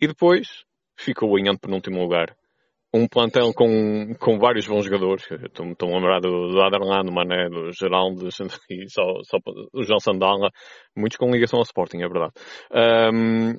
e 0.00 0.06
depois 0.06 0.64
ficou 0.96 1.38
em 1.38 1.48
antepenúltimo 1.48 2.00
lugar 2.00 2.36
um 2.94 3.08
plantel 3.08 3.52
com, 3.52 4.14
com 4.20 4.38
vários 4.38 4.68
bons 4.68 4.84
jogadores. 4.84 5.28
Estou-me 5.28 5.74
a 5.76 5.96
lembrar 5.96 6.20
do, 6.20 6.48
do 6.48 6.62
Adarlan, 6.62 7.04
do 7.04 7.12
Mané, 7.12 7.48
do 7.48 7.72
Geraldo, 7.72 8.28
e 8.70 8.88
só, 8.88 9.02
só 9.24 9.38
o 9.72 9.82
João 9.82 9.98
Sandala, 9.98 10.50
muitos 10.96 11.18
com 11.18 11.32
ligação 11.32 11.58
ao 11.58 11.64
Sporting, 11.64 12.02
é 12.02 12.08
verdade. 12.08 12.32
Um, 13.12 13.58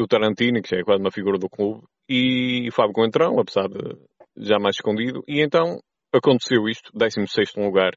o 0.00 0.06
Tarantino, 0.06 0.62
que 0.62 0.76
é 0.76 0.82
quase 0.84 1.02
uma 1.02 1.10
figura 1.10 1.38
do 1.38 1.48
clube, 1.48 1.82
e 2.08 2.68
o 2.68 2.72
Fábio 2.72 2.92
Coentrão, 2.94 3.38
apesar 3.38 3.68
de 3.68 3.96
já 4.36 4.58
mais 4.58 4.76
escondido, 4.76 5.22
e 5.26 5.42
então 5.42 5.78
aconteceu 6.12 6.68
isto, 6.68 6.90
16 6.94 7.54
lugar, 7.56 7.92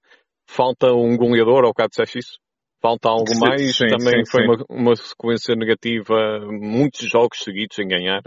falta 0.47 0.91
um 0.93 1.15
goleador, 1.15 1.65
ao 1.65 1.73
caso 1.73 1.89
disseste 1.89 2.19
isso? 2.19 2.39
Falta 2.81 3.09
algo 3.09 3.31
mais? 3.39 3.77
sim, 3.77 3.87
Também 3.87 4.25
sim, 4.25 4.31
foi 4.31 4.41
sim. 4.41 4.47
Uma, 4.47 4.65
uma 4.69 4.95
sequência 4.95 5.55
negativa, 5.55 6.15
muitos 6.49 7.07
jogos 7.07 7.39
seguidos 7.39 7.75
sem 7.75 7.87
ganhar. 7.87 8.21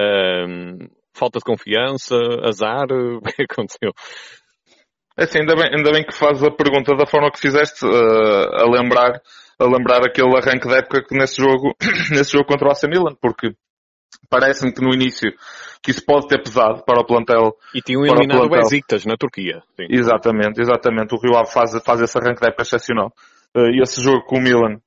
Ahm, 0.00 0.88
falta 1.14 1.38
de 1.38 1.44
confiança, 1.44 2.16
azar, 2.42 2.86
o 2.90 3.20
que 3.20 3.42
aconteceu? 3.42 3.92
É 5.18 5.24
assim, 5.24 5.40
ainda 5.40 5.54
bem, 5.56 5.68
ainda 5.76 5.90
bem 5.92 6.04
que 6.04 6.14
fazes 6.14 6.42
a 6.42 6.50
pergunta 6.50 6.96
da 6.96 7.04
forma 7.04 7.30
que 7.30 7.40
fizeste, 7.40 7.84
eh, 7.84 8.62
a 8.62 8.64
lembrar, 8.70 9.20
a 9.58 9.64
lembrar 9.64 10.06
aquele 10.06 10.36
arranque 10.36 10.68
da 10.68 10.78
época 10.78 11.02
que 11.02 11.14
nesse 11.16 11.42
jogo, 11.42 11.74
nesse 12.14 12.32
jogo 12.32 12.46
contra 12.46 12.68
o 12.68 12.70
AC 12.70 12.84
Milan, 12.84 13.14
porque 13.20 13.52
parece-me 14.30 14.72
que 14.72 14.80
no 14.82 14.92
início 14.92 15.32
que 15.82 15.90
isso 15.90 16.04
pode 16.04 16.26
ter 16.28 16.42
pesado 16.42 16.82
para 16.84 17.00
o 17.00 17.06
plantel. 17.06 17.54
E 17.74 17.80
tinham 17.80 18.04
eliminado 18.04 18.44
o. 18.46 18.48
Besiktas 18.48 19.04
na 19.06 19.16
Turquia. 19.16 19.62
Sim. 19.76 19.86
Exatamente, 19.90 20.60
exatamente. 20.60 21.14
O 21.14 21.18
Rio 21.18 21.36
Ave 21.36 21.50
faz, 21.52 21.70
faz 21.84 22.00
esse 22.00 22.18
arranque 22.18 22.40
da 22.40 22.48
época 22.48 22.62
excepcional. 22.62 23.12
E 23.56 23.80
esse 23.82 24.02
jogo 24.02 24.24
com 24.24 24.36
o 24.38 24.40
Milan, 24.42 24.80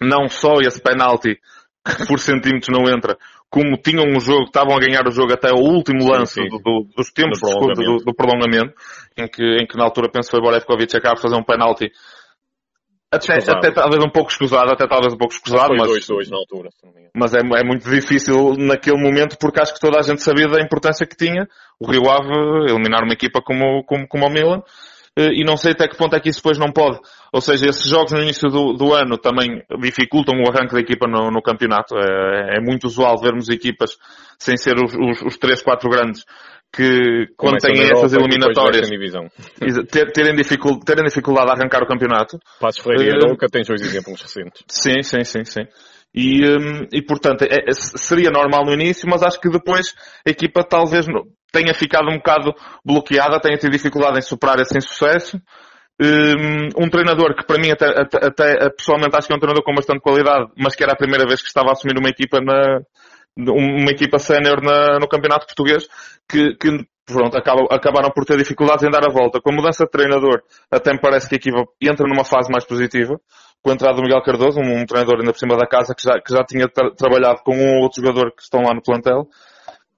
não 0.00 0.28
só 0.28 0.54
esse 0.60 0.80
penalti 0.80 1.38
que 1.86 2.06
por 2.06 2.18
centímetros 2.18 2.68
não 2.72 2.88
entra, 2.90 3.16
como 3.50 3.76
tinham 3.76 4.04
um 4.06 4.18
jogo, 4.18 4.44
estavam 4.44 4.74
a 4.74 4.80
ganhar 4.80 5.06
o 5.06 5.10
jogo 5.12 5.32
até 5.32 5.50
o 5.52 5.58
último 5.58 6.02
Sim, 6.02 6.10
lance 6.10 6.34
sim. 6.34 6.48
do- 6.48 6.58
do- 6.58 6.88
dos 6.96 7.12
tempos 7.12 7.38
Do 7.40 7.46
de 7.46 7.52
desconto 7.52 7.66
do, 7.66 7.74
prolongamento. 7.74 8.04
do 8.04 8.14
prolongamento, 8.14 8.74
em 9.18 9.28
que, 9.28 9.44
em 9.62 9.66
que 9.66 9.76
na 9.76 9.84
altura 9.84 10.10
penso 10.10 10.28
que 10.30 10.36
foi 10.36 10.40
Borevkovic 10.40 10.96
acaba 10.96 11.14
de 11.16 11.20
fazer 11.22 11.36
um 11.36 11.44
penalti 11.44 11.90
até, 13.14 13.38
Escusado. 13.38 13.58
até 13.58 13.70
talvez 13.72 14.04
um 14.04 14.10
pouco 14.10 14.30
escusado, 14.30 14.70
até 14.70 14.86
talvez 14.86 15.14
um 15.14 15.18
pouco 15.18 15.34
escusado, 15.34 15.74
mas, 15.76 15.88
2-2 15.88 16.30
na 16.30 16.36
altura. 16.36 16.70
mas 17.14 17.34
é, 17.34 17.38
é 17.38 17.64
muito 17.64 17.88
difícil 17.88 18.54
naquele 18.58 19.00
momento 19.00 19.36
porque 19.38 19.60
acho 19.60 19.74
que 19.74 19.80
toda 19.80 19.98
a 19.98 20.02
gente 20.02 20.22
sabia 20.22 20.48
da 20.48 20.60
importância 20.60 21.06
que 21.06 21.16
tinha 21.16 21.46
o 21.80 21.90
Rio 21.90 22.10
Ave 22.10 22.70
eliminar 22.70 23.02
uma 23.02 23.12
equipa 23.12 23.40
como, 23.42 23.84
como, 23.84 24.06
como 24.08 24.26
o 24.26 24.30
Milan 24.30 24.62
eh, 25.16 25.30
e 25.34 25.44
não 25.44 25.56
sei 25.56 25.72
até 25.72 25.86
que 25.86 25.96
ponto 25.96 26.16
é 26.16 26.20
que 26.20 26.28
isso 26.28 26.40
depois 26.40 26.58
não 26.58 26.72
pode. 26.72 26.98
Ou 27.32 27.40
seja, 27.40 27.68
esses 27.68 27.88
jogos 27.88 28.12
no 28.12 28.20
início 28.20 28.48
do, 28.48 28.72
do 28.72 28.92
ano 28.92 29.16
também 29.16 29.62
dificultam 29.80 30.34
o 30.36 30.48
arranque 30.48 30.74
da 30.74 30.80
equipa 30.80 31.06
no, 31.06 31.30
no 31.30 31.40
campeonato. 31.40 31.96
É, 31.96 32.58
é 32.58 32.60
muito 32.60 32.84
usual 32.86 33.16
vermos 33.20 33.48
equipas 33.48 33.96
sem 34.38 34.56
ser 34.56 34.74
os, 34.76 34.92
os, 34.94 35.22
os 35.22 35.36
3, 35.38 35.62
4 35.62 35.88
grandes 35.88 36.24
que 36.74 37.26
quando 37.36 37.58
têm 37.58 37.82
essas 37.90 38.12
eliminatórias 38.12 38.88
ter- 39.90 40.10
terem, 40.12 40.34
dificul, 40.34 40.80
terem 40.80 41.04
dificuldade 41.04 41.50
a 41.50 41.54
arrancar 41.54 41.82
o 41.82 41.86
campeonato. 41.86 42.38
Passos 42.60 42.82
Freire 42.82 43.04
e 43.04 43.08
Eh, 43.10 43.14
Arouca 43.14 43.46
tens 43.48 43.66
dois 43.68 43.80
exemplos 43.80 44.20
recentes. 44.20 44.64
Sim, 44.68 45.02
sim, 45.02 45.24
sim, 45.24 45.44
sim. 45.44 45.62
E, 46.14 46.44
hum, 46.46 46.86
e 46.92 47.02
portanto, 47.02 47.42
é- 47.42 47.64
é- 47.68 47.72
seria 47.72 48.30
normal 48.30 48.64
no 48.64 48.72
início, 48.72 49.08
mas 49.08 49.22
acho 49.22 49.40
que 49.40 49.48
depois 49.48 49.94
a 50.26 50.30
equipa 50.30 50.62
talvez 50.64 51.06
tenha 51.52 51.72
ficado 51.74 52.08
um 52.10 52.16
bocado 52.16 52.52
bloqueada, 52.84 53.40
tenha 53.40 53.56
tido 53.56 53.70
dificuldade 53.72 54.18
em 54.18 54.22
superar 54.22 54.58
esse 54.60 54.76
insucesso. 54.76 55.40
Hum, 56.00 56.70
Um 56.76 56.90
treinador 56.90 57.36
que 57.36 57.46
para 57.46 57.60
mim 57.60 57.70
até, 57.70 57.86
até, 57.86 58.18
até, 58.26 58.70
pessoalmente 58.70 59.16
acho 59.16 59.28
que 59.28 59.32
é 59.32 59.36
um 59.36 59.38
treinador 59.38 59.62
com 59.64 59.72
bastante 59.74 60.00
qualidade, 60.00 60.46
mas 60.58 60.74
que 60.74 60.82
era 60.82 60.92
a 60.92 60.96
primeira 60.96 61.24
vez 61.24 61.40
que 61.40 61.46
estava 61.46 61.68
a 61.68 61.72
assumir 61.72 61.96
uma 61.96 62.08
equipa 62.10 62.40
na, 62.40 62.80
uma 63.36 63.90
equipa 63.90 64.18
sénior 64.18 64.60
no 65.00 65.08
campeonato 65.08 65.46
português, 65.46 65.86
que, 66.28 66.54
que 66.56 66.86
pronto, 67.04 67.36
acabam- 67.36 67.66
acabaram 67.70 68.10
por 68.10 68.24
ter 68.24 68.36
dificuldades 68.36 68.84
em 68.84 68.90
dar 68.90 69.04
a 69.04 69.12
volta. 69.12 69.40
Com 69.40 69.50
a 69.50 69.54
mudança 69.54 69.84
de 69.84 69.90
treinador, 69.90 70.42
até 70.70 70.92
me 70.92 71.00
parece 71.00 71.28
que 71.28 71.34
a 71.34 71.38
equipa 71.38 71.64
entra 71.80 72.06
numa 72.06 72.24
fase 72.24 72.50
mais 72.50 72.64
positiva. 72.64 73.20
Com 73.62 73.70
a 73.70 73.74
entrada 73.74 73.96
do 73.96 74.02
Miguel 74.02 74.22
Cardoso, 74.22 74.60
um, 74.60 74.82
um 74.82 74.86
treinador 74.86 75.18
ainda 75.20 75.32
por 75.32 75.38
cima 75.38 75.56
da 75.56 75.66
casa, 75.66 75.94
que 75.94 76.02
já, 76.02 76.20
que 76.20 76.32
já 76.32 76.44
tinha 76.44 76.68
tra- 76.68 76.94
trabalhado 76.94 77.40
com 77.42 77.56
um 77.56 77.76
ou 77.76 77.82
outro 77.82 78.02
jogador 78.02 78.30
que 78.34 78.42
estão 78.42 78.62
lá 78.62 78.74
no 78.74 78.82
plantel. 78.82 79.26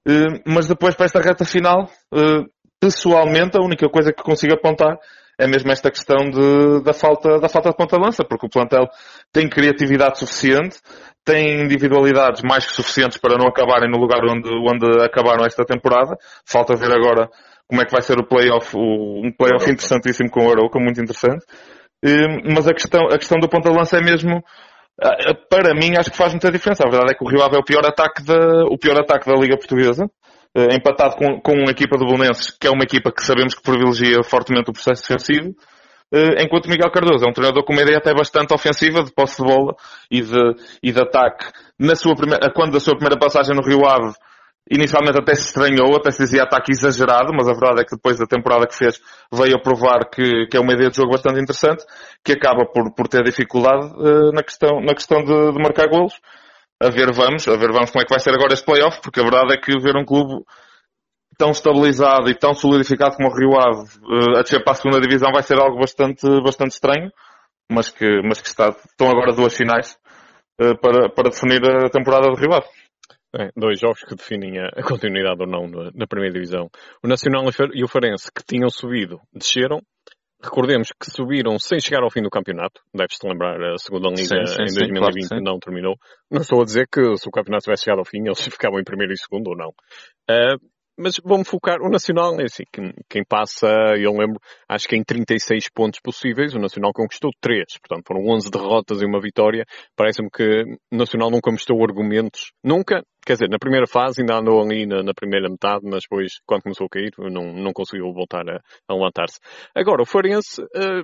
Eh, 0.09 0.41
mas 0.47 0.69
depois 0.69 0.95
para 0.95 1.07
esta 1.07 1.21
reta 1.21 1.45
final, 1.45 1.91
eh, 2.15 2.45
pessoalmente, 2.81 3.57
a 3.59 3.61
única 3.61 3.89
coisa 3.89 4.13
que 4.13 4.23
consigo 4.23 4.55
apontar 4.55 4.97
é 5.39 5.47
mesmo 5.47 5.71
esta 5.71 5.91
questão 5.91 6.31
de- 6.31 6.83
da 6.83 6.93
falta, 6.93 7.39
da 7.39 7.49
falta 7.49 7.71
de 7.71 7.77
ponta 7.77 7.97
de 7.97 8.03
lança, 8.03 8.25
porque 8.25 8.47
o 8.47 8.51
plantel 8.51 8.87
tem 9.33 9.49
criatividade 9.49 10.19
suficiente, 10.19 10.79
tem 11.25 11.63
individualidades 11.63 12.43
mais 12.43 12.65
que 12.65 12.73
suficientes 12.73 13.19
para 13.19 13.37
não 13.37 13.47
acabarem 13.49 13.91
no 13.91 13.99
lugar 13.99 14.21
onde, 14.25 14.49
onde 14.49 15.05
acabaram 15.05 15.45
esta 15.45 15.65
temporada. 15.65 16.17
Falta 16.47 16.75
ver 16.77 16.93
agora 16.93 17.29
como 17.69 17.83
é 17.83 17.85
que 17.85 17.93
vai 17.93 18.01
ser 18.01 18.19
o 18.19 18.27
playoff, 18.27 18.77
um 18.77 19.31
playoff 19.37 19.69
interessantíssimo 19.71 20.31
com 20.31 20.47
o 20.47 20.51
Arouca, 20.51 20.79
muito 20.79 21.01
interessante. 21.01 21.45
Mas 22.55 22.69
a 22.69 22.73
questão, 22.73 23.07
a 23.07 23.19
questão 23.19 23.39
do 23.41 23.49
ponta 23.49 23.71
de 23.71 23.77
lança 23.77 23.99
é 23.99 24.01
mesmo, 24.01 24.41
para 25.51 25.75
mim, 25.75 25.97
acho 25.99 26.11
que 26.11 26.17
faz 26.17 26.33
muita 26.33 26.51
diferença. 26.51 26.85
A 26.87 26.91
verdade 26.91 27.13
é 27.13 27.17
que 27.17 27.25
o 27.25 27.29
Rio 27.29 27.43
Ave 27.43 27.57
é 27.57 27.59
o 27.59 27.65
pior 27.65 27.85
ataque 27.85 28.23
da, 28.25 28.65
o 28.71 28.79
pior 28.79 28.99
ataque 29.01 29.27
da 29.29 29.37
Liga 29.37 29.57
Portuguesa, 29.57 30.09
empatado 30.75 31.17
com, 31.17 31.41
com 31.41 31.53
uma 31.53 31.71
equipa 31.71 31.97
do 31.97 32.07
Belenenses, 32.07 32.51
que 32.51 32.67
é 32.67 32.71
uma 32.71 32.85
equipa 32.85 33.13
que 33.13 33.23
sabemos 33.23 33.55
que 33.55 33.63
privilegia 33.63 34.23
fortemente 34.23 34.71
o 34.71 34.73
processo 34.73 35.03
defensivo, 35.03 35.55
eh, 36.13 36.43
enquanto 36.43 36.69
Miguel 36.69 36.91
Cardoso 36.91 37.25
é 37.25 37.29
um 37.29 37.33
treinador 37.33 37.65
com 37.65 37.73
uma 37.73 37.83
ideia 37.83 37.99
até 37.99 38.15
bastante 38.15 38.55
ofensiva 38.55 39.03
de 39.03 39.13
posse 39.13 39.43
de 39.43 39.49
bola 39.49 39.75
e 40.11 40.23
de, 40.23 40.55
e 40.83 40.93
de 40.93 41.01
ataque. 41.01 41.47
Na 41.79 41.97
sua 41.97 42.15
primeira, 42.15 42.51
quando 42.55 42.73
da 42.73 42.81
sua 42.81 42.95
primeira 42.95 43.19
passagem 43.19 43.55
no 43.57 43.63
Rio 43.63 43.85
Ave, 43.85 44.15
inicialmente 44.71 45.19
até 45.19 45.35
se 45.35 45.49
estranhou, 45.49 45.97
até 45.97 46.11
se 46.11 46.23
dizia 46.23 46.45
ataque 46.45 46.73
exagerado, 46.73 47.33
mas 47.35 47.49
a 47.49 47.53
verdade 47.53 47.81
é 47.81 47.85
que 47.85 47.97
depois 47.97 48.19
da 48.19 48.27
temporada 48.27 48.67
que 48.67 48.77
fez 48.77 49.01
veio 49.33 49.57
a 49.57 49.61
provar 49.61 50.09
que, 50.09 50.47
que 50.47 50.57
é 50.57 50.61
uma 50.61 50.73
ideia 50.73 50.91
de 50.91 50.97
jogo 50.97 51.11
bastante 51.11 51.41
interessante, 51.41 51.85
que 52.25 52.33
acaba 52.33 52.65
por, 52.67 52.95
por 52.95 53.09
ter 53.09 53.23
dificuldade 53.25 53.87
eh, 53.87 54.33
na 54.33 54.43
questão, 54.43 54.81
na 54.81 54.95
questão 54.95 55.23
de, 55.25 55.53
de 55.53 55.59
marcar 55.59 55.89
golos. 55.89 56.15
A 56.83 56.91
ver 56.91 57.13
vamos, 57.13 57.49
a 57.49 57.57
ver 57.57 57.73
vamos 57.73 57.91
como 57.91 58.03
é 58.03 58.05
que 58.05 58.13
vai 58.13 58.21
ser 58.21 58.35
agora 58.35 58.53
este 58.53 58.67
playoff, 58.67 59.01
porque 59.01 59.21
a 59.21 59.23
verdade 59.23 59.55
é 59.55 59.57
que 59.57 59.79
ver 59.81 59.97
um 59.97 60.05
clube 60.05 60.45
tão 61.39 61.51
estabilizado 61.51 62.31
e 62.31 62.35
tão 62.35 62.55
solidificado 62.55 63.17
como 63.17 63.29
o 63.29 63.35
Rio 63.35 63.59
Ave 63.59 63.89
eh, 64.11 64.39
a 64.39 64.43
descer 64.43 64.63
para 64.63 64.73
a 64.73 64.77
segunda 64.77 65.01
divisão 65.01 65.33
vai 65.33 65.43
ser 65.43 65.59
algo 65.59 65.79
bastante, 65.79 66.27
bastante 66.43 66.73
estranho, 66.73 67.11
mas 67.71 67.91
que, 67.91 68.23
mas 68.23 68.41
que 68.41 68.49
está, 68.49 68.69
estão 68.69 69.09
agora 69.09 69.33
duas 69.33 69.57
finais 69.57 69.99
eh, 70.61 70.75
para, 70.81 71.09
para 71.11 71.31
definir 71.31 71.63
a 71.65 71.91
temporada 71.91 72.29
do 72.29 72.37
Rio 72.37 72.55
Ave. 72.55 72.67
É, 73.39 73.51
dois 73.55 73.79
jogos 73.79 74.03
que 74.03 74.15
definem 74.15 74.59
a, 74.59 74.83
continuidade 74.83 75.43
ou 75.43 75.47
não 75.47 75.67
na, 75.95 76.07
primeira 76.07 76.33
divisão. 76.33 76.71
O 77.03 77.09
Nacional 77.09 77.43
e 77.75 77.85
o 77.85 77.89
Farense, 77.89 78.31
que 78.33 78.43
tinham 78.43 78.71
subido, 78.71 79.21
desceram. 79.35 79.83
Recordemos 80.47 80.89
que 80.93 81.11
subiram 81.11 81.59
sem 81.59 81.81
chegar 81.81 82.03
ao 82.03 82.11
fim 82.11 82.23
do 82.23 82.31
campeonato. 82.31 82.81
Deves-te 82.95 83.27
lembrar, 83.27 83.61
a 83.61 83.79
segunda 83.79 84.09
liga 84.11 84.23
Sim, 84.23 84.47
sim, 84.47 84.63
em 84.63 84.69
sim, 84.69 84.79
2020 84.79 85.29
claro 85.29 85.43
não 85.43 85.59
terminou. 85.59 85.97
Não 86.31 86.41
estou 86.41 86.63
a 86.63 86.65
dizer 86.65 86.87
que 86.87 87.01
se 87.17 87.29
o 87.29 87.33
campeonato 87.33 87.65
tivesse 87.65 87.85
chegado 87.85 87.99
ao 87.99 88.05
fim, 88.05 88.21
eles 88.25 88.41
ficavam 88.41 88.79
em 88.79 88.85
primeiro 88.85 89.13
e 89.13 89.19
segundo 89.19 89.49
ou 89.49 89.57
não. 89.57 89.73
Ah, 90.31 90.57
mas 90.99 91.17
vamos 91.25 91.49
focar, 91.49 91.81
o 91.83 91.91
Nacional, 91.91 92.41
é 92.41 92.45
assim, 92.45 92.65
quem, 92.73 92.93
quem 93.09 93.25
passa, 93.25 93.69
eu 93.99 94.13
lembro, 94.13 94.41
acho 94.69 94.89
que 94.89 94.97
em 94.97 95.05
36 95.05 95.69
pontos 95.71 96.01
possíveis, 96.01 96.55
o 96.55 96.59
Nacional 96.59 96.93
conquistou 96.95 97.31
3, 97.41 97.65
portanto 97.79 98.05
foram 98.07 98.27
11 98.35 98.51
derrotas 98.51 99.03
e 99.03 99.07
uma 99.07 99.21
vitória. 99.21 99.65
Parece-me 99.95 100.31
que 100.31 100.63
o 100.93 100.97
Nacional 100.97 101.31
nunca 101.31 101.51
mostrou 101.51 101.83
argumentos, 101.83 102.53
nunca, 102.65 103.03
quer 103.27 103.35
dizer, 103.35 103.49
na 103.49 103.59
primeira 103.59 103.87
fase 103.87 104.21
ainda 104.21 104.39
andou 104.39 104.63
ali 104.63 104.87
na, 104.87 105.03
na 105.03 105.13
primeira 105.13 105.49
metade, 105.49 105.83
mas 105.85 106.03
depois, 106.03 106.33
quando 106.47 106.63
começou 106.63 106.87
a 106.87 106.91
cair, 106.91 107.13
não, 107.19 107.53
não 107.53 107.73
conseguiu 107.73 108.13
voltar 108.13 108.49
a, 108.49 108.61
a 108.89 108.95
levantar-se. 108.95 109.39
Agora, 109.75 110.03
o 110.03 110.07
Farense, 110.07 110.63
ah, 110.75 111.03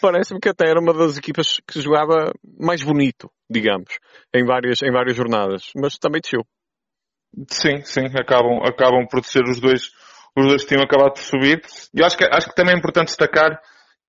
parece-me 0.00 0.40
que 0.40 0.48
até 0.48 0.68
era 0.68 0.80
uma 0.80 0.94
das 0.94 1.18
equipas 1.18 1.60
que 1.66 1.80
jogava 1.80 2.32
mais 2.58 2.82
bonito, 2.82 3.30
digamos, 3.50 3.98
em 4.34 4.44
várias, 4.44 4.80
em 4.82 4.90
várias 4.90 5.16
jornadas, 5.16 5.70
mas 5.76 5.98
também 5.98 6.20
desceu. 6.20 6.44
Sim, 7.48 7.82
sim, 7.84 8.06
acabam, 8.18 8.60
acabam 8.64 9.06
por 9.08 9.24
ser 9.24 9.44
os 9.44 9.60
dois, 9.60 9.90
os 10.36 10.46
dois 10.46 10.62
que 10.62 10.68
tinham 10.68 10.82
acabado 10.82 11.14
por 11.14 11.22
subir. 11.22 11.62
E 11.94 12.02
acho 12.02 12.16
que, 12.16 12.24
acho 12.24 12.48
que 12.48 12.54
também 12.54 12.74
é 12.74 12.78
importante 12.78 13.08
destacar 13.08 13.60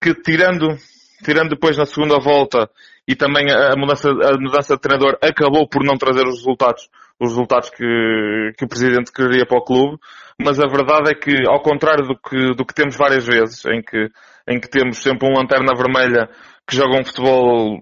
que 0.01 0.13
tirando, 0.15 0.75
tirando 1.23 1.49
depois 1.49 1.77
na 1.77 1.85
segunda 1.85 2.19
volta 2.19 2.69
e 3.07 3.15
também 3.15 3.51
a 3.51 3.75
mudança, 3.77 4.09
a 4.09 4.37
mudança 4.39 4.75
de 4.75 4.81
treinador 4.81 5.17
acabou 5.21 5.67
por 5.67 5.83
não 5.83 5.97
trazer 5.97 6.25
os 6.25 6.37
resultados, 6.37 6.89
os 7.19 7.29
resultados 7.29 7.69
que, 7.69 8.53
que 8.57 8.65
o 8.65 8.67
presidente 8.67 9.11
queria 9.11 9.45
para 9.45 9.59
o 9.59 9.63
clube, 9.63 9.97
mas 10.39 10.59
a 10.59 10.67
verdade 10.67 11.11
é 11.11 11.15
que, 11.15 11.47
ao 11.47 11.61
contrário 11.61 12.07
do 12.07 12.15
que, 12.15 12.55
do 12.55 12.65
que 12.65 12.73
temos 12.73 12.95
várias 12.95 13.25
vezes, 13.25 13.63
em 13.65 13.81
que, 13.81 14.09
em 14.47 14.59
que 14.59 14.69
temos 14.69 14.97
sempre 14.97 15.27
um 15.27 15.37
lanterna 15.37 15.75
vermelha 15.75 16.29
que 16.67 16.75
joga 16.75 16.99
um 16.99 17.05
futebol 17.05 17.79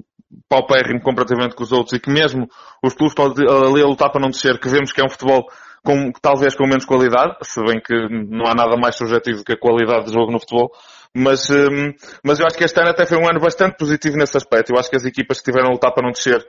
paupérrimo 0.47 1.01
comparativamente 1.01 1.55
com 1.55 1.63
os 1.63 1.71
outros 1.71 1.93
e 1.93 1.99
que 1.99 2.11
mesmo 2.11 2.47
os 2.83 2.93
clubes 2.93 3.15
estão 3.17 3.45
ali 3.67 3.81
a 3.81 3.87
lutar 3.87 4.11
para 4.11 4.21
não 4.21 4.29
descer, 4.29 4.59
que 4.59 4.69
vemos 4.69 4.91
que 4.91 5.01
é 5.01 5.05
um 5.05 5.09
futebol 5.09 5.47
com, 5.83 6.11
talvez 6.21 6.55
com 6.55 6.67
menos 6.67 6.85
qualidade, 6.85 7.35
se 7.41 7.61
bem 7.63 7.79
que 7.79 7.93
não 8.09 8.45
há 8.45 8.53
nada 8.53 8.75
mais 8.77 8.95
subjetivo 8.95 9.43
que 9.43 9.53
a 9.53 9.57
qualidade 9.57 10.05
de 10.05 10.13
jogo 10.13 10.31
no 10.31 10.39
futebol, 10.39 10.71
mas, 11.15 11.49
hum, 11.49 11.93
mas 12.23 12.39
eu 12.39 12.45
acho 12.45 12.57
que 12.57 12.63
este 12.63 12.79
ano 12.79 12.89
até 12.91 13.05
foi 13.05 13.17
um 13.17 13.27
ano 13.27 13.39
bastante 13.39 13.77
positivo 13.77 14.15
nesse 14.17 14.37
aspecto. 14.37 14.71
Eu 14.71 14.79
acho 14.79 14.89
que 14.89 14.95
as 14.95 15.05
equipas 15.05 15.37
que 15.37 15.49
estiveram 15.49 15.69
a 15.69 15.73
lutar 15.73 15.91
para 15.91 16.03
não 16.03 16.11
descer 16.11 16.45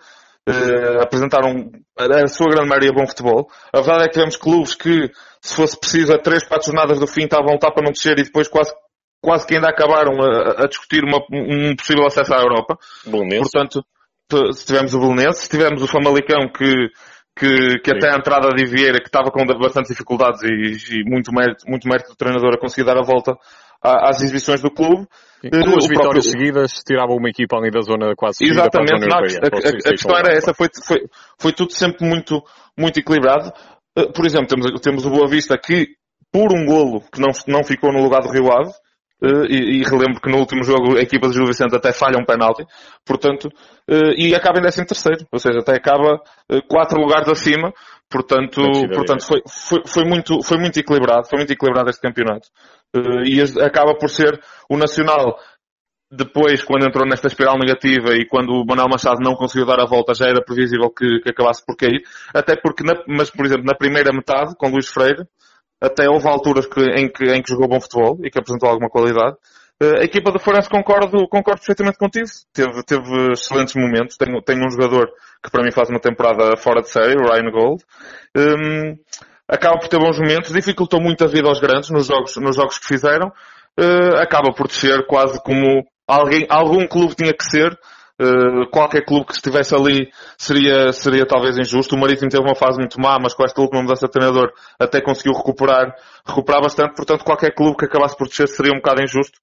eh, 0.47 1.03
apresentaram 1.03 1.71
a 1.99 2.27
sua 2.27 2.49
grande 2.49 2.69
maioria 2.69 2.93
bom 2.93 3.07
futebol. 3.07 3.49
A 3.73 3.81
verdade 3.81 4.05
é 4.05 4.07
que 4.07 4.13
tivemos 4.13 4.37
clubes 4.37 4.75
que, 4.75 5.11
se 5.41 5.55
fosse 5.55 5.79
preciso, 5.79 6.13
a 6.13 6.19
3, 6.19 6.47
4 6.47 6.67
jornadas 6.67 6.99
do 6.99 7.07
fim 7.07 7.25
estavam 7.25 7.51
a 7.51 7.53
lutar 7.53 7.73
para 7.73 7.85
não 7.85 7.93
descer 7.93 8.19
e 8.19 8.25
depois 8.25 8.49
quase, 8.49 8.73
quase 9.21 9.47
que 9.47 9.55
ainda 9.55 9.69
acabaram 9.69 10.21
a, 10.21 10.65
a 10.65 10.67
discutir 10.67 11.05
uma, 11.05 11.19
um 11.31 11.75
possível 11.77 12.07
acesso 12.07 12.35
à 12.35 12.39
Europa. 12.39 12.79
Belenenses. 13.07 13.51
Portanto, 13.53 13.85
se 14.53 14.65
tivermos 14.65 14.95
o 14.95 15.01
Belenense, 15.01 15.43
se 15.43 15.49
tivermos 15.49 15.83
o 15.83 15.87
Famalicão 15.89 16.49
que, 16.49 16.89
que, 17.37 17.79
que 17.81 17.91
até 17.91 18.11
a 18.11 18.17
entrada 18.17 18.49
de 18.51 18.65
Vieira, 18.65 18.99
que 18.99 19.09
estava 19.09 19.31
com 19.31 19.45
bastante 19.47 19.89
dificuldades 19.89 20.41
e, 20.43 21.01
e 21.01 21.05
muito, 21.05 21.33
mérito, 21.33 21.65
muito 21.69 21.89
mérito 21.89 22.11
do 22.11 22.17
treinador 22.17 22.55
a 22.55 22.59
conseguir 22.59 22.87
dar 22.87 22.97
a 22.97 23.03
volta 23.03 23.37
às 23.83 24.21
exibições 24.23 24.61
do 24.61 24.71
clube. 24.71 25.07
Duas 25.43 25.89
vitórias 25.89 25.97
próprio... 25.97 26.23
seguidas 26.23 26.73
tiravam 26.87 27.17
uma 27.17 27.31
equipa 27.31 27.57
ali 27.57 27.71
da 27.71 27.81
zona 27.81 28.15
quase 28.15 28.45
Exatamente, 28.45 29.09
para 29.09 29.17
a, 29.17 29.21
a, 29.21 29.23
a, 29.23 29.69
a 29.71 29.91
questão 29.91 30.17
era 30.17 30.33
essa, 30.33 30.53
foi, 30.53 30.69
foi, 30.87 30.99
foi 31.39 31.53
tudo 31.53 31.73
sempre 31.73 32.07
muito, 32.07 32.43
muito 32.79 33.01
equilibrado. 33.01 33.51
Por 34.15 34.27
exemplo, 34.27 34.49
temos, 34.49 34.81
temos 34.81 35.07
o 35.07 35.11
Boa 35.11 35.27
Vista 35.27 35.59
que, 35.59 35.89
por 36.31 36.53
um 36.53 36.67
golo 36.67 37.01
que 37.11 37.21
não, 37.21 37.31
não 37.49 37.65
ficou 37.65 37.91
no 37.91 38.03
lugar 38.03 38.21
do 38.21 38.31
Rio 38.31 38.53
Ave, 38.53 38.71
e, 39.23 39.81
e, 39.81 39.83
relembro 39.85 40.21
que 40.21 40.31
no 40.31 40.39
último 40.39 40.63
jogo 40.63 40.97
a 40.97 41.03
equipa 41.03 41.29
de 41.29 41.35
Gil 41.35 41.47
Vicente 41.47 41.77
até 41.77 41.93
falha 41.93 42.19
um 42.19 42.25
penalti, 42.25 42.65
portanto, 43.05 43.49
uh, 43.89 44.13
e 44.17 44.35
acaba 44.35 44.59
em 44.59 44.63
décimo 44.63 44.87
terceiro, 44.87 45.27
ou 45.31 45.39
seja, 45.39 45.61
até 45.61 45.77
acaba 45.77 46.15
uh, 46.15 46.63
quatro 46.69 47.01
lugares 47.01 47.29
acima, 47.29 47.73
portanto, 48.11 48.61
portanto 48.95 49.27
foi, 49.27 49.43
foi, 49.47 49.83
foi, 49.87 50.05
muito, 50.05 50.43
foi 50.43 50.59
muito 50.59 50.79
equilibrado, 50.79 51.29
foi 51.29 51.39
muito 51.39 51.53
equilibrado 51.53 51.91
este 51.91 52.01
campeonato. 52.01 52.49
e 53.25 53.41
acaba 53.63 53.95
por 53.95 54.09
ser 54.09 54.41
o 54.71 54.77
Nacional, 54.77 55.37
depois, 56.13 56.65
quando 56.65 56.89
entrou 56.89 57.07
nesta 57.07 57.29
espiral 57.29 57.57
negativa 57.57 58.15
e 58.15 58.27
quando 58.27 58.51
o 58.51 58.65
Manuel 58.67 58.89
Machado 58.91 59.21
não 59.23 59.37
conseguiu 59.37 59.65
dar 59.65 59.79
a 59.79 59.87
volta, 59.87 60.13
já 60.13 60.27
era 60.27 60.43
previsível 60.43 60.91
que, 60.91 61.21
que 61.21 61.31
acabasse 61.31 61.65
por 61.65 61.77
cair, 61.77 62.03
até 62.35 62.57
porque, 62.57 62.83
na, 62.83 62.95
mas 63.07 63.31
por 63.31 63.47
exemplo, 63.47 63.65
na 63.65 63.77
primeira 63.77 64.13
metade, 64.13 64.57
com 64.57 64.71
Luís 64.71 64.89
Freire, 64.89 65.25
até 65.81 66.09
houve 66.09 66.29
alturas 66.29 66.67
que, 66.67 66.81
em, 66.81 67.09
que, 67.09 67.25
em 67.25 67.43
que 67.43 67.51
jogou 67.51 67.69
bom 67.69 67.81
futebol 67.81 68.19
e 68.23 68.31
que 68.31 68.39
apresentou 68.39 68.69
alguma 68.69 68.91
qualidade. 68.91 69.37
Uh, 69.83 70.01
a 70.01 70.05
equipa 70.05 70.31
do 70.31 70.39
Forense 70.39 70.69
concordo, 70.69 71.27
concordo 71.29 71.61
perfeitamente 71.61 71.97
contigo. 71.97 72.27
Teve, 72.53 72.83
teve 72.85 73.33
excelentes 73.33 73.75
momentos. 73.75 74.17
Tenho, 74.17 74.43
tenho 74.43 74.67
um 74.67 74.71
jogador 74.71 75.11
que 75.43 75.51
para 75.51 75.65
mim 75.65 75.73
faz 75.73 75.89
uma 75.89 75.99
temporada 75.99 76.55
fora 76.59 76.83
de 76.83 76.91
série, 76.91 77.17
o 77.17 77.25
Ryan 77.25 77.51
Gold. 77.51 77.85
Um, 78.37 78.97
acaba 79.49 79.79
por 79.79 79.89
ter 79.89 79.99
bons 79.99 80.19
momentos, 80.19 80.53
dificultou 80.53 81.01
muito 81.01 81.25
a 81.25 81.27
vida 81.27 81.49
aos 81.49 81.61
grandes 81.61 81.89
nos 81.89 82.07
jogos, 82.07 82.37
nos 82.37 82.57
jogos 82.57 82.79
que 82.79 82.87
fizeram. 82.87 83.29
Uh, 83.79 84.17
acaba 84.19 84.53
por 84.53 84.71
ser 84.71 85.07
quase 85.07 85.43
como 85.43 85.83
alguém, 86.07 86.47
algum 86.51 86.87
clube 86.87 87.15
tinha 87.15 87.33
que 87.33 87.45
ser 87.45 87.75
Uh, 88.21 88.69
qualquer 88.71 89.03
clube 89.03 89.25
que 89.25 89.33
estivesse 89.33 89.75
ali 89.75 90.13
seria, 90.37 90.93
seria 90.93 91.25
talvez 91.25 91.57
injusto. 91.57 91.97
O 91.97 91.99
Marítimo 91.99 92.29
teve 92.29 92.43
uma 92.43 92.55
fase 92.55 92.79
muito 92.79 93.01
má, 93.01 93.19
mas 93.19 93.33
com 93.33 93.43
esta 93.45 93.63
última 93.63 93.81
mudança 93.81 94.05
de 94.05 94.13
treinador 94.13 94.53
até 94.79 95.01
conseguiu 95.01 95.33
recuperar, 95.33 95.95
recuperar 96.27 96.61
bastante. 96.61 96.95
Portanto, 96.95 97.25
qualquer 97.25 97.55
clube 97.55 97.79
que 97.79 97.87
acabasse 97.87 98.15
por 98.15 98.29
descer 98.29 98.47
seria 98.49 98.73
um 98.73 98.77
bocado 98.77 99.03
injusto. 99.03 99.39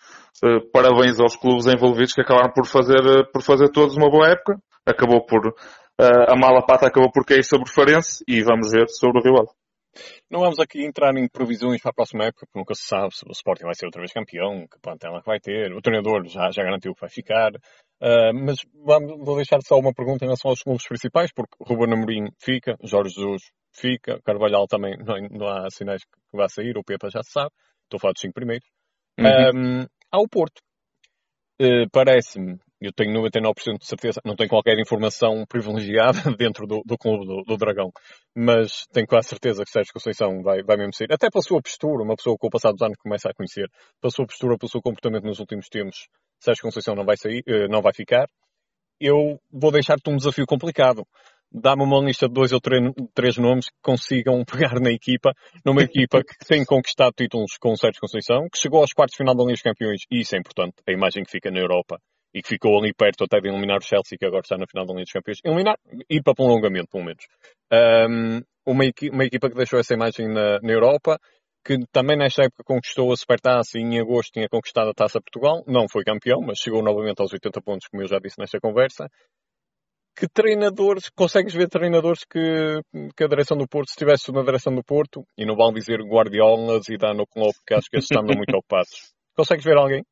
Uh, 0.45 0.69
parabéns 0.71 1.19
aos 1.19 1.35
clubes 1.35 1.65
envolvidos 1.65 2.13
que 2.13 2.21
acabaram 2.21 2.51
por 2.53 2.67
fazer, 2.67 2.99
uh, 2.99 3.31
por 3.33 3.41
fazer 3.41 3.69
todos 3.69 3.97
uma 3.97 4.11
boa 4.11 4.27
época. 4.27 4.55
Acabou 4.85 5.25
por, 5.25 5.53
a 5.99 6.35
mala 6.37 6.65
pata 6.65 6.87
acabou 6.87 7.11
por 7.11 7.25
cair 7.25 7.43
sobre 7.43 7.67
o 7.67 7.73
Farense 7.73 8.23
e 8.25 8.41
vamos 8.41 8.71
ver 8.71 8.87
sobre 8.87 9.19
o 9.19 9.23
Rio 9.23 9.37
Ave. 9.37 9.49
Não 10.29 10.41
vamos 10.41 10.59
aqui 10.59 10.85
entrar 10.85 11.15
em 11.17 11.27
previsões 11.27 11.81
para 11.81 11.91
a 11.91 11.93
próxima 11.93 12.25
época, 12.25 12.45
porque 12.45 12.59
nunca 12.59 12.75
se 12.75 12.83
sabe 12.83 13.15
se 13.15 13.25
o 13.25 13.31
Sporting 13.31 13.63
vai 13.63 13.75
ser 13.75 13.85
outra 13.85 14.01
vez 14.01 14.13
campeão, 14.13 14.67
que 14.67 14.79
plantela 14.79 15.19
que 15.19 15.25
vai 15.25 15.39
ter. 15.39 15.73
O 15.73 15.81
treinador 15.81 16.25
já, 16.27 16.51
já 16.51 16.63
garantiu 16.63 16.93
que 16.93 17.01
vai 17.01 17.09
ficar. 17.09 17.51
Uh, 18.01 18.33
mas 18.33 18.57
vamos, 18.85 19.25
vou 19.25 19.35
deixar 19.35 19.59
só 19.61 19.77
uma 19.77 19.93
pergunta 19.93 20.23
em 20.23 20.27
relação 20.27 20.51
aos 20.51 20.61
clubes 20.61 20.87
principais, 20.87 21.31
porque 21.33 21.55
Ruben 21.61 21.93
Amorim 21.93 22.27
fica, 22.39 22.77
Jorge 22.83 23.15
Jesus 23.15 23.41
fica, 23.73 24.19
Carvalhal 24.23 24.67
também 24.67 24.95
não, 24.97 25.15
não 25.31 25.47
há 25.47 25.69
sinais 25.69 26.03
que 26.03 26.37
vai 26.37 26.47
sair, 26.49 26.77
o 26.77 26.83
Pepa 26.83 27.09
já 27.09 27.23
se 27.23 27.31
sabe. 27.31 27.51
Estou 27.83 27.97
a 27.97 28.01
falar 28.01 28.13
dos 28.13 28.21
cinco 28.21 28.33
primeiros. 28.33 28.67
Uhum. 29.19 29.81
Um, 29.81 29.85
há 30.11 30.19
o 30.19 30.27
Porto. 30.27 30.61
Uh, 31.59 31.89
Parece-me 31.91 32.59
eu 32.79 32.93
tenho 32.93 33.11
99% 33.11 33.79
de 33.79 33.87
certeza, 33.87 34.21
não 34.23 34.35
tenho 34.35 34.49
qualquer 34.49 34.77
informação 34.79 35.43
privilegiada 35.47 36.19
dentro 36.37 36.67
do, 36.67 36.81
do 36.85 36.97
clube 36.97 37.25
do, 37.25 37.43
do, 37.43 37.57
Dragão, 37.57 37.91
mas 38.35 38.85
tenho 38.93 39.07
quase 39.07 39.29
certeza 39.29 39.63
que 39.63 39.71
Sérgio 39.71 39.93
Conceição 39.93 40.41
vai, 40.43 40.61
vai 40.61 40.77
mesmo 40.77 40.93
sair. 40.93 41.11
Até 41.11 41.29
pela 41.29 41.41
sua 41.41 41.61
postura, 41.61 42.03
uma 42.03 42.15
pessoa 42.15 42.37
que 42.39 42.45
o 42.45 42.49
passar 42.49 42.71
dos 42.71 42.81
anos 42.81 42.97
começa 42.99 43.29
a 43.29 43.33
conhecer, 43.33 43.67
pela 43.99 44.11
sua 44.11 44.25
postura, 44.27 44.57
pelo 44.57 44.69
seu 44.69 44.81
comportamento 44.81 45.23
nos 45.23 45.39
últimos 45.39 45.67
tempos, 45.69 46.07
Sérgio 46.39 46.63
Conceição 46.63 46.95
não 46.95 47.05
vai 47.05 47.17
sair, 47.17 47.43
eh, 47.47 47.67
não 47.67 47.81
vai 47.81 47.93
ficar. 47.93 48.27
Eu 48.99 49.39
vou 49.51 49.71
deixar-te 49.71 50.09
um 50.09 50.17
desafio 50.17 50.45
complicado. 50.45 51.05
Dá-me 51.51 51.83
uma 51.83 52.03
lista 52.03 52.27
de 52.27 52.33
dois 52.33 52.51
ou 52.51 52.59
três 52.59 53.37
nomes 53.37 53.67
que 53.69 53.77
consigam 53.81 54.43
pegar 54.73 54.79
na 54.79 54.91
equipa, 54.91 55.31
numa 55.65 55.81
equipa 55.81 56.21
que 56.21 56.45
tem 56.45 56.65
conquistado 56.65 57.13
títulos 57.15 57.57
com 57.59 57.71
o 57.71 57.77
Sérgio 57.77 58.01
Conceição, 58.01 58.47
que 58.51 58.59
chegou 58.59 58.81
aos 58.81 58.91
quartos 58.91 59.13
de 59.13 59.17
final 59.17 59.35
da 59.35 59.43
Liga 59.43 59.53
dos 59.53 59.61
Campeões, 59.61 60.01
e 60.11 60.21
isso 60.21 60.35
é 60.35 60.39
importante, 60.39 60.75
a 60.87 60.91
imagem 60.91 61.23
que 61.23 61.31
fica 61.31 61.49
na 61.49 61.59
Europa 61.59 61.99
e 62.33 62.41
que 62.41 62.49
ficou 62.49 62.77
ali 62.77 62.93
perto 62.93 63.23
até 63.23 63.39
de 63.39 63.47
eliminar 63.47 63.77
o 63.77 63.81
Chelsea, 63.81 64.17
que 64.17 64.25
agora 64.25 64.41
está 64.41 64.57
na 64.57 64.67
final 64.67 64.85
da 64.85 64.93
Liga 64.93 65.05
dos 65.05 65.13
Campeões. 65.13 65.39
Eliminar, 65.43 65.77
ir 66.09 66.21
para 66.21 66.35
prolongamento, 66.35 66.89
pelo 66.91 67.05
menos. 67.05 67.25
Um, 67.71 68.41
uma, 68.65 68.85
equi 68.85 69.09
uma, 69.09 69.23
equipa 69.23 69.49
que 69.49 69.55
deixou 69.55 69.79
essa 69.79 69.93
imagem 69.93 70.27
na, 70.27 70.59
na, 70.61 70.71
Europa, 70.71 71.17
que 71.67 71.77
também 71.91 72.17
nesta 72.17 72.43
época 72.43 72.63
conquistou 72.63 73.11
a 73.11 73.17
Supertaça 73.17 73.77
e 73.77 73.81
em 73.81 73.99
agosto 73.99 74.31
tinha 74.31 74.47
conquistado 74.47 74.89
a 74.89 74.93
Taça 74.93 75.19
Portugal. 75.19 75.65
Não 75.67 75.85
foi 75.91 76.05
campeão, 76.05 76.39
mas 76.39 76.59
chegou 76.59 76.81
novamente 76.81 77.21
aos 77.21 77.33
80 77.33 77.61
pontos, 77.61 77.87
como 77.89 78.03
eu 78.03 78.07
já 78.07 78.19
disse 78.19 78.39
nesta 78.39 78.57
conversa. 78.61 79.09
Que 80.17 80.29
treinadores, 80.29 81.09
consegues 81.09 81.53
ver 81.53 81.67
treinadores 81.67 82.21
que, 82.23 82.79
que 83.15 83.23
a 83.23 83.27
direção 83.27 83.57
do 83.57 83.67
Porto, 83.67 83.89
se 83.89 83.95
estivesse 83.95 84.31
na 84.31 84.43
direção 84.43 84.73
do 84.73 84.81
Porto, 84.81 85.25
e 85.37 85.45
não 85.45 85.55
vão 85.55 85.73
dizer 85.73 85.99
Guardiola, 86.01 86.79
Zidane 86.79 87.19
ou 87.19 87.27
Klopp, 87.27 87.55
que 87.67 87.73
acho 87.73 87.89
que 87.89 87.97
esses 87.97 88.09
estão 88.09 88.23
muito 88.23 88.55
ocupados. 88.55 89.11
Consegues 89.35 89.65
ver 89.65 89.77
alguém? 89.77 90.03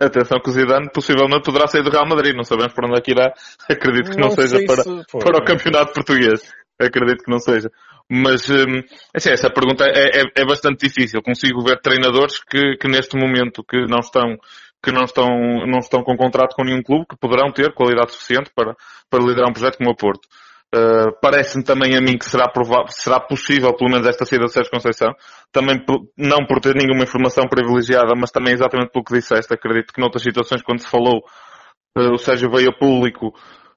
Atenção 0.00 0.40
que 0.40 0.50
o 0.50 0.52
Zidane 0.52 0.90
possivelmente 0.92 1.44
poderá 1.44 1.68
sair 1.68 1.84
do 1.84 1.90
Real 1.90 2.06
Madrid, 2.06 2.34
não 2.34 2.44
sabemos 2.44 2.74
para 2.74 2.88
onde 2.88 2.98
é 2.98 3.00
que 3.00 3.12
irá. 3.12 3.32
Acredito 3.70 4.10
que 4.10 4.16
não, 4.16 4.28
não 4.28 4.30
seja 4.34 4.58
para, 4.66 4.82
se... 4.82 5.04
para 5.12 5.38
o 5.38 5.44
campeonato 5.44 5.92
português. 5.92 6.42
Acredito 6.78 7.24
que 7.24 7.30
não 7.30 7.38
seja. 7.38 7.70
Mas, 8.10 8.48
hum, 8.48 8.82
assim, 9.14 9.30
essa 9.30 9.50
pergunta 9.50 9.84
é, 9.84 10.20
é, 10.20 10.22
é, 10.36 10.44
bastante 10.44 10.86
difícil. 10.86 11.20
Consigo 11.22 11.62
ver 11.62 11.80
treinadores 11.80 12.38
que, 12.38 12.76
que 12.76 12.88
neste 12.88 13.16
momento 13.16 13.64
que 13.64 13.84
não 13.86 13.98
estão, 13.98 14.36
que 14.82 14.92
não 14.92 15.04
estão, 15.04 15.28
não 15.66 15.78
estão 15.80 16.02
com 16.04 16.16
contrato 16.16 16.54
com 16.54 16.64
nenhum 16.64 16.82
clube, 16.82 17.06
que 17.08 17.16
poderão 17.16 17.50
ter 17.50 17.74
qualidade 17.74 18.12
suficiente 18.12 18.50
para, 18.54 18.76
para 19.10 19.24
liderar 19.24 19.50
um 19.50 19.52
projeto 19.52 19.78
como 19.78 19.90
o 19.90 19.96
Porto. 19.96 20.28
Uh, 20.74 21.10
Parece-me 21.20 21.64
também 21.64 21.96
a 21.96 22.00
mim 22.00 22.16
que 22.18 22.24
será, 22.24 22.48
provável, 22.48 22.88
será 22.88 23.18
possível, 23.18 23.74
pelo 23.74 23.90
menos, 23.90 24.06
esta 24.06 24.24
saída 24.24 24.44
de 24.44 24.52
Sérgio 24.52 24.70
Conceição. 24.70 25.12
Também, 25.50 25.84
não 26.16 26.46
por 26.46 26.60
ter 26.60 26.76
nenhuma 26.76 27.02
informação 27.02 27.48
privilegiada, 27.48 28.14
mas 28.16 28.30
também 28.30 28.54
exatamente 28.54 28.90
pelo 28.92 29.04
que 29.04 29.14
disseste. 29.14 29.52
Acredito 29.52 29.92
que 29.92 30.00
noutras 30.00 30.22
situações, 30.22 30.62
quando 30.62 30.80
se 30.80 30.88
falou, 30.88 31.24
uh, 31.98 32.12
o 32.12 32.18
Sérgio 32.18 32.50
veio 32.50 32.70
a 32.70 32.78
público 32.78 33.32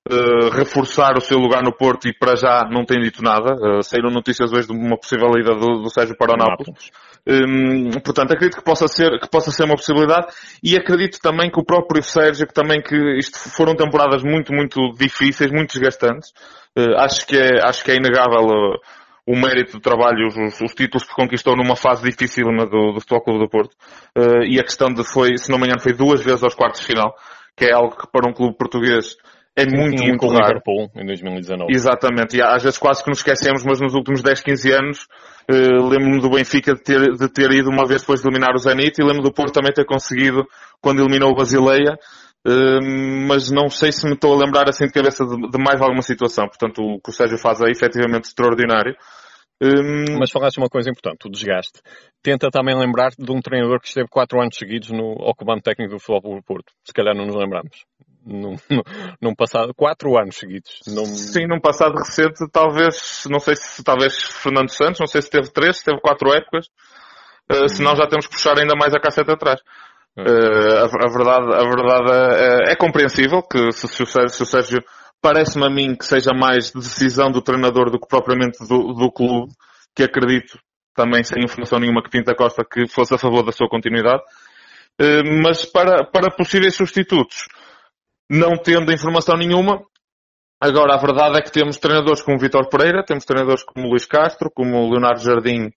uh, 0.09 0.49
reforçar 0.49 1.17
o 1.17 1.21
seu 1.21 1.37
lugar 1.37 1.63
no 1.63 1.71
Porto 1.71 2.07
e 2.07 2.13
para 2.13 2.35
já 2.35 2.67
não 2.69 2.83
tem 2.83 2.99
dito 2.99 3.21
nada. 3.21 3.53
Uh, 3.53 3.83
saíram 3.83 4.09
notícias 4.09 4.51
hoje 4.51 4.67
de 4.67 4.73
uma 4.73 4.97
possível 4.97 5.29
ida 5.37 5.53
do, 5.55 5.81
do 5.81 5.89
Sérgio 5.89 6.17
para 6.17 6.33
o 6.33 6.37
Nápoles. 6.37 6.91
Um, 7.27 7.91
portanto, 7.99 8.31
acredito 8.31 8.57
que 8.57 8.63
possa 8.63 8.87
ser, 8.87 9.19
que 9.19 9.29
possa 9.29 9.51
ser 9.51 9.65
uma 9.65 9.75
possibilidade 9.75 10.27
e 10.63 10.75
acredito 10.75 11.19
também 11.21 11.51
que 11.51 11.59
o 11.59 11.65
próprio 11.65 12.01
Sérgio, 12.01 12.47
que 12.47 12.53
também 12.53 12.81
que 12.81 12.95
isto 13.17 13.37
foram 13.37 13.75
temporadas 13.75 14.23
muito, 14.23 14.51
muito 14.51 14.79
difíceis, 14.97 15.51
muito 15.51 15.73
desgastantes, 15.73 16.31
uh, 16.77 16.97
acho 16.97 17.27
que 17.27 17.37
é, 17.37 17.63
acho 17.63 17.83
que 17.83 17.91
é 17.91 17.95
inegável 17.95 18.79
o 19.29 19.35
mérito 19.35 19.73
do 19.73 19.79
trabalho, 19.79 20.27
os, 20.27 20.59
os, 20.59 20.73
títulos 20.73 21.07
que 21.07 21.13
conquistou 21.13 21.55
numa 21.55 21.75
fase 21.75 22.03
difícil 22.03 22.45
do, 22.45 22.93
do 22.93 22.99
Futebol 22.99 23.21
Clube 23.21 23.39
do 23.41 23.49
Porto. 23.49 23.75
Uh, 24.17 24.43
e 24.43 24.59
a 24.59 24.63
questão 24.63 24.87
de 24.87 25.03
foi, 25.03 25.37
se 25.37 25.51
não 25.51 25.59
me 25.59 25.65
engano, 25.65 25.81
foi 25.81 25.93
duas 25.93 26.23
vezes 26.23 26.43
aos 26.43 26.55
quartos 26.55 26.81
de 26.81 26.87
final, 26.87 27.13
que 27.55 27.65
é 27.65 27.73
algo 27.73 27.95
que 27.95 28.07
para 28.11 28.27
um 28.27 28.33
clube 28.33 28.57
português 28.57 29.15
é 29.61 29.65
muito, 29.65 30.03
muito 30.03 30.17
com 30.17 30.27
raro. 30.27 30.47
Liverpool 30.47 30.89
em 30.95 31.05
2019. 31.05 31.71
Exatamente, 31.71 32.37
e 32.37 32.41
às 32.41 32.63
vezes 32.63 32.77
quase 32.77 33.03
que 33.03 33.09
nos 33.09 33.19
esquecemos, 33.19 33.63
mas 33.65 33.79
nos 33.81 33.93
últimos 33.93 34.21
10, 34.21 34.41
15 34.41 34.71
anos 34.71 35.07
uh, 35.49 35.87
lembro-me 35.87 36.21
do 36.21 36.29
Benfica 36.29 36.73
de 36.73 36.81
ter, 36.81 37.01
de 37.11 37.27
ter 37.29 37.51
ido 37.51 37.69
uma 37.69 37.85
vez 37.85 38.01
depois 38.01 38.21
de 38.21 38.27
eliminar 38.27 38.53
o 38.55 38.57
Zenit 38.57 38.99
e 38.99 39.03
lembro 39.03 39.23
do 39.23 39.33
Porto 39.33 39.53
também 39.53 39.73
ter 39.73 39.85
conseguido 39.85 40.45
quando 40.81 41.01
eliminou 41.01 41.31
o 41.31 41.35
Basileia, 41.35 41.97
uh, 42.47 43.27
mas 43.27 43.51
não 43.51 43.69
sei 43.69 43.91
se 43.91 44.05
me 44.05 44.13
estou 44.13 44.33
a 44.33 44.45
lembrar 44.45 44.69
assim 44.69 44.85
de 44.85 44.93
cabeça 44.93 45.25
de, 45.25 45.35
de, 45.35 45.57
mais 45.57 45.81
alguma 45.81 46.01
situação. 46.01 46.47
Portanto, 46.47 46.81
o 46.81 47.01
que 47.01 47.09
o 47.09 47.13
Sérgio 47.13 47.37
faz 47.37 47.59
é 47.61 47.69
efetivamente 47.69 48.25
extraordinário. 48.25 48.95
Um... 49.61 50.17
Mas 50.17 50.31
falaste 50.31 50.57
uma 50.57 50.69
coisa 50.69 50.89
importante, 50.89 51.27
o 51.27 51.29
desgaste. 51.29 51.81
Tenta 52.23 52.49
também 52.49 52.77
lembrar 52.77 53.09
de 53.17 53.29
um 53.29 53.41
treinador 53.41 53.81
que 53.81 53.87
esteve 53.87 54.07
4 54.09 54.41
anos 54.41 54.55
seguidos 54.55 54.89
no 54.89 55.17
ao 55.19 55.35
comando 55.35 55.61
técnico 55.61 55.95
do 55.95 55.99
Futebol 55.99 56.37
do 56.37 56.43
Porto. 56.43 56.71
Se 56.85 56.93
calhar 56.93 57.13
não 57.13 57.25
nos 57.25 57.35
lembramos 57.35 57.83
num, 58.29 58.55
num 59.21 59.35
passado, 59.35 59.73
quatro 59.73 60.17
anos 60.17 60.37
seguidos. 60.37 60.79
Num... 60.87 61.05
Sim, 61.05 61.47
num 61.47 61.59
passado 61.59 61.95
recente, 61.97 62.45
talvez, 62.51 63.23
não 63.29 63.39
sei 63.39 63.55
se 63.55 63.83
talvez 63.83 64.15
Fernando 64.15 64.69
Santos, 64.69 64.99
não 64.99 65.07
sei 65.07 65.21
se 65.21 65.29
teve 65.29 65.51
três, 65.51 65.77
se 65.77 65.85
teve 65.85 65.99
quatro 65.99 66.31
épocas, 66.31 66.67
uh, 67.51 67.67
senão 67.67 67.95
já 67.95 68.07
temos 68.07 68.27
que 68.27 68.33
puxar 68.33 68.57
ainda 68.57 68.75
mais 68.75 68.93
a 68.93 68.99
casseta 68.99 69.33
atrás. 69.33 69.59
Uh, 70.17 70.77
a, 70.77 70.83
a, 70.83 71.09
verdade, 71.09 71.53
a 71.53 71.63
verdade 71.63 72.11
é, 72.69 72.71
é 72.73 72.75
compreensível 72.75 73.41
que 73.41 73.71
se, 73.71 73.87
se 73.87 74.03
o 74.03 74.05
Sérgio, 74.05 74.29
se 74.29 74.43
o 74.43 74.45
Sérgio 74.45 74.83
parece-me 75.21 75.65
a 75.65 75.69
mim 75.69 75.95
que 75.95 76.05
seja 76.05 76.31
mais 76.33 76.71
decisão 76.71 77.31
do 77.31 77.41
treinador 77.41 77.89
do 77.89 77.99
que 77.99 78.07
propriamente 78.07 78.59
do, 78.67 78.93
do 78.93 79.11
clube, 79.11 79.51
que 79.95 80.03
acredito 80.03 80.59
também 80.95 81.23
sem 81.23 81.43
informação 81.43 81.79
nenhuma 81.79 82.03
que 82.03 82.09
Pinta 82.09 82.35
Costa 82.35 82.63
que 82.69 82.87
fosse 82.87 83.15
a 83.15 83.17
favor 83.17 83.43
da 83.43 83.51
sua 83.51 83.69
continuidade. 83.69 84.21
Mas 85.41 85.63
para, 85.63 86.03
para 86.03 86.29
possíveis 86.29 86.75
substitutos, 86.75 87.47
não 88.29 88.57
tendo 88.57 88.93
informação 88.93 89.35
nenhuma. 89.35 89.81
Agora, 90.61 90.93
a 90.93 90.97
verdade 90.97 91.39
é 91.39 91.41
que 91.41 91.51
temos 91.51 91.77
treinadores 91.77 92.21
como 92.21 92.37
Vitor 92.37 92.67
Pereira, 92.69 93.03
temos 93.03 93.25
treinadores 93.25 93.63
como 93.63 93.87
Luís 93.87 94.05
Castro, 94.05 94.51
como 94.53 94.89
Leonardo 94.89 95.23
Jardim 95.23 95.71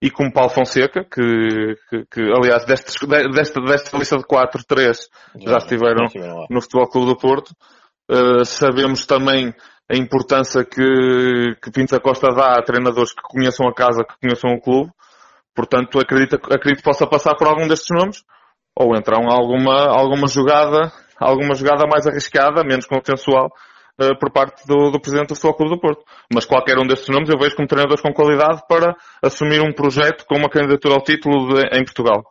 e 0.00 0.10
como 0.10 0.32
Paulo 0.32 0.50
Fonseca, 0.50 1.04
que, 1.04 1.76
que, 1.88 2.04
que 2.10 2.20
aliás, 2.22 2.64
destes, 2.64 2.96
desta, 3.32 3.60
desta 3.60 3.96
lista 3.96 4.16
de 4.16 4.24
4, 4.24 4.64
3 4.66 4.98
já, 5.46 5.58
estiveram 5.58 6.06
no 6.50 6.60
Futebol 6.60 6.88
Clube 6.88 7.06
do 7.08 7.16
Porto. 7.16 7.54
Uh, 8.10 8.44
sabemos 8.44 9.06
também 9.06 9.54
a 9.88 9.96
importância 9.96 10.64
que, 10.64 11.54
que 11.62 11.70
Pinto 11.70 11.94
da 11.94 12.00
Costa 12.00 12.34
dá 12.34 12.54
a 12.58 12.64
treinadores 12.64 13.12
que 13.12 13.22
conheçam 13.22 13.68
a 13.68 13.74
casa, 13.74 14.04
que 14.04 14.18
conheçam 14.20 14.50
o 14.50 14.60
clube. 14.60 14.90
Portanto, 15.54 16.00
acredito, 16.00 16.36
acredito 16.36 16.78
que 16.78 16.82
possa 16.82 17.06
passar 17.06 17.36
por 17.36 17.46
algum 17.46 17.68
destes 17.68 17.94
nomes 17.96 18.24
ou 18.76 18.96
entrar 18.96 19.18
alguma, 19.18 19.86
alguma 19.86 20.26
jogada, 20.26 20.90
alguma 21.22 21.54
jogada 21.54 21.86
mais 21.86 22.06
arriscada, 22.06 22.64
menos 22.64 22.86
consensual, 22.86 23.46
uh, 24.00 24.18
por 24.18 24.32
parte 24.32 24.66
do, 24.66 24.90
do 24.90 25.00
Presidente 25.00 25.28
do 25.28 25.34
Futebol 25.34 25.56
Clube 25.56 25.74
do 25.74 25.80
Porto. 25.80 26.04
Mas 26.32 26.44
qualquer 26.44 26.78
um 26.78 26.86
destes 26.86 27.08
nomes 27.08 27.28
eu 27.28 27.38
vejo 27.38 27.56
como 27.56 27.68
treinadores 27.68 28.02
com 28.02 28.12
qualidade 28.12 28.62
para 28.68 28.94
assumir 29.22 29.60
um 29.60 29.72
projeto 29.72 30.24
com 30.26 30.36
uma 30.36 30.50
candidatura 30.50 30.94
ao 30.94 31.02
título 31.02 31.54
de, 31.54 31.62
em 31.76 31.84
Portugal. 31.84 32.24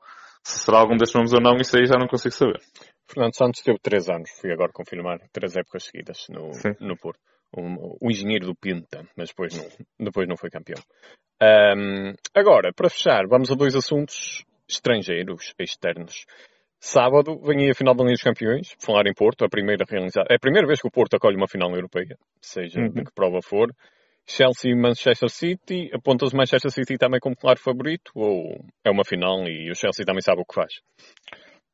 Se 0.43 0.59
será 0.59 0.79
algum 0.79 0.97
destes 0.97 1.15
nomes 1.15 1.33
ou 1.33 1.41
não, 1.41 1.55
isso 1.57 1.77
aí 1.77 1.85
já 1.85 1.97
não 1.97 2.07
consigo 2.07 2.33
saber. 2.33 2.59
Fernando 3.07 3.35
Santos 3.35 3.61
teve 3.61 3.77
três 3.79 4.09
anos, 4.09 4.29
fui 4.39 4.51
agora 4.51 4.71
confirmar, 4.73 5.19
três 5.31 5.55
épocas 5.55 5.83
seguidas 5.83 6.27
no, 6.29 6.51
no 6.79 6.97
Porto. 6.97 7.19
Um, 7.55 7.97
o 7.99 8.09
engenheiro 8.09 8.45
do 8.45 8.55
Pinta, 8.55 9.05
mas 9.17 9.29
depois 9.29 9.53
não, 9.57 9.67
depois 9.99 10.27
não 10.27 10.37
foi 10.37 10.49
campeão. 10.49 10.81
Um, 11.43 12.13
agora, 12.33 12.71
para 12.73 12.89
fechar, 12.89 13.27
vamos 13.27 13.51
a 13.51 13.55
dois 13.55 13.75
assuntos 13.75 14.45
estrangeiros, 14.69 15.53
externos. 15.59 16.25
Sábado 16.83 17.39
vem 17.45 17.59
aí 17.59 17.69
a 17.69 17.75
final 17.75 17.93
da 17.93 18.03
Liga 18.03 18.15
dos 18.15 18.23
Campeões, 18.23 18.75
falar 18.83 19.05
em 19.05 19.13
Porto, 19.13 19.45
a 19.45 19.49
primeira 19.49 19.85
realizada. 19.87 20.25
É 20.31 20.35
a 20.35 20.39
primeira 20.39 20.65
vez 20.65 20.81
que 20.81 20.87
o 20.87 20.91
Porto 20.91 21.15
acolhe 21.15 21.37
uma 21.37 21.47
final 21.47 21.69
europeia, 21.75 22.17
seja 22.41 22.79
uhum. 22.79 22.89
de 22.89 23.03
que 23.03 23.13
prova 23.13 23.39
for. 23.43 23.69
Chelsea 24.25 24.71
e 24.71 24.75
Manchester 24.75 25.29
City, 25.29 25.91
apontas 25.93 26.33
o 26.33 26.37
Manchester 26.37 26.71
City 26.71 26.97
também 26.97 27.19
como 27.19 27.35
claro 27.35 27.59
favorito 27.59 28.11
ou 28.15 28.65
é 28.83 28.89
uma 28.89 29.03
final 29.05 29.47
e 29.47 29.69
o 29.69 29.75
Chelsea 29.75 30.03
também 30.03 30.21
sabe 30.21 30.41
o 30.41 30.45
que 30.45 30.55
faz? 30.55 30.73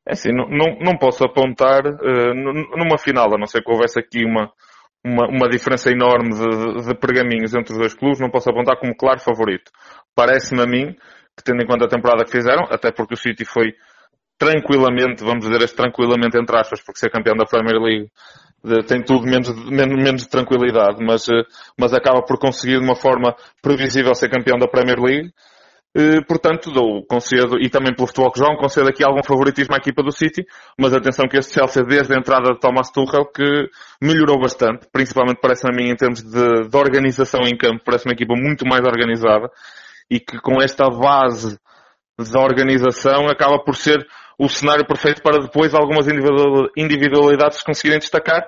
É 0.05 0.12
assim, 0.12 0.34
não, 0.34 0.49
não, 0.49 0.78
não 0.80 0.97
posso 0.97 1.24
apontar 1.24 1.86
uh, 1.86 2.34
numa 2.34 2.97
final, 2.97 3.34
a 3.34 3.38
não 3.38 3.45
ser 3.45 3.64
que 3.64 3.72
houvesse 3.72 3.99
aqui 3.99 4.26
uma, 4.26 4.51
uma, 5.05 5.28
uma 5.30 5.47
diferença 5.49 5.89
enorme 5.89 6.32
de, 6.32 6.86
de, 6.86 6.95
pergaminhos 6.99 7.55
entre 7.55 7.72
os 7.72 7.80
dois 7.80 7.93
clubes, 7.93 8.20
não 8.20 8.30
posso 8.30 8.49
apontar 8.49 8.78
como 8.78 8.95
claro 8.95 9.20
favorito. 9.22 9.72
Parece-me 10.14 10.62
a 10.62 10.66
mim 10.66 10.93
que, 11.38 11.43
tendo 11.45 11.62
em 11.62 11.66
conta 11.66 11.86
a 11.86 11.89
temporada 11.89 12.26
que 12.26 12.32
fizeram, 12.32 12.64
até 12.70 12.91
porque 12.91 13.14
o 13.14 13.18
City 13.18 13.45
foi 13.45 13.74
tranquilamente, 14.38 15.24
vamos 15.24 15.46
dizer 15.46 15.62
este 15.62 15.76
tranquilamente 15.76 16.38
entre 16.38 16.58
aspas, 16.58 16.82
porque 16.82 17.00
ser 17.00 17.10
campeão 17.10 17.36
da 17.36 17.46
Premier 17.46 17.80
League 17.82 18.10
tem 18.88 19.04
tudo 19.04 19.26
menos, 19.26 19.50
menos, 19.70 20.04
menos 20.04 20.22
de 20.24 20.30
tranquilidade, 20.30 21.04
mas, 21.04 21.28
eh, 21.30 21.44
mas 21.80 21.94
acaba 21.94 22.22
por 22.24 22.40
conseguir 22.40 22.80
de 22.80 22.86
uma 22.86 22.96
forma 22.96 23.36
previsível 23.62 24.14
ser 24.16 24.30
campeão 24.30 24.58
da 24.58 24.68
Premier 24.68 25.00
League. 25.00 25.32
Eh, 25.96 26.22
portanto, 26.28 26.72
dou, 26.72 27.06
concedo, 27.06 27.58
e 27.60 27.70
também 27.70 27.96
pelo 27.96 28.08
futebol 28.08 28.32
que 28.32 28.40
jogam, 28.40 28.58
concedo 28.58 28.90
aqui 28.90 29.04
algum 29.04 29.24
favoritismo 29.24 29.74
à 29.74 29.78
equipa 29.78 30.04
do 30.04 30.12
City, 30.12 30.46
mas 30.78 30.94
atenção 30.94 31.28
que 31.28 31.38
este 31.38 31.54
Chelsea, 31.54 31.84
desde 31.84 32.14
a 32.14 32.18
entrada 32.18 32.54
de 32.54 32.60
Thomas 32.60 32.92
Tuchel, 32.92 33.26
que 33.26 33.70
melhorou 34.02 34.40
bastante, 34.40 34.88
principalmente 34.92 35.40
parece 35.42 35.68
a 35.68 35.72
mim 35.72 35.90
em 35.90 35.96
termos 35.96 36.22
de, 36.22 36.68
de 36.68 36.78
organização 36.78 37.42
em 37.42 37.58
campo, 37.58 37.84
parece 37.86 38.06
uma 38.06 38.14
equipa 38.14 38.34
muito 38.36 38.66
mais 38.66 38.84
organizada, 38.86 39.50
e 40.10 40.20
que 40.20 40.40
com 40.40 40.62
esta 40.62 40.90
base 40.90 41.58
de 42.20 42.38
organização 42.38 43.28
acaba 43.28 43.64
por 43.64 43.76
ser 43.76 44.06
o 44.38 44.48
cenário 44.48 44.86
perfeito 44.86 45.22
para 45.22 45.40
depois 45.40 45.74
algumas 45.74 46.08
individualidades 46.78 47.64
conseguirem 47.64 48.00
destacar. 48.00 48.46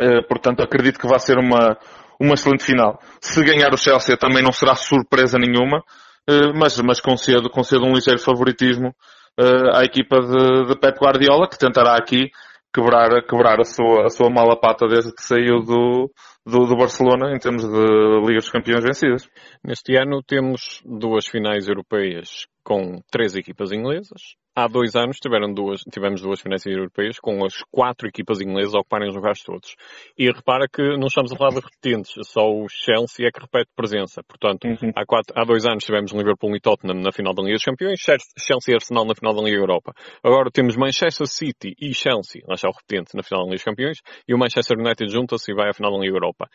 Eh, 0.00 0.22
portanto, 0.22 0.62
acredito 0.62 0.98
que 0.98 1.06
vai 1.06 1.18
ser 1.18 1.38
uma, 1.38 1.78
uma 2.20 2.34
excelente 2.34 2.64
final. 2.64 2.98
Se 3.20 3.42
ganhar 3.44 3.72
o 3.72 3.76
Chelsea 3.76 4.16
também 4.16 4.42
não 4.42 4.52
será 4.52 4.74
surpresa 4.74 5.38
nenhuma, 5.38 5.82
eh, 6.28 6.52
mas, 6.54 6.78
mas 6.78 7.00
concedo, 7.00 7.50
concedo 7.50 7.84
um 7.84 7.92
ligeiro 7.92 8.18
favoritismo 8.18 8.94
eh, 9.38 9.78
à 9.78 9.84
equipa 9.84 10.20
de, 10.20 10.68
de 10.68 10.80
Pep 10.80 10.98
Guardiola, 10.98 11.48
que 11.48 11.58
tentará 11.58 11.96
aqui 11.96 12.30
quebrar, 12.74 13.22
quebrar 13.24 13.60
a 13.60 13.64
sua, 13.64 14.06
a 14.06 14.08
sua 14.08 14.28
mala 14.30 14.58
pata 14.58 14.88
desde 14.88 15.14
que 15.14 15.22
saiu 15.22 15.60
do, 15.60 16.10
do, 16.44 16.66
do, 16.66 16.76
Barcelona 16.76 17.32
em 17.32 17.38
termos 17.38 17.62
de 17.62 18.26
Liga 18.26 18.40
dos 18.40 18.50
Campeões 18.50 18.82
vencidas. 18.82 19.28
Neste 19.62 19.96
ano 19.96 20.22
temos 20.26 20.82
duas 20.84 21.26
finais 21.26 21.68
europeias 21.68 22.46
com 22.64 22.98
três 23.12 23.36
equipas 23.36 23.70
inglesas, 23.70 24.34
há 24.54 24.68
dois 24.68 24.94
anos 24.94 25.18
tiveram 25.18 25.52
duas, 25.52 25.80
tivemos 25.92 26.22
duas 26.22 26.40
finais 26.40 26.64
europeias 26.64 27.18
com 27.18 27.44
as 27.44 27.62
quatro 27.70 28.08
equipas 28.08 28.40
inglesas 28.40 28.74
a 28.74 28.78
ocuparem 28.78 29.08
os 29.08 29.14
lugares 29.14 29.42
todos. 29.42 29.74
E 30.16 30.26
repara 30.26 30.66
que 30.68 30.82
não 30.96 31.08
estamos 31.08 31.32
a 31.32 31.36
falar 31.36 31.50
de 31.50 31.60
repetentes, 31.60 32.12
só 32.28 32.48
o 32.48 32.66
Chelsea 32.68 33.26
é 33.26 33.30
que 33.30 33.40
repete 33.40 33.70
presença. 33.74 34.22
Portanto, 34.22 34.66
uhum. 34.66 34.92
há, 34.94 35.04
quatro, 35.04 35.34
há 35.36 35.44
dois 35.44 35.66
anos 35.66 35.84
tivemos 35.84 36.12
Liverpool 36.12 36.54
e 36.56 36.60
Tottenham 36.60 37.00
na 37.00 37.12
final 37.12 37.34
da 37.34 37.42
Liga 37.42 37.54
dos 37.54 37.64
Campeões, 37.64 37.98
Chelsea 38.00 38.72
e 38.72 38.74
Arsenal 38.74 39.04
na 39.04 39.14
final 39.14 39.34
da 39.34 39.42
Liga 39.42 39.56
Europa. 39.56 39.92
Agora 40.22 40.50
temos 40.50 40.76
Manchester 40.76 41.26
City 41.26 41.74
e 41.80 41.92
Chelsea, 41.92 42.42
lá 42.46 42.54
está 42.54 42.68
o 42.68 42.72
repetente, 42.72 43.14
na 43.14 43.22
final 43.22 43.42
da 43.42 43.46
Liga 43.46 43.56
dos 43.56 43.64
Campeões, 43.64 43.98
e 44.28 44.34
o 44.34 44.38
Manchester 44.38 44.78
United 44.78 45.10
junta-se 45.10 45.50
e 45.50 45.54
vai 45.54 45.70
à 45.70 45.72
final 45.72 45.92
da 45.92 45.98
Liga 45.98 46.14
Europa. 46.14 46.48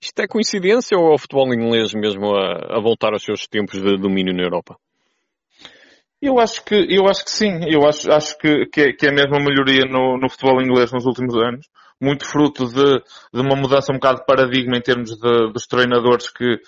Isto 0.00 0.20
é 0.20 0.26
coincidência 0.26 0.98
ou 0.98 1.10
é 1.10 1.14
o 1.14 1.18
futebol 1.18 1.52
inglês 1.54 1.94
mesmo 1.94 2.34
a, 2.36 2.76
a 2.76 2.80
voltar 2.80 3.12
aos 3.14 3.22
seus 3.22 3.46
tempos 3.46 3.80
de 3.80 3.96
domínio 3.96 4.34
na 4.34 4.42
Europa? 4.42 4.76
Eu 6.20 6.38
acho 6.38 6.64
que, 6.64 6.74
eu 6.74 7.06
acho 7.08 7.24
que 7.24 7.30
sim. 7.30 7.60
Eu 7.68 7.86
acho, 7.86 8.10
acho 8.10 8.38
que, 8.38 8.66
que, 8.66 8.80
é, 8.80 8.92
que 8.92 9.06
é 9.06 9.10
mesmo 9.12 9.36
uma 9.36 9.44
melhoria 9.44 9.84
no, 9.88 10.18
no 10.18 10.28
futebol 10.30 10.62
inglês 10.62 10.92
nos 10.92 11.04
últimos 11.04 11.34
anos. 11.36 11.66
Muito 12.00 12.24
fruto 12.26 12.66
de, 12.66 12.98
de 13.32 13.40
uma 13.40 13.56
mudança 13.56 13.92
um 13.92 13.96
bocado 13.96 14.20
de 14.20 14.26
paradigma 14.26 14.76
em 14.76 14.82
termos 14.82 15.10
de, 15.10 15.52
dos 15.52 15.66
treinadores 15.66 16.30
que, 16.30 16.58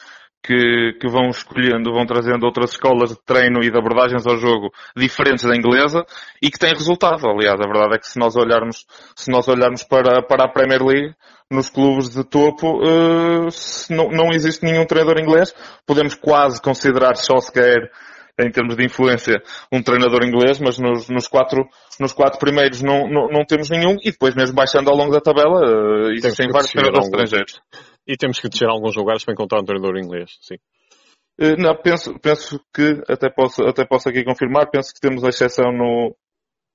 que, 0.42 0.98
que, 1.00 1.08
vão 1.08 1.28
escolhendo, 1.30 1.92
vão 1.92 2.06
trazendo 2.06 2.44
outras 2.44 2.70
escolas 2.70 3.10
de 3.10 3.18
treino 3.24 3.62
e 3.62 3.70
de 3.70 3.76
abordagens 3.76 4.26
ao 4.26 4.36
jogo 4.36 4.70
diferentes 4.96 5.44
da 5.44 5.56
inglesa 5.56 6.04
e 6.42 6.50
que 6.50 6.58
têm 6.58 6.72
resultado. 6.72 7.26
Aliás, 7.26 7.60
a 7.60 7.66
verdade 7.66 7.96
é 7.96 7.98
que 7.98 8.06
se 8.06 8.18
nós 8.18 8.36
olharmos, 8.36 8.86
se 9.16 9.30
nós 9.30 9.48
olharmos 9.48 9.82
para, 9.82 10.22
para 10.22 10.44
a 10.44 10.52
Premier 10.52 10.82
League, 10.82 11.14
nos 11.50 11.70
clubes 11.70 12.10
de 12.10 12.24
topo, 12.24 12.78
uh, 12.78 13.48
não, 13.90 14.08
não 14.10 14.30
existe 14.32 14.64
nenhum 14.64 14.84
treinador 14.84 15.18
inglês. 15.18 15.54
Podemos 15.86 16.14
quase 16.14 16.60
considerar 16.60 17.16
Solskjaer 17.16 17.90
em 18.38 18.50
termos 18.50 18.76
de 18.76 18.84
influência, 18.84 19.42
um 19.72 19.82
treinador 19.82 20.24
inglês, 20.24 20.60
mas 20.60 20.78
nos, 20.78 21.08
nos, 21.08 21.26
quatro, 21.26 21.68
nos 21.98 22.12
quatro 22.12 22.38
primeiros 22.38 22.82
não, 22.82 23.08
não, 23.08 23.28
não, 23.28 23.44
temos 23.44 23.68
nenhum, 23.68 23.96
e 24.02 24.12
depois 24.12 24.34
mesmo 24.34 24.54
baixando 24.54 24.90
ao 24.90 24.96
longo 24.96 25.12
da 25.12 25.20
tabela, 25.20 26.12
existem 26.12 26.48
vários 26.50 26.70
treinadores 26.70 27.06
alguns, 27.06 27.22
estrangeiros. 27.22 27.60
E 28.06 28.16
temos 28.16 28.38
que 28.38 28.48
descer 28.48 28.68
alguns 28.68 28.94
lugares 28.96 29.24
para 29.24 29.34
encontrar 29.34 29.60
um 29.60 29.64
treinador 29.64 29.98
inglês, 29.98 30.38
sim. 30.40 30.56
Uh, 31.40 31.56
não, 31.56 31.76
penso, 31.76 32.18
penso 32.20 32.60
que, 32.74 33.00
até 33.08 33.30
posso, 33.30 33.62
até 33.62 33.84
posso 33.84 34.08
aqui 34.08 34.24
confirmar, 34.24 34.70
penso 34.70 34.92
que 34.92 35.00
temos 35.00 35.22
a 35.24 35.28
exceção 35.28 35.72
no, 35.72 36.16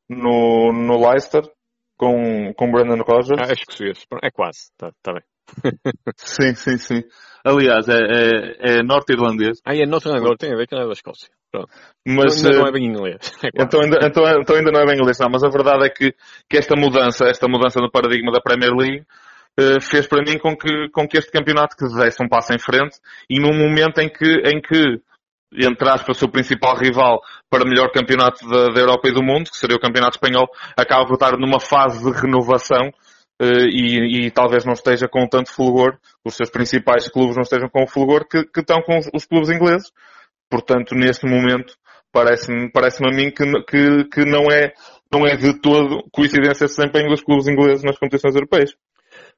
no, 0.09 0.72
no 0.74 1.09
Leicester, 1.09 1.43
com, 1.97 2.53
com 2.55 2.72
Brandon 2.72 3.03
Rogers. 3.03 3.39
Ah, 3.39 3.51
acho 3.51 3.66
que 3.66 3.91
é 4.22 4.32
quase, 4.32 4.72
está 4.72 4.91
tá 5.01 5.14
bem. 5.14 5.24
Sim, 6.17 6.55
sim, 6.55 6.77
sim. 6.77 7.03
Aliás, 7.45 7.89
é, 7.89 7.97
é, 7.97 8.77
é 8.77 8.83
norte-irlandês. 8.83 9.59
Ah, 9.65 9.75
é 9.75 9.85
norte-irlandês, 9.85 10.37
tem 10.37 10.53
a 10.53 10.55
ver 10.55 10.67
que 10.67 10.75
não 10.75 10.83
é 10.83 10.87
da 10.87 10.93
Escócia. 10.93 11.29
Pronto. 11.51 11.69
Mas, 12.07 12.37
então 12.37 12.51
ainda 12.51 12.59
não 12.61 12.67
é 12.67 12.71
bem 12.71 12.85
inglês. 12.85 13.19
É 13.43 13.63
então, 13.63 13.81
ainda, 13.81 13.99
então, 14.01 14.23
então 14.41 14.55
ainda 14.55 14.71
não 14.71 14.81
é 14.81 14.85
bem 14.85 14.95
inglês, 14.95 15.19
não. 15.19 15.29
Mas 15.29 15.43
a 15.43 15.49
verdade 15.49 15.85
é 15.85 15.89
que, 15.89 16.15
que 16.49 16.57
esta 16.57 16.75
mudança, 16.75 17.25
esta 17.25 17.47
mudança 17.47 17.79
no 17.81 17.91
paradigma 17.91 18.31
da 18.31 18.41
Premier 18.41 18.71
League, 18.71 19.05
uh, 19.59 19.81
fez 19.81 20.07
para 20.07 20.23
mim 20.23 20.39
com 20.39 20.55
que, 20.55 20.89
com 20.91 21.07
que 21.07 21.17
este 21.17 21.31
campeonato 21.31 21.75
que 21.75 21.85
desse 21.95 22.23
um 22.23 22.29
passo 22.29 22.53
em 22.53 22.59
frente 22.59 22.97
e 23.29 23.39
num 23.39 23.53
momento 23.53 23.99
em 23.99 24.09
que, 24.09 24.25
em 24.25 24.61
que 24.61 25.01
entre 25.55 25.87
aspas, 25.89 26.17
o 26.17 26.19
seu 26.19 26.29
principal 26.29 26.75
rival 26.75 27.21
para 27.49 27.65
melhor 27.65 27.91
campeonato 27.91 28.47
da, 28.47 28.69
da 28.69 28.79
Europa 28.79 29.07
e 29.07 29.13
do 29.13 29.21
mundo, 29.21 29.51
que 29.51 29.57
seria 29.57 29.75
o 29.75 29.79
campeonato 29.79 30.17
espanhol, 30.17 30.47
acaba 30.75 31.05
por 31.05 31.13
estar 31.13 31.37
numa 31.37 31.59
fase 31.59 32.03
de 32.03 32.19
renovação 32.19 32.91
e, 33.41 34.25
e, 34.25 34.31
talvez 34.31 34.65
não 34.65 34.73
esteja 34.73 35.07
com 35.07 35.27
tanto 35.27 35.51
fulgor, 35.51 35.97
os 36.23 36.36
seus 36.36 36.49
principais 36.49 37.09
clubes 37.09 37.36
não 37.36 37.43
estejam 37.43 37.69
com 37.69 37.84
o 37.84 37.88
fulgor 37.88 38.27
que, 38.27 38.43
que 38.45 38.61
estão 38.61 38.81
com 38.81 38.97
os, 38.97 39.09
os, 39.13 39.25
clubes 39.25 39.49
ingleses. 39.49 39.91
Portanto, 40.49 40.93
neste 40.95 41.25
momento, 41.25 41.75
parece-me 42.11 42.71
parece 42.71 43.03
a 43.03 43.09
mim 43.09 43.31
que, 43.31 43.43
que, 43.63 44.05
que, 44.05 44.25
não, 44.25 44.51
é, 44.51 44.73
não 45.11 45.25
é 45.25 45.36
de 45.36 45.59
todo 45.59 46.03
coincidência 46.11 46.65
esse 46.65 46.77
desempenho 46.77 47.09
dos 47.09 47.23
clubes 47.23 47.47
ingleses 47.47 47.84
nas 47.84 47.97
competições 47.97 48.36
europeias. 48.36 48.75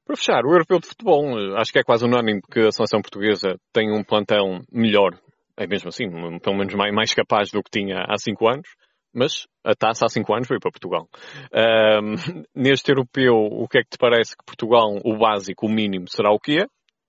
Para 0.05 0.15
fechar, 0.15 0.45
o 0.45 0.51
europeu 0.51 0.79
de 0.79 0.87
futebol, 0.87 1.39
eh, 1.39 1.59
acho 1.59 1.71
que 1.71 1.79
é 1.79 1.83
quase 1.83 2.05
unânime 2.05 2.41
que 2.51 2.59
a 2.59 2.71
seleção 2.71 3.01
portuguesa 3.01 3.55
tem 3.73 3.91
um 3.91 4.03
plantel 4.03 4.59
melhor, 4.71 5.17
é 5.57 5.65
mesmo 5.65 5.89
assim, 5.89 6.07
pelo 6.39 6.57
menos 6.57 6.75
mais, 6.75 6.93
mais 6.93 7.13
capaz 7.13 7.49
do 7.49 7.63
que 7.63 7.71
tinha 7.71 8.05
há 8.07 8.17
cinco 8.17 8.47
anos 8.47 8.67
mas 9.15 9.47
a 9.63 9.73
taça 9.73 10.05
há 10.05 10.09
cinco 10.09 10.33
anos 10.33 10.47
veio 10.47 10.59
para 10.59 10.71
Portugal. 10.71 11.07
Um, 11.53 12.15
neste 12.53 12.91
europeu, 12.91 13.33
o 13.33 13.67
que 13.67 13.79
é 13.79 13.83
que 13.83 13.91
te 13.91 13.97
parece 13.97 14.35
que 14.35 14.45
Portugal, 14.45 14.99
o 15.03 15.17
básico, 15.17 15.65
o 15.65 15.69
mínimo, 15.69 16.07
será 16.09 16.31
o 16.31 16.39
que 16.39 16.59
é? 16.59 16.65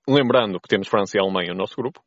Lembrando 0.08 0.60
que 0.60 0.68
temos 0.68 0.86
França 0.86 1.16
e 1.16 1.20
Alemanha 1.20 1.52
no 1.52 1.58
nosso 1.58 1.74
grupo. 1.74 2.00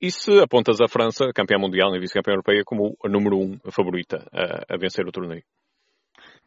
E 0.00 0.10
se 0.10 0.38
apontas 0.40 0.80
a 0.80 0.88
França, 0.88 1.32
campeã 1.34 1.58
mundial 1.58 1.94
e 1.94 2.00
vice-campeã 2.00 2.32
europeia, 2.32 2.62
como 2.66 2.96
a 3.04 3.08
número 3.08 3.38
um, 3.38 3.58
a 3.64 3.70
favorita 3.70 4.26
a, 4.32 4.74
a 4.74 4.76
vencer 4.76 5.06
o 5.06 5.12
torneio? 5.12 5.42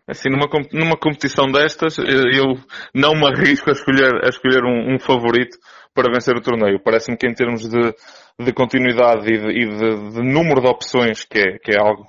Assim, 0.07 0.29
numa, 0.29 0.45
numa 0.71 0.97
competição 0.97 1.47
destas, 1.47 1.97
eu 1.97 2.53
não 2.93 3.15
me 3.15 3.25
arrisco 3.25 3.71
a 3.71 3.73
escolher, 3.73 4.23
a 4.23 4.29
escolher 4.29 4.63
um, 4.63 4.93
um 4.93 4.99
favorito 4.99 5.57
para 5.95 6.11
vencer 6.13 6.35
o 6.35 6.41
torneio. 6.41 6.79
Parece-me 6.79 7.17
que 7.17 7.25
em 7.25 7.33
termos 7.33 7.67
de, 7.67 7.93
de 8.39 8.53
continuidade 8.53 9.27
e, 9.27 9.39
de, 9.39 9.49
e 9.49 9.65
de, 9.65 10.11
de, 10.11 10.21
número 10.21 10.61
de 10.61 10.69
opções, 10.69 11.23
que 11.23 11.39
é, 11.39 11.57
que 11.57 11.71
é 11.71 11.79
algo 11.79 12.05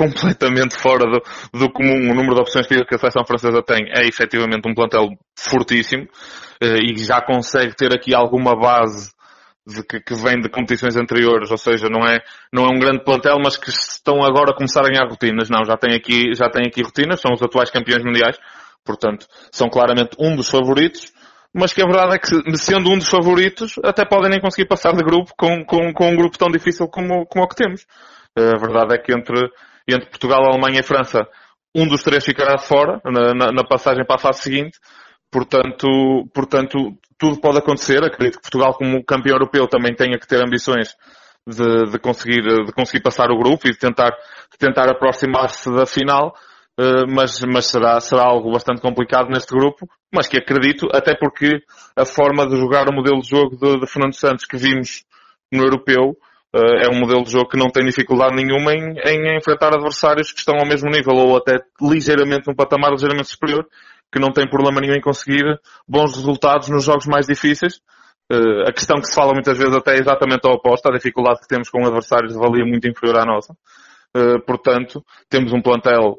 completamente 0.00 0.78
fora 0.78 1.04
do, 1.04 1.22
do 1.58 1.70
comum, 1.70 2.10
o 2.10 2.14
número 2.14 2.34
de 2.34 2.40
opções 2.40 2.66
que 2.66 2.74
a 2.74 2.98
seleção 2.98 3.22
francesa 3.26 3.62
tem 3.62 3.84
é 3.94 4.08
efetivamente 4.08 4.66
um 4.66 4.74
plantel 4.74 5.10
fortíssimo 5.38 6.08
eh, 6.62 6.78
e 6.78 6.96
já 6.96 7.20
consegue 7.20 7.76
ter 7.76 7.92
aqui 7.92 8.14
alguma 8.14 8.58
base 8.58 9.10
de 9.66 9.82
que, 9.84 10.00
que, 10.00 10.14
vem 10.14 10.40
de 10.40 10.48
competições 10.48 10.96
anteriores, 10.96 11.50
ou 11.50 11.58
seja, 11.58 11.88
não 11.90 12.00
é, 12.00 12.18
não 12.50 12.64
é 12.64 12.68
um 12.74 12.78
grande 12.78 13.04
plantel, 13.04 13.36
mas 13.44 13.58
que 13.58 13.68
estão 13.68 14.24
agora 14.24 14.52
a 14.52 14.56
começar 14.56 14.80
a 14.80 14.88
ganhar 14.88 15.06
rotinas. 15.06 15.50
Não, 15.50 15.62
já 15.66 15.76
tem 15.76 15.94
aqui, 15.94 16.34
já 16.34 16.48
tem 16.48 16.66
aqui 16.66 16.82
rotinas, 16.82 17.20
são 17.20 17.32
os 17.34 17.42
atuais 17.42 17.70
campeões 17.70 18.02
mundiais, 18.02 18.38
portanto, 18.82 19.26
são 19.52 19.68
claramente 19.68 20.16
um 20.18 20.34
dos 20.34 20.48
favoritos, 20.48 21.12
mas 21.54 21.74
que 21.74 21.82
a 21.82 21.86
verdade 21.86 22.14
é 22.14 22.18
que, 22.18 22.56
sendo 22.56 22.90
um 22.90 22.96
dos 22.96 23.08
favoritos, 23.08 23.74
até 23.84 24.06
podem 24.06 24.30
nem 24.30 24.40
conseguir 24.40 24.66
passar 24.66 24.94
de 24.94 25.04
grupo 25.04 25.32
com, 25.36 25.62
com, 25.66 25.92
com 25.92 26.10
um 26.10 26.16
grupo 26.16 26.38
tão 26.38 26.48
difícil 26.48 26.88
como, 26.88 27.26
como 27.26 27.44
o 27.44 27.48
que 27.48 27.56
temos. 27.56 27.84
A 28.36 28.56
verdade 28.56 28.94
é 28.94 28.98
que 28.98 29.12
entre, 29.12 29.50
entre 29.94 30.08
Portugal, 30.08 30.44
Alemanha 30.44 30.80
e 30.80 30.84
França, 30.84 31.26
um 31.74 31.86
dos 31.86 32.02
três 32.02 32.24
ficará 32.24 32.56
de 32.56 32.66
fora 32.66 33.00
na, 33.04 33.34
na, 33.34 33.52
na 33.52 33.64
passagem 33.64 34.04
para 34.04 34.16
a 34.16 34.18
fase 34.18 34.42
seguinte, 34.42 34.78
Portanto, 35.30 35.86
portanto, 36.34 36.98
tudo 37.16 37.40
pode 37.40 37.58
acontecer. 37.58 38.02
Acredito 38.04 38.36
que 38.36 38.42
Portugal, 38.42 38.74
como 38.74 39.04
campeão 39.04 39.36
europeu, 39.36 39.68
também 39.68 39.94
tenha 39.94 40.18
que 40.18 40.26
ter 40.26 40.44
ambições 40.44 40.96
de, 41.46 41.92
de 41.92 41.98
conseguir, 42.00 42.42
de 42.42 42.72
conseguir 42.72 43.02
passar 43.02 43.30
o 43.30 43.38
grupo 43.38 43.68
e 43.68 43.70
de 43.70 43.78
tentar, 43.78 44.10
de 44.10 44.58
tentar 44.58 44.90
aproximar-se 44.90 45.70
da 45.72 45.86
final. 45.86 46.34
Uh, 46.78 47.06
mas, 47.06 47.40
mas 47.42 47.66
será, 47.66 48.00
será 48.00 48.22
algo 48.22 48.50
bastante 48.52 48.80
complicado 48.80 49.28
neste 49.28 49.54
grupo, 49.54 49.86
mas 50.14 50.26
que 50.26 50.38
acredito, 50.38 50.88
até 50.94 51.14
porque 51.14 51.62
a 51.94 52.06
forma 52.06 52.46
de 52.48 52.56
jogar 52.56 52.88
o 52.88 52.94
modelo 52.94 53.20
de 53.20 53.28
jogo 53.28 53.54
de, 53.56 53.80
de 53.80 53.86
Fernando 53.86 54.14
Santos 54.14 54.46
que 54.46 54.56
vimos 54.56 55.04
no 55.52 55.62
europeu 55.62 56.16
é 56.52 56.88
um 56.90 56.98
modelo 56.98 57.22
de 57.22 57.30
jogo 57.30 57.48
que 57.48 57.56
não 57.56 57.70
tem 57.70 57.84
dificuldade 57.84 58.34
nenhuma 58.34 58.74
em, 58.74 58.98
em 58.98 59.36
enfrentar 59.36 59.72
adversários 59.72 60.32
que 60.32 60.40
estão 60.40 60.56
ao 60.56 60.66
mesmo 60.66 60.90
nível 60.90 61.14
ou 61.14 61.36
até 61.36 61.58
ligeiramente 61.80 62.50
um 62.50 62.54
patamar 62.54 62.90
ligeiramente 62.90 63.28
superior 63.28 63.64
que 64.12 64.18
não 64.18 64.32
tem 64.32 64.48
problema 64.48 64.80
nenhum 64.80 64.94
em 64.94 65.00
conseguir 65.00 65.44
bons 65.88 66.16
resultados 66.16 66.68
nos 66.68 66.84
jogos 66.84 67.06
mais 67.06 67.26
difíceis. 67.26 67.80
Uh, 68.32 68.68
a 68.68 68.72
questão 68.72 69.00
que 69.00 69.06
se 69.06 69.14
fala 69.14 69.32
muitas 69.32 69.56
vezes 69.58 69.74
até 69.74 69.94
é 69.94 70.00
exatamente 70.00 70.46
a 70.46 70.52
oposta, 70.52 70.88
a 70.88 70.92
dificuldade 70.92 71.40
que 71.40 71.48
temos 71.48 71.68
com 71.68 71.84
adversários 71.84 72.32
de 72.32 72.38
valia 72.38 72.64
muito 72.64 72.88
inferior 72.88 73.20
à 73.20 73.24
nossa. 73.24 73.52
Uh, 74.16 74.40
portanto, 74.44 75.04
temos 75.28 75.52
um 75.52 75.62
plantel 75.62 76.16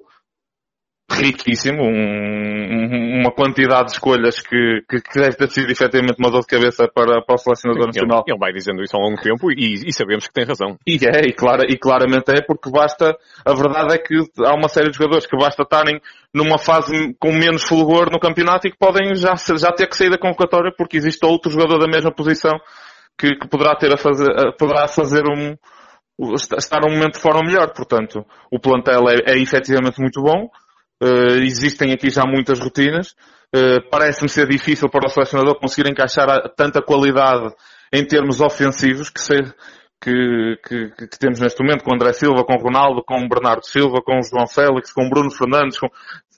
riquíssimo, 1.11 1.83
um, 1.83 3.21
uma 3.21 3.31
quantidade 3.31 3.87
de 3.87 3.93
escolhas 3.93 4.39
que, 4.39 4.81
que, 4.89 5.01
que, 5.01 5.19
deve 5.19 5.35
ter 5.35 5.49
sido 5.49 5.71
efetivamente 5.71 6.17
uma 6.19 6.31
dor 6.31 6.41
de 6.41 6.47
cabeça 6.47 6.87
para, 6.87 7.21
para 7.21 7.35
o 7.35 7.37
selecionador 7.37 7.87
nacional. 7.87 8.23
Ele, 8.25 8.33
ele 8.33 8.39
vai 8.39 8.53
dizendo 8.53 8.81
isso 8.81 8.95
há 8.95 8.99
longo 8.99 9.21
tempo 9.21 9.51
e, 9.51 9.87
e, 9.87 9.93
sabemos 9.93 10.27
que 10.27 10.33
tem 10.33 10.45
razão. 10.45 10.77
E 10.87 10.97
é, 11.05 11.27
e, 11.27 11.33
clara, 11.33 11.65
e 11.69 11.77
claramente 11.77 12.31
é, 12.31 12.41
porque 12.41 12.69
basta, 12.69 13.15
a 13.45 13.53
verdade 13.53 13.95
é 13.95 13.97
que 13.97 14.15
há 14.45 14.53
uma 14.53 14.69
série 14.69 14.89
de 14.89 14.97
jogadores 14.97 15.25
que 15.25 15.37
basta 15.37 15.63
estarem 15.63 16.01
numa 16.33 16.57
fase 16.57 17.15
com 17.19 17.31
menos 17.31 17.63
fulgor 17.63 18.09
no 18.11 18.19
campeonato 18.19 18.67
e 18.67 18.71
que 18.71 18.77
podem 18.77 19.15
já, 19.15 19.35
já 19.35 19.71
ter 19.71 19.87
que 19.87 19.97
sair 19.97 20.09
da 20.09 20.17
convocatória 20.17 20.71
porque 20.77 20.97
existe 20.97 21.25
outro 21.25 21.51
jogador 21.51 21.77
da 21.77 21.87
mesma 21.87 22.11
posição 22.11 22.57
que, 23.17 23.35
que 23.35 23.47
poderá 23.47 23.75
ter 23.75 23.93
a 23.93 23.97
fazer, 23.97 24.27
poderá 24.57 24.87
fazer 24.87 25.23
um, 25.27 25.55
estar 26.35 26.79
um 26.85 26.91
momento 26.91 27.13
de 27.13 27.19
forma 27.19 27.41
melhor. 27.43 27.73
Portanto, 27.73 28.25
o 28.51 28.59
plantel 28.59 29.09
é, 29.09 29.33
é 29.33 29.37
efetivamente 29.37 29.99
muito 29.99 30.21
bom. 30.21 30.49
Uh, 31.01 31.39
existem 31.39 31.91
aqui 31.93 32.09
já 32.09 32.23
muitas 32.25 32.59
rotinas. 32.59 33.15
Uh, 33.53 33.81
Parece-me 33.89 34.29
ser 34.29 34.47
difícil 34.47 34.87
para 34.87 35.07
o 35.07 35.09
selecionador 35.09 35.59
conseguir 35.59 35.89
encaixar 35.89 36.29
a, 36.29 36.47
tanta 36.47 36.81
qualidade 36.81 37.51
em 37.91 38.05
termos 38.05 38.39
ofensivos 38.39 39.09
que, 39.09 39.21
que, 39.99 40.57
que, 40.63 41.07
que, 41.07 41.19
temos 41.19 41.39
neste 41.39 41.61
momento 41.61 41.83
com 41.83 41.93
André 41.93 42.13
Silva, 42.13 42.45
com 42.45 42.55
Ronaldo, 42.55 43.03
com 43.03 43.27
Bernardo 43.27 43.65
Silva, 43.65 44.01
com 44.05 44.21
João 44.21 44.47
Félix, 44.47 44.93
com 44.93 45.09
Bruno 45.09 45.31
Fernandes. 45.31 45.79
Com... 45.79 45.87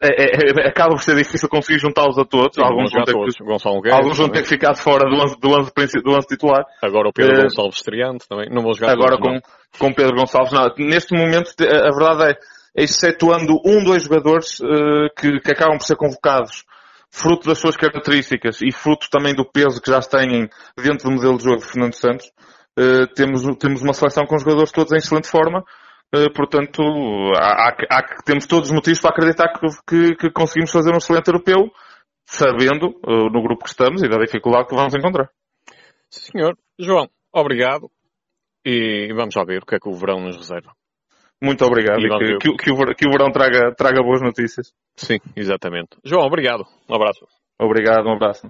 É, 0.02 0.24
é, 0.24 0.66
é, 0.66 0.68
acaba 0.68 0.92
por 0.92 1.02
ser 1.02 1.16
difícil 1.16 1.48
conseguir 1.48 1.80
juntá-los 1.80 2.18
a 2.18 2.26
todos. 2.26 2.56
Sim, 2.56 2.64
alguns 2.64 2.92
vão 2.92 3.04
ter, 3.04 3.14
todos. 3.14 3.36
Que, 3.36 3.44
Gonçalo 3.44 3.82
Guedes, 3.82 3.98
alguns 4.00 4.18
vão 4.18 4.30
ter 4.30 4.42
que 4.42 4.50
ficar 4.50 4.72
de 4.74 4.82
fora 4.82 5.10
do 5.10 5.16
11, 5.16 5.40
do 5.40 5.50
11, 5.50 5.72
do 6.04 6.12
11 6.12 6.28
titular. 6.28 6.66
Agora 6.82 7.10
o 7.10 7.14
Pedro 7.14 7.38
uh, 7.38 7.42
Gonçalves 7.44 7.76
estreante 7.76 8.28
também. 8.28 8.50
Não 8.50 8.62
vou 8.64 8.74
jogar 8.74 8.92
Agora 8.92 9.18
todos, 9.18 9.42
com, 9.78 9.88
com 9.88 9.94
Pedro 9.94 10.16
Gonçalves. 10.16 10.52
Não. 10.52 10.74
Neste 10.78 11.16
momento, 11.16 11.54
a 11.62 11.92
verdade 11.96 12.32
é 12.32 12.38
excetuando 12.76 13.62
um, 13.66 13.84
dois 13.84 14.04
jogadores 14.04 14.60
uh, 14.60 15.10
que, 15.18 15.40
que 15.40 15.52
acabam 15.52 15.78
por 15.78 15.86
ser 15.86 15.96
convocados 15.96 16.64
fruto 17.12 17.48
das 17.48 17.60
suas 17.60 17.78
características 17.78 18.62
e 18.64 18.72
fruto 18.72 19.08
também 19.12 19.36
do 19.36 19.46
peso 19.46 19.80
que 19.80 19.92
já 19.92 20.00
têm 20.02 20.50
dentro 20.76 21.10
do 21.10 21.16
modelo 21.16 21.38
de 21.38 21.44
jogo 21.44 21.58
de 21.58 21.66
Fernando 21.66 21.94
Santos, 21.94 22.26
uh, 22.80 23.08
temos, 23.14 23.44
temos 23.58 23.82
uma 23.84 23.94
seleção 23.94 24.26
com 24.26 24.38
jogadores 24.40 24.72
todos 24.72 24.92
em 24.94 24.98
excelente 24.98 25.30
forma. 25.30 25.64
Uh, 26.16 26.32
portanto, 26.34 26.82
há, 27.38 27.70
há, 27.70 27.76
há, 27.92 28.24
temos 28.26 28.48
todos 28.48 28.70
os 28.70 28.76
motivos 28.76 29.00
para 29.00 29.12
acreditar 29.12 29.54
que, 29.54 29.68
que, 29.88 30.16
que 30.16 30.32
conseguimos 30.32 30.72
fazer 30.72 30.92
um 30.92 30.98
excelente 30.98 31.28
europeu, 31.28 31.72
sabendo 32.26 33.00
no 33.06 33.44
grupo 33.44 33.64
que 33.64 33.70
estamos 33.70 34.02
e 34.02 34.08
da 34.08 34.18
dificuldade 34.18 34.68
que 34.68 34.76
vamos 34.76 34.96
encontrar. 34.96 35.30
Senhor, 36.10 36.58
João, 36.80 37.10
obrigado. 37.32 37.92
E 38.66 39.12
vamos 39.14 39.36
lá 39.36 39.44
ver 39.44 39.62
o 39.62 39.66
que 39.66 39.76
é 39.76 39.80
que 39.80 39.90
o 39.90 39.94
verão 39.94 40.22
nos 40.22 40.38
reserva. 40.38 40.72
Muito 41.44 41.66
obrigado 41.66 42.00
e, 42.00 42.06
e 42.06 42.38
que, 42.38 42.56
que, 42.56 42.72
o, 42.72 42.96
que 42.96 43.06
o 43.06 43.12
verão 43.12 43.30
traga, 43.30 43.76
traga 43.76 44.02
boas 44.02 44.22
notícias. 44.22 44.72
Sim, 44.96 45.20
exatamente. 45.36 45.98
João, 46.06 46.26
obrigado. 46.26 46.66
Um 46.90 46.96
abraço. 46.96 47.28
Obrigado, 47.60 48.08
um 48.08 48.14
abraço. 48.14 48.50